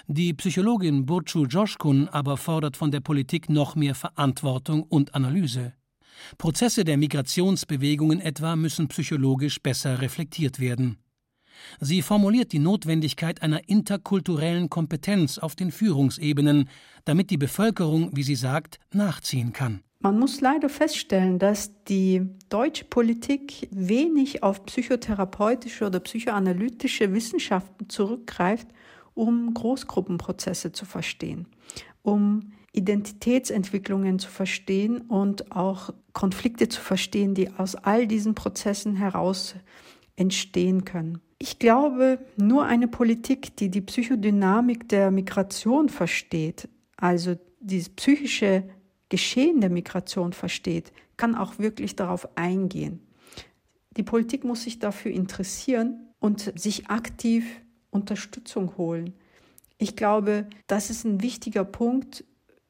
Die 0.08 0.34
Psychologin 0.34 1.06
Burcu 1.06 1.44
Joshkun 1.44 2.08
aber 2.08 2.36
fordert 2.36 2.76
von 2.76 2.90
der 2.90 2.98
Politik 2.98 3.48
noch 3.48 3.76
mehr 3.76 3.94
Verantwortung 3.94 4.82
und 4.82 5.14
Analyse. 5.14 5.72
Prozesse 6.36 6.82
der 6.82 6.96
Migrationsbewegungen 6.96 8.20
etwa 8.20 8.56
müssen 8.56 8.88
psychologisch 8.88 9.62
besser 9.62 10.00
reflektiert 10.00 10.58
werden. 10.58 10.98
Sie 11.78 12.02
formuliert 12.02 12.50
die 12.50 12.58
Notwendigkeit 12.58 13.40
einer 13.40 13.68
interkulturellen 13.68 14.68
Kompetenz 14.68 15.38
auf 15.38 15.54
den 15.54 15.70
Führungsebenen, 15.70 16.68
damit 17.04 17.30
die 17.30 17.38
Bevölkerung, 17.38 18.10
wie 18.16 18.24
sie 18.24 18.34
sagt, 18.34 18.80
nachziehen 18.92 19.52
kann. 19.52 19.84
Man 20.02 20.18
muss 20.18 20.40
leider 20.40 20.68
feststellen, 20.68 21.38
dass 21.38 21.84
die 21.84 22.22
deutsche 22.48 22.84
Politik 22.84 23.68
wenig 23.70 24.42
auf 24.42 24.66
psychotherapeutische 24.66 25.86
oder 25.86 26.00
psychoanalytische 26.00 27.14
Wissenschaften 27.14 27.88
zurückgreift, 27.88 28.66
um 29.14 29.54
Großgruppenprozesse 29.54 30.72
zu 30.72 30.86
verstehen, 30.86 31.46
um 32.02 32.52
Identitätsentwicklungen 32.72 34.18
zu 34.18 34.28
verstehen 34.28 35.02
und 35.02 35.52
auch 35.52 35.90
Konflikte 36.12 36.68
zu 36.68 36.80
verstehen, 36.80 37.34
die 37.34 37.50
aus 37.50 37.76
all 37.76 38.08
diesen 38.08 38.34
Prozessen 38.34 38.96
heraus 38.96 39.54
entstehen 40.16 40.84
können. 40.84 41.20
Ich 41.38 41.60
glaube, 41.60 42.18
nur 42.36 42.64
eine 42.64 42.88
Politik, 42.88 43.56
die 43.56 43.70
die 43.70 43.80
Psychodynamik 43.82 44.88
der 44.88 45.12
Migration 45.12 45.88
versteht, 45.88 46.68
also 46.96 47.36
dieses 47.60 47.90
psychische 47.90 48.64
Geschehen 49.12 49.60
der 49.60 49.68
Migration 49.68 50.32
versteht, 50.32 50.90
kann 51.18 51.34
auch 51.34 51.58
wirklich 51.58 51.96
darauf 51.96 52.26
eingehen. 52.34 53.06
Die 53.98 54.02
Politik 54.02 54.42
muss 54.42 54.62
sich 54.62 54.78
dafür 54.78 55.12
interessieren 55.12 56.08
und 56.18 56.58
sich 56.58 56.88
aktiv 56.88 57.44
Unterstützung 57.90 58.78
holen. 58.78 59.12
Ich 59.76 59.96
glaube, 59.96 60.46
das 60.66 60.88
ist 60.88 61.04
ein 61.04 61.20
wichtiger 61.20 61.62
Punkt 61.62 62.24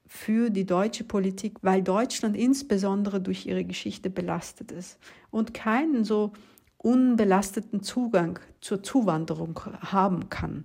für 0.05 0.51
die 0.51 0.67
deutsche 0.67 1.05
Politik, 1.05 1.59
weil 1.63 1.81
Deutschland 1.81 2.37
insbesondere 2.37 3.21
durch 3.21 3.47
ihre 3.47 3.65
Geschichte 3.65 4.11
belastet 4.11 4.73
ist 4.73 4.99
und 5.31 5.55
keinen 5.55 6.03
so 6.03 6.33
unbelasteten 6.77 7.85
Zugang 7.85 8.41
zur 8.61 8.83
Zuwanderung 8.83 9.61
haben 9.81 10.29
kann. 10.29 10.65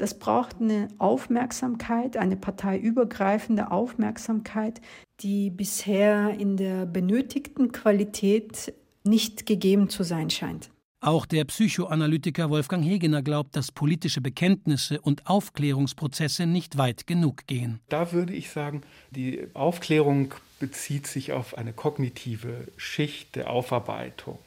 Das 0.00 0.18
braucht 0.18 0.62
eine 0.62 0.88
Aufmerksamkeit, 0.96 2.16
eine 2.16 2.34
parteiübergreifende 2.34 3.70
Aufmerksamkeit, 3.70 4.80
die 5.20 5.50
bisher 5.50 6.30
in 6.40 6.56
der 6.56 6.86
benötigten 6.86 7.70
Qualität 7.70 8.72
nicht 9.04 9.44
gegeben 9.44 9.90
zu 9.90 10.02
sein 10.02 10.30
scheint. 10.30 10.70
Auch 11.02 11.26
der 11.26 11.44
Psychoanalytiker 11.44 12.48
Wolfgang 12.48 12.82
Hegener 12.82 13.20
glaubt, 13.20 13.54
dass 13.54 13.72
politische 13.72 14.22
Bekenntnisse 14.22 15.02
und 15.02 15.26
Aufklärungsprozesse 15.26 16.46
nicht 16.46 16.78
weit 16.78 17.06
genug 17.06 17.46
gehen. 17.46 17.80
Da 17.90 18.10
würde 18.12 18.32
ich 18.32 18.48
sagen, 18.48 18.80
die 19.10 19.48
Aufklärung 19.52 20.32
bezieht 20.60 21.08
sich 21.08 21.32
auf 21.32 21.58
eine 21.58 21.74
kognitive 21.74 22.68
Schicht 22.78 23.36
der 23.36 23.50
Aufarbeitung. 23.50 24.38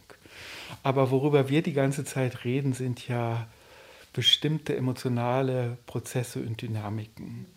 Aber 0.81 1.11
worüber 1.11 1.47
wir 1.47 1.61
die 1.61 1.73
ganze 1.73 2.05
Zeit 2.05 2.43
reden, 2.43 2.73
sind 2.73 3.07
ja 3.07 3.45
bestimmte 4.13 4.75
emotionale 4.75 5.77
Prozesse 5.85 6.39
und 6.39 6.61
Dynamiken, 6.61 7.47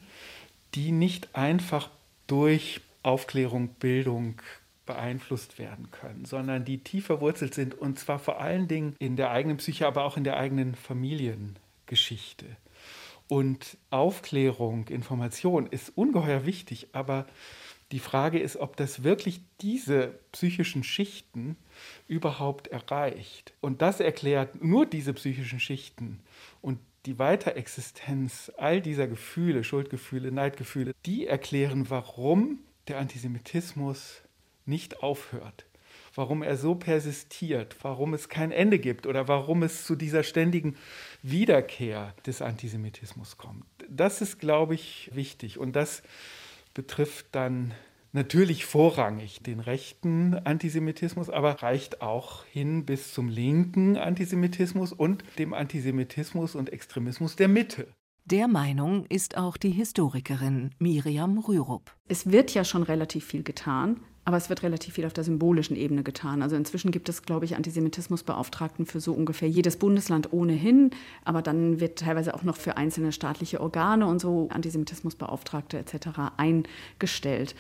die 0.75 0.91
nicht 0.91 1.35
einfach 1.35 1.91
durch 2.27 2.81
Aufklärung, 3.03 3.69
Bildung 3.69 4.41
beeinflusst 4.85 5.59
werden 5.59 5.91
können, 5.91 6.25
sondern 6.25 6.65
die 6.65 6.79
tief 6.79 7.07
verwurzelt 7.07 7.55
sind 7.55 7.75
und 7.75 7.99
zwar 7.99 8.19
vor 8.19 8.41
allen 8.41 8.69
Dingen 8.69 8.95
in 8.99 9.17
der 9.17 9.31
eigenen 9.31 9.59
Psyche, 9.59 9.87
aber 9.87 10.05
auch 10.05 10.17
in 10.17 10.25
der 10.25 10.37
eigenen 10.37 10.75
Familiengeschichte. 10.75 12.47
Und 13.29 13.77
Aufklärung, 13.91 14.87
Information 14.87 15.67
ist 15.67 15.91
ungeheuer 15.97 16.47
wichtig, 16.47 16.89
aber 16.93 17.27
die 17.93 18.01
Frage 18.01 18.39
ist, 18.39 18.57
ob 18.57 18.77
das 18.77 19.05
wirklich 19.05 19.43
diese 19.61 20.19
psychischen 20.33 20.83
Schichten 20.83 21.57
überhaupt 22.09 22.69
erreicht. 22.69 23.55
Und 23.61 23.81
das 23.81 24.01
erklärt 24.01 24.63
nur 24.63 24.87
diese 24.87 25.13
psychischen 25.13 25.61
Schichten 25.61 26.21
und 26.61 26.81
die 27.07 27.19
Weiterexistenz 27.21 28.51
all 28.57 28.81
dieser 28.81 29.07
Gefühle, 29.07 29.63
Schuldgefühle, 29.63 30.33
Neidgefühle, 30.33 30.93
die 31.07 31.27
erklären, 31.27 31.89
warum 31.89 32.59
der 32.89 32.99
Antisemitismus 32.99 34.23
nicht 34.65 35.05
aufhört, 35.05 35.67
warum 36.17 36.43
er 36.43 36.57
so 36.57 36.75
persistiert, 36.75 37.77
warum 37.83 38.15
es 38.15 38.29
kein 38.29 38.51
Ende 38.51 38.81
gibt 38.81 39.07
oder 39.07 39.29
warum 39.29 39.63
es 39.63 39.85
zu 39.85 39.95
dieser 39.95 40.25
ständigen 40.25 40.77
Wiederkehr 41.23 42.15
des 42.27 42.43
Antisemitismus 42.43 43.37
kommt. 43.37 43.65
Das 43.89 44.21
ist, 44.21 44.41
glaube 44.41 44.75
ich, 44.75 45.11
wichtig 45.15 45.59
und 45.59 45.77
das 45.77 46.03
betrifft 46.77 47.29
dann 47.33 47.73
natürlich 48.13 48.67
vorrangig 48.67 49.41
den 49.43 49.61
rechten 49.61 50.35
Antisemitismus, 50.35 51.31
aber 51.31 51.63
reicht 51.63 52.03
auch 52.03 52.45
hin 52.45 52.85
bis 52.85 53.15
zum 53.15 53.29
linken 53.29 53.97
Antisemitismus 53.97 54.93
und 54.93 55.25
dem 55.39 55.55
Antisemitismus 55.55 56.55
und 56.55 56.73
Extremismus 56.73 57.35
der 57.35 57.49
Mitte. 57.49 57.89
Der 58.27 58.47
Meinung 58.47 59.07
ist 59.07 59.39
auch 59.39 59.57
die 59.57 59.71
Historikerin 59.71 60.71
Miriam 60.79 61.39
Rürup. 61.39 61.95
Es 62.09 62.31
wird 62.31 62.53
ja 62.53 62.65
schon 62.65 62.83
relativ 62.83 63.25
viel 63.25 63.43
getan, 63.43 64.01
aber 64.27 64.37
es 64.37 64.49
wird 64.49 64.65
relativ 64.65 64.95
viel 64.95 65.07
auf 65.07 65.13
der 65.13 65.23
symbolischen 65.23 65.77
Ebene 65.77 66.03
getan. 66.03 66.43
Also 66.43 66.57
inzwischen 66.57 66.91
gibt 66.91 67.09
es, 67.09 67.23
glaube 67.23 67.45
ich, 67.45 67.55
Antisemitismusbeauftragten 67.55 68.85
für 68.85 68.99
so 68.99 69.13
ungefähr 69.13 69.49
jedes 69.49 69.77
Bundesland 69.77 70.33
ohnehin. 70.33 70.91
Aber 71.25 71.43
dann 71.43 71.79
wird 71.79 72.01
teilweise 72.01 72.35
auch 72.35 72.43
noch 72.43 72.57
für 72.57 72.77
einzelne 72.77 73.13
staatliche 73.13 73.61
Organe 73.61 74.05
und 74.05 74.21
so 74.21 74.49
Antisemitismusbeauftragte 74.51 75.79
etc. 75.79 76.09
eingestellt. 76.37 77.55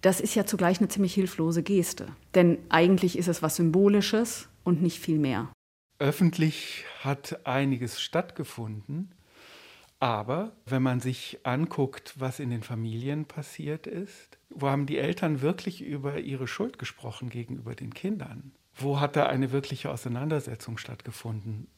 Das 0.00 0.20
ist 0.20 0.34
ja 0.34 0.44
zugleich 0.44 0.80
eine 0.80 0.88
ziemlich 0.88 1.14
hilflose 1.14 1.62
Geste. 1.62 2.08
Denn 2.34 2.58
eigentlich 2.70 3.16
ist 3.16 3.28
es 3.28 3.40
was 3.40 3.54
Symbolisches 3.54 4.48
und 4.64 4.82
nicht 4.82 4.98
viel 4.98 5.20
mehr. 5.20 5.48
Öffentlich 6.00 6.86
hat 6.98 7.46
einiges 7.46 8.00
stattgefunden. 8.00 9.12
Aber 10.00 10.52
wenn 10.64 10.82
man 10.82 11.00
sich 11.00 11.40
anguckt, 11.44 12.14
was 12.18 12.40
in 12.40 12.48
den 12.48 12.62
Familien 12.62 13.26
passiert 13.26 13.86
ist, 13.86 14.38
wo 14.48 14.68
haben 14.68 14.86
die 14.86 14.98
Eltern 14.98 15.42
wirklich 15.42 15.82
über 15.82 16.18
ihre 16.18 16.48
Schuld 16.48 16.78
gesprochen 16.78 17.28
gegenüber 17.28 17.74
den 17.74 17.92
Kindern? 17.92 18.52
Wo 18.74 18.98
hat 18.98 19.14
da 19.14 19.26
eine 19.26 19.52
wirkliche 19.52 19.90
Auseinandersetzung 19.90 20.78
stattgefunden? 20.78 21.68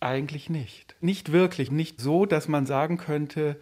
Eigentlich 0.00 0.50
nicht. 0.50 0.96
Nicht 1.00 1.30
wirklich. 1.30 1.70
Nicht 1.70 2.00
so, 2.00 2.26
dass 2.26 2.48
man 2.48 2.66
sagen 2.66 2.98
könnte, 2.98 3.60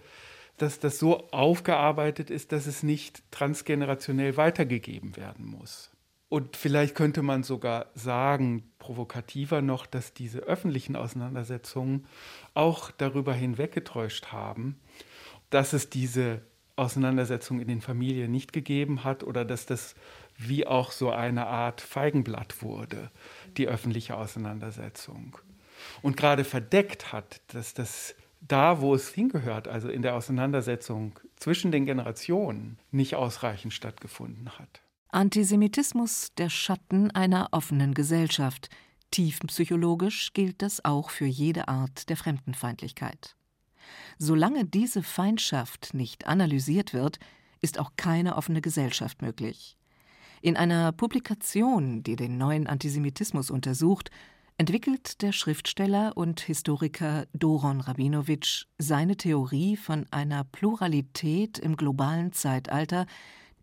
dass 0.57 0.81
das 0.81 0.99
so 0.99 1.29
aufgearbeitet 1.31 2.31
ist, 2.31 2.53
dass 2.53 2.67
es 2.67 2.83
nicht 2.83 3.23
transgenerationell 3.31 4.39
weitergegeben 4.39 5.17
werden 5.17 5.45
muss. 5.45 5.91
Und 6.29 6.57
vielleicht 6.57 6.95
könnte 6.95 7.23
man 7.23 7.45
sogar 7.45 7.87
sagen, 7.95 8.73
provokativer 8.79 9.63
noch, 9.63 9.87
dass 9.87 10.13
diese 10.13 10.41
öffentlichen 10.41 10.97
Auseinandersetzungen 10.97 12.07
auch 12.57 12.91
darüber 12.91 13.35
hinweggetäuscht 13.35 14.27
haben, 14.27 14.79
dass 15.51 15.73
es 15.73 15.91
diese 15.91 16.43
Auseinandersetzung 16.77 17.61
in 17.61 17.69
den 17.69 17.81
Familien 17.81 18.31
nicht 18.31 18.53
gegeben 18.53 19.05
hat 19.05 19.23
oder 19.23 19.45
dass 19.45 19.67
das 19.67 19.95
wie 20.37 20.67
auch 20.67 20.93
so 20.93 21.11
eine 21.11 21.47
Art 21.47 21.81
Feigenblatt 21.81 22.63
wurde, 22.63 23.11
die 23.57 23.69
öffentliche 23.69 24.17
Auseinandersetzung. 24.17 25.39
Und 26.03 26.17
gerade 26.17 26.45
verdeckt 26.45 27.13
hat, 27.13 27.41
dass 27.49 27.75
das 27.75 28.15
da, 28.41 28.81
wo 28.81 28.95
es 28.95 29.09
hingehört, 29.09 29.69
also 29.69 29.89
in 29.89 30.03
der 30.03 30.15
Auseinandersetzung 30.15 31.19
zwischen 31.37 31.73
den 31.73 31.87
Generationen, 31.87 32.79
nicht 32.91 33.15
ausreichend 33.15 33.73
stattgefunden 33.73 34.59
hat. 34.59 34.83
Antisemitismus 35.09 36.33
der 36.37 36.51
Schatten 36.51 37.11
einer 37.11 37.49
offenen 37.53 37.95
Gesellschaft. 37.95 38.69
Tiefenpsychologisch 39.11 40.33
gilt 40.33 40.63
das 40.63 40.85
auch 40.85 41.11
für 41.11 41.27
jede 41.27 41.69
Art 41.69 42.09
der 42.09 42.17
Fremdenfeindlichkeit. 42.17 43.37
Solange 44.19 44.65
diese 44.65 45.03
Feindschaft 45.03 45.95
nicht 45.95 46.27
analysiert 46.27 46.93
wird, 46.93 47.19
ist 47.61 47.79
auch 47.79 47.93
keine 47.97 48.37
offene 48.37 48.61
Gesellschaft 48.61 49.23
möglich. 49.23 49.77
In 50.43 50.57
einer 50.57 50.93
Publikation, 50.93 52.03
die 52.03 52.17
den 52.17 52.39
neuen 52.39 52.67
Antisemitismus 52.67 53.51
untersucht, 53.51 54.11
entwickelt 54.59 55.23
der 55.23 55.33
Schriftsteller 55.33 56.17
und 56.17 56.41
Historiker 56.41 57.27
Doron 57.33 57.81
Rabinowitsch 57.81 58.67
seine 58.79 59.17
Theorie 59.17 59.77
von 59.77 60.07
einer 60.11 60.45
Pluralität 60.45 61.59
im 61.59 61.77
globalen 61.77 62.33
Zeitalter, 62.33 63.07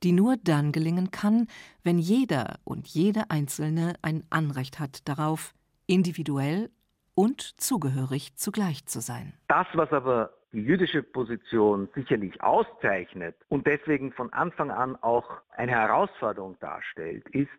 die 0.03 0.11
nur 0.11 0.35
dann 0.37 0.71
gelingen 0.71 1.11
kann, 1.11 1.47
wenn 1.83 1.97
jeder 1.97 2.59
und 2.63 2.87
jede 2.87 3.29
Einzelne 3.29 3.93
ein 4.01 4.23
Anrecht 4.29 4.79
hat 4.79 5.07
darauf, 5.07 5.53
individuell 5.87 6.69
und 7.15 7.41
zugehörig 7.61 8.35
zugleich 8.35 8.85
zu 8.85 8.99
sein. 8.99 9.33
Das, 9.47 9.67
was 9.73 9.91
aber 9.91 10.33
die 10.51 10.61
jüdische 10.61 11.01
Position 11.01 11.89
sicherlich 11.95 12.41
auszeichnet 12.41 13.35
und 13.49 13.65
deswegen 13.65 14.11
von 14.13 14.31
Anfang 14.33 14.71
an 14.71 14.95
auch 14.97 15.29
eine 15.51 15.71
Herausforderung 15.71 16.57
darstellt, 16.59 17.27
ist, 17.29 17.49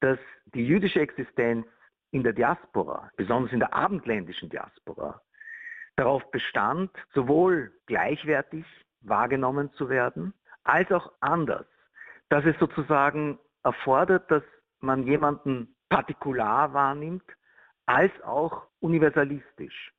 dass 0.00 0.18
die 0.54 0.66
jüdische 0.66 1.00
Existenz 1.00 1.66
in 2.10 2.22
der 2.22 2.32
Diaspora, 2.32 3.10
besonders 3.16 3.52
in 3.52 3.58
der 3.58 3.74
abendländischen 3.74 4.48
Diaspora, 4.48 5.20
darauf 5.96 6.30
bestand, 6.30 6.90
sowohl 7.12 7.72
gleichwertig 7.86 8.64
wahrgenommen 9.00 9.72
zu 9.74 9.88
werden, 9.88 10.32
als 10.64 10.90
auch 10.92 11.12
anders. 11.20 11.66
Dass 12.28 12.44
es 12.44 12.58
sozusagen 12.58 13.38
erfordert, 13.62 14.30
dass 14.30 14.42
man 14.80 15.06
jemanden 15.06 15.74
partikular 15.88 16.72
wahrnimmt, 16.72 17.24
als 17.86 18.12
auch 18.22 18.66
universalistisch. 18.80 19.92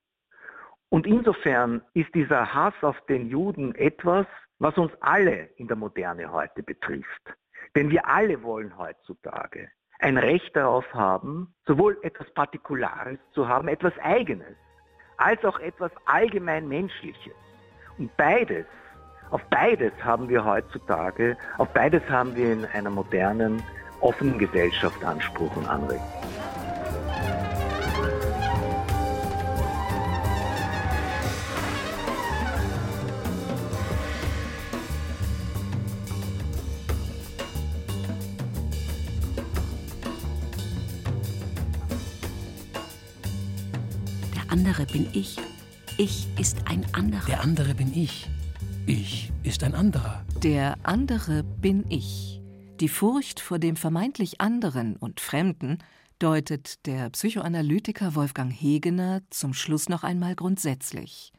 Und 0.90 1.08
insofern 1.08 1.82
ist 1.94 2.14
dieser 2.14 2.54
Hass 2.54 2.74
auf 2.82 3.00
den 3.08 3.28
Juden 3.28 3.76
etwas, 3.76 4.26
was 4.60 4.78
uns 4.78 4.92
alle 5.02 5.50
in 5.58 5.68
der 5.68 5.78
Moderne 5.78 6.32
heute 6.32 6.64
betrifft. 6.64 7.34
Denn 7.76 7.90
wir 7.90 8.08
alle 8.08 8.42
wollen 8.44 8.78
heutzutage 8.78 9.70
ein 10.00 10.18
Recht 10.18 10.56
darauf 10.56 10.86
haben, 10.94 11.54
sowohl 11.66 11.98
etwas 12.04 12.30
Partikulares 12.34 13.18
zu 13.34 13.48
haben, 13.48 13.68
etwas 13.68 13.98
Eigenes, 14.00 14.56
als 15.18 15.44
auch 15.46 15.60
etwas 15.60 15.92
allgemein 16.06 16.68
Menschliches. 16.68 17.34
Und 17.98 18.16
beides, 18.18 18.66
auf 19.32 19.42
beides 19.50 19.94
haben 20.04 20.30
wir 20.30 20.46
heutzutage, 20.46 21.38
auf 21.58 21.70
beides 21.70 22.04
haben 22.10 22.36
wir 22.36 22.54
in 22.54 22.66
einer 22.66 22.90
modernen, 22.90 23.64
offenen 24.02 24.38
Gesellschaft 24.38 25.04
Anspruch 25.04 25.56
und 25.56 25.68
Anrecht. 25.68 26.02
andere 44.56 44.86
bin 44.86 45.08
ich. 45.14 45.38
Ich 45.98 46.28
ist 46.40 46.58
ein 46.66 46.86
anderer. 46.94 47.26
Der 47.28 47.42
andere 47.42 47.76
bin 47.76 47.94
ich. 47.94 48.28
Ich 48.88 49.32
ist 49.42 49.64
ein 49.64 49.74
anderer. 49.74 50.24
Der 50.44 50.78
andere 50.84 51.44
bin 51.44 51.86
ich. 51.90 52.40
Die 52.80 52.88
Furcht 52.88 53.40
vor 53.40 53.58
dem 53.58 53.78
vermeintlich 53.78 54.42
anderen 54.42 54.96
und 54.96 55.20
Fremden 55.20 55.80
deutet 56.20 56.86
der 56.86 57.10
Psychoanalytiker 57.10 58.14
Wolfgang 58.14 58.52
Hegener 58.52 59.22
zum 59.32 59.56
Schluss 59.56 59.90
noch 59.90 60.04
einmal 60.04 60.36
grundsätzlich 60.36 61.34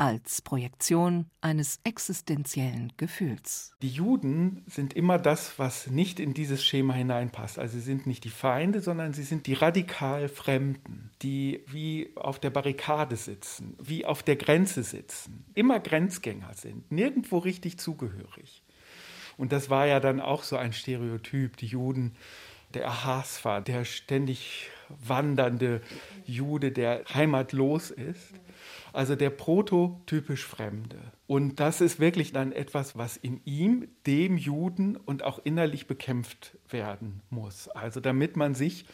als 0.00 0.40
Projektion 0.40 1.26
eines 1.42 1.78
existenziellen 1.84 2.90
Gefühls. 2.96 3.74
Die 3.82 3.90
Juden 3.90 4.64
sind 4.66 4.94
immer 4.94 5.18
das, 5.18 5.58
was 5.58 5.88
nicht 5.88 6.20
in 6.20 6.32
dieses 6.32 6.64
Schema 6.64 6.94
hineinpasst. 6.94 7.58
Also 7.58 7.74
sie 7.74 7.84
sind 7.84 8.06
nicht 8.06 8.24
die 8.24 8.30
Feinde, 8.30 8.80
sondern 8.80 9.12
sie 9.12 9.24
sind 9.24 9.46
die 9.46 9.52
radikal 9.52 10.30
Fremden, 10.30 11.10
die 11.20 11.62
wie 11.66 12.12
auf 12.16 12.38
der 12.38 12.48
Barrikade 12.48 13.14
sitzen, 13.16 13.76
wie 13.78 14.06
auf 14.06 14.22
der 14.22 14.36
Grenze 14.36 14.84
sitzen, 14.84 15.44
immer 15.52 15.80
Grenzgänger 15.80 16.54
sind, 16.54 16.90
nirgendwo 16.90 17.36
richtig 17.36 17.78
zugehörig. 17.78 18.62
Und 19.36 19.52
das 19.52 19.68
war 19.68 19.86
ja 19.86 20.00
dann 20.00 20.20
auch 20.20 20.44
so 20.44 20.56
ein 20.56 20.72
Stereotyp, 20.72 21.58
die 21.58 21.66
Juden, 21.66 22.14
der 22.72 22.88
Ahasver, 22.88 23.60
der 23.60 23.84
ständig 23.84 24.70
wandernde 24.88 25.82
Jude, 26.24 26.72
der 26.72 27.04
heimatlos 27.12 27.90
ist 27.90 28.32
also 28.92 29.16
der 29.16 29.30
prototypisch 29.30 30.46
Fremde. 30.46 30.98
Und 31.26 31.60
das 31.60 31.80
ist 31.80 32.00
wirklich 32.00 32.32
dann 32.32 32.52
etwas, 32.52 32.96
was 32.96 33.16
in 33.16 33.40
ihm, 33.44 33.88
dem 34.06 34.36
Juden 34.36 34.96
und 34.96 35.22
auch 35.22 35.40
innerlich 35.44 35.86
bekämpft 35.86 36.58
werden 36.68 37.22
muss. 37.30 37.68
Also 37.68 38.00
damit 38.00 38.36
man 38.36 38.54
sich 38.54 38.84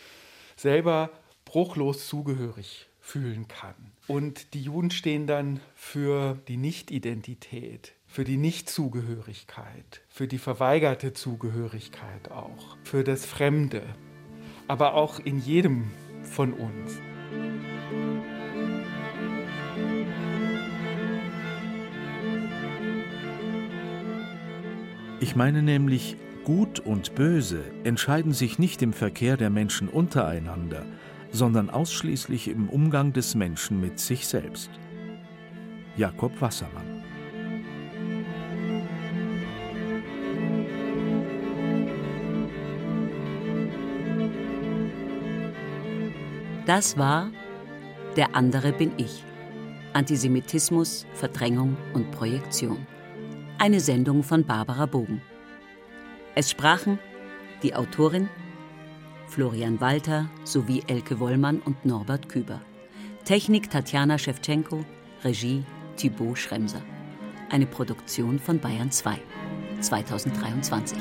selber 0.57 1.11
bruchlos 1.45 2.09
zugehörig 2.09 2.89
fühlen 3.01 3.47
kann. 3.47 3.75
Und 4.09 4.53
die 4.55 4.63
Juden 4.63 4.91
stehen 4.91 5.27
dann 5.27 5.61
für 5.75 6.39
die 6.49 6.57
Nichtidentität, 6.57 7.95
für 8.07 8.25
die 8.25 8.37
Nichtzugehörigkeit, 8.37 10.03
für 10.09 10.27
die 10.27 10.39
verweigerte 10.39 11.13
Zugehörigkeit 11.13 12.31
auch, 12.31 12.77
für 12.83 13.05
das 13.05 13.25
Fremde, 13.25 13.83
aber 14.67 14.95
auch 14.95 15.21
in 15.21 15.39
jedem 15.39 15.91
von 16.25 16.53
uns. 16.53 16.99
Ich 25.21 25.35
meine 25.35 25.63
nämlich, 25.63 26.17
Gut 26.45 26.79
und 26.79 27.17
Böse 27.17 27.65
entscheiden 27.83 28.33
sich 28.33 28.59
nicht 28.61 28.81
im 28.81 28.93
Verkehr 28.93 29.37
der 29.37 29.51
Menschen 29.51 29.89
untereinander, 29.89 30.87
sondern 31.33 31.71
ausschließlich 31.71 32.47
im 32.49 32.69
Umgang 32.69 33.13
des 33.13 33.35
Menschen 33.35 33.81
mit 33.81 33.99
sich 33.99 34.29
selbst. 34.29 34.71
Jakob 35.97 36.41
Wassermann 36.41 37.03
Das 46.67 46.99
war 46.99 47.31
Der 48.17 48.35
andere 48.35 48.73
bin 48.73 48.93
ich. 48.97 49.25
Antisemitismus, 49.95 51.07
Verdrängung 51.15 51.77
und 51.95 52.11
Projektion. 52.11 52.87
Eine 53.59 53.81
Sendung 53.81 54.23
von 54.23 54.45
Barbara 54.45 54.85
Bogen. 54.85 55.23
Es 56.35 56.51
sprachen 56.51 56.99
die 57.63 57.75
Autorin 57.75 58.29
Florian 59.29 59.81
Walter 59.81 60.29
sowie 60.45 60.83
Elke 60.87 61.19
Wollmann 61.21 61.61
und 61.61 61.83
Norbert 61.87 62.29
Küber. 62.29 62.61
Technik 63.25 63.71
Tatjana 63.71 64.19
Schewtschenko, 64.19 64.85
Regie 65.25 65.65
Thibaut 65.97 66.37
Schremser. 66.37 66.83
Eine 67.49 67.67
Produktion 67.67 68.39
von 68.39 68.61
Bayern 68.61 68.91
2 68.91 69.19
2023. 69.81 70.99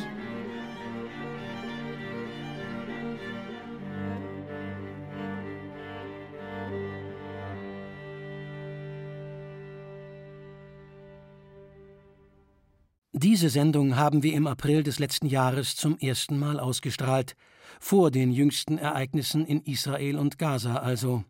Diese 13.25 13.49
Sendung 13.49 13.95
haben 13.95 14.21
wir 14.21 14.33
im 14.33 14.45
April 14.45 14.83
des 14.83 14.99
letzten 14.99 15.25
Jahres 15.25 15.75
zum 15.75 15.97
ersten 15.97 16.37
Mal 16.37 16.59
ausgestrahlt, 16.59 17.35
vor 17.79 18.11
den 18.11 18.31
jüngsten 18.31 18.77
Ereignissen 18.77 19.47
in 19.47 19.61
Israel 19.61 20.19
und 20.19 20.37
Gaza 20.37 20.75
also. 20.75 21.23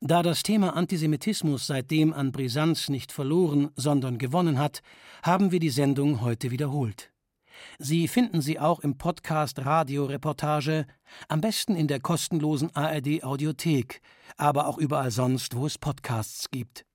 Da 0.00 0.22
das 0.22 0.42
Thema 0.42 0.74
Antisemitismus 0.74 1.66
seitdem 1.66 2.14
an 2.14 2.32
Brisanz 2.32 2.88
nicht 2.88 3.12
verloren, 3.12 3.68
sondern 3.76 4.16
gewonnen 4.16 4.58
hat, 4.58 4.80
haben 5.22 5.52
wir 5.52 5.60
die 5.60 5.68
Sendung 5.68 6.22
heute 6.22 6.50
wiederholt. 6.50 7.12
Sie 7.78 8.08
finden 8.08 8.40
sie 8.40 8.58
auch 8.58 8.80
im 8.80 8.96
Podcast 8.96 9.58
Radioreportage, 9.62 10.86
am 11.28 11.42
besten 11.42 11.76
in 11.76 11.86
der 11.86 12.00
kostenlosen 12.00 12.74
ARD 12.74 13.22
Audiothek, 13.24 14.00
aber 14.38 14.68
auch 14.68 14.78
überall 14.78 15.10
sonst, 15.10 15.54
wo 15.54 15.66
es 15.66 15.76
Podcasts 15.76 16.50
gibt. 16.50 16.86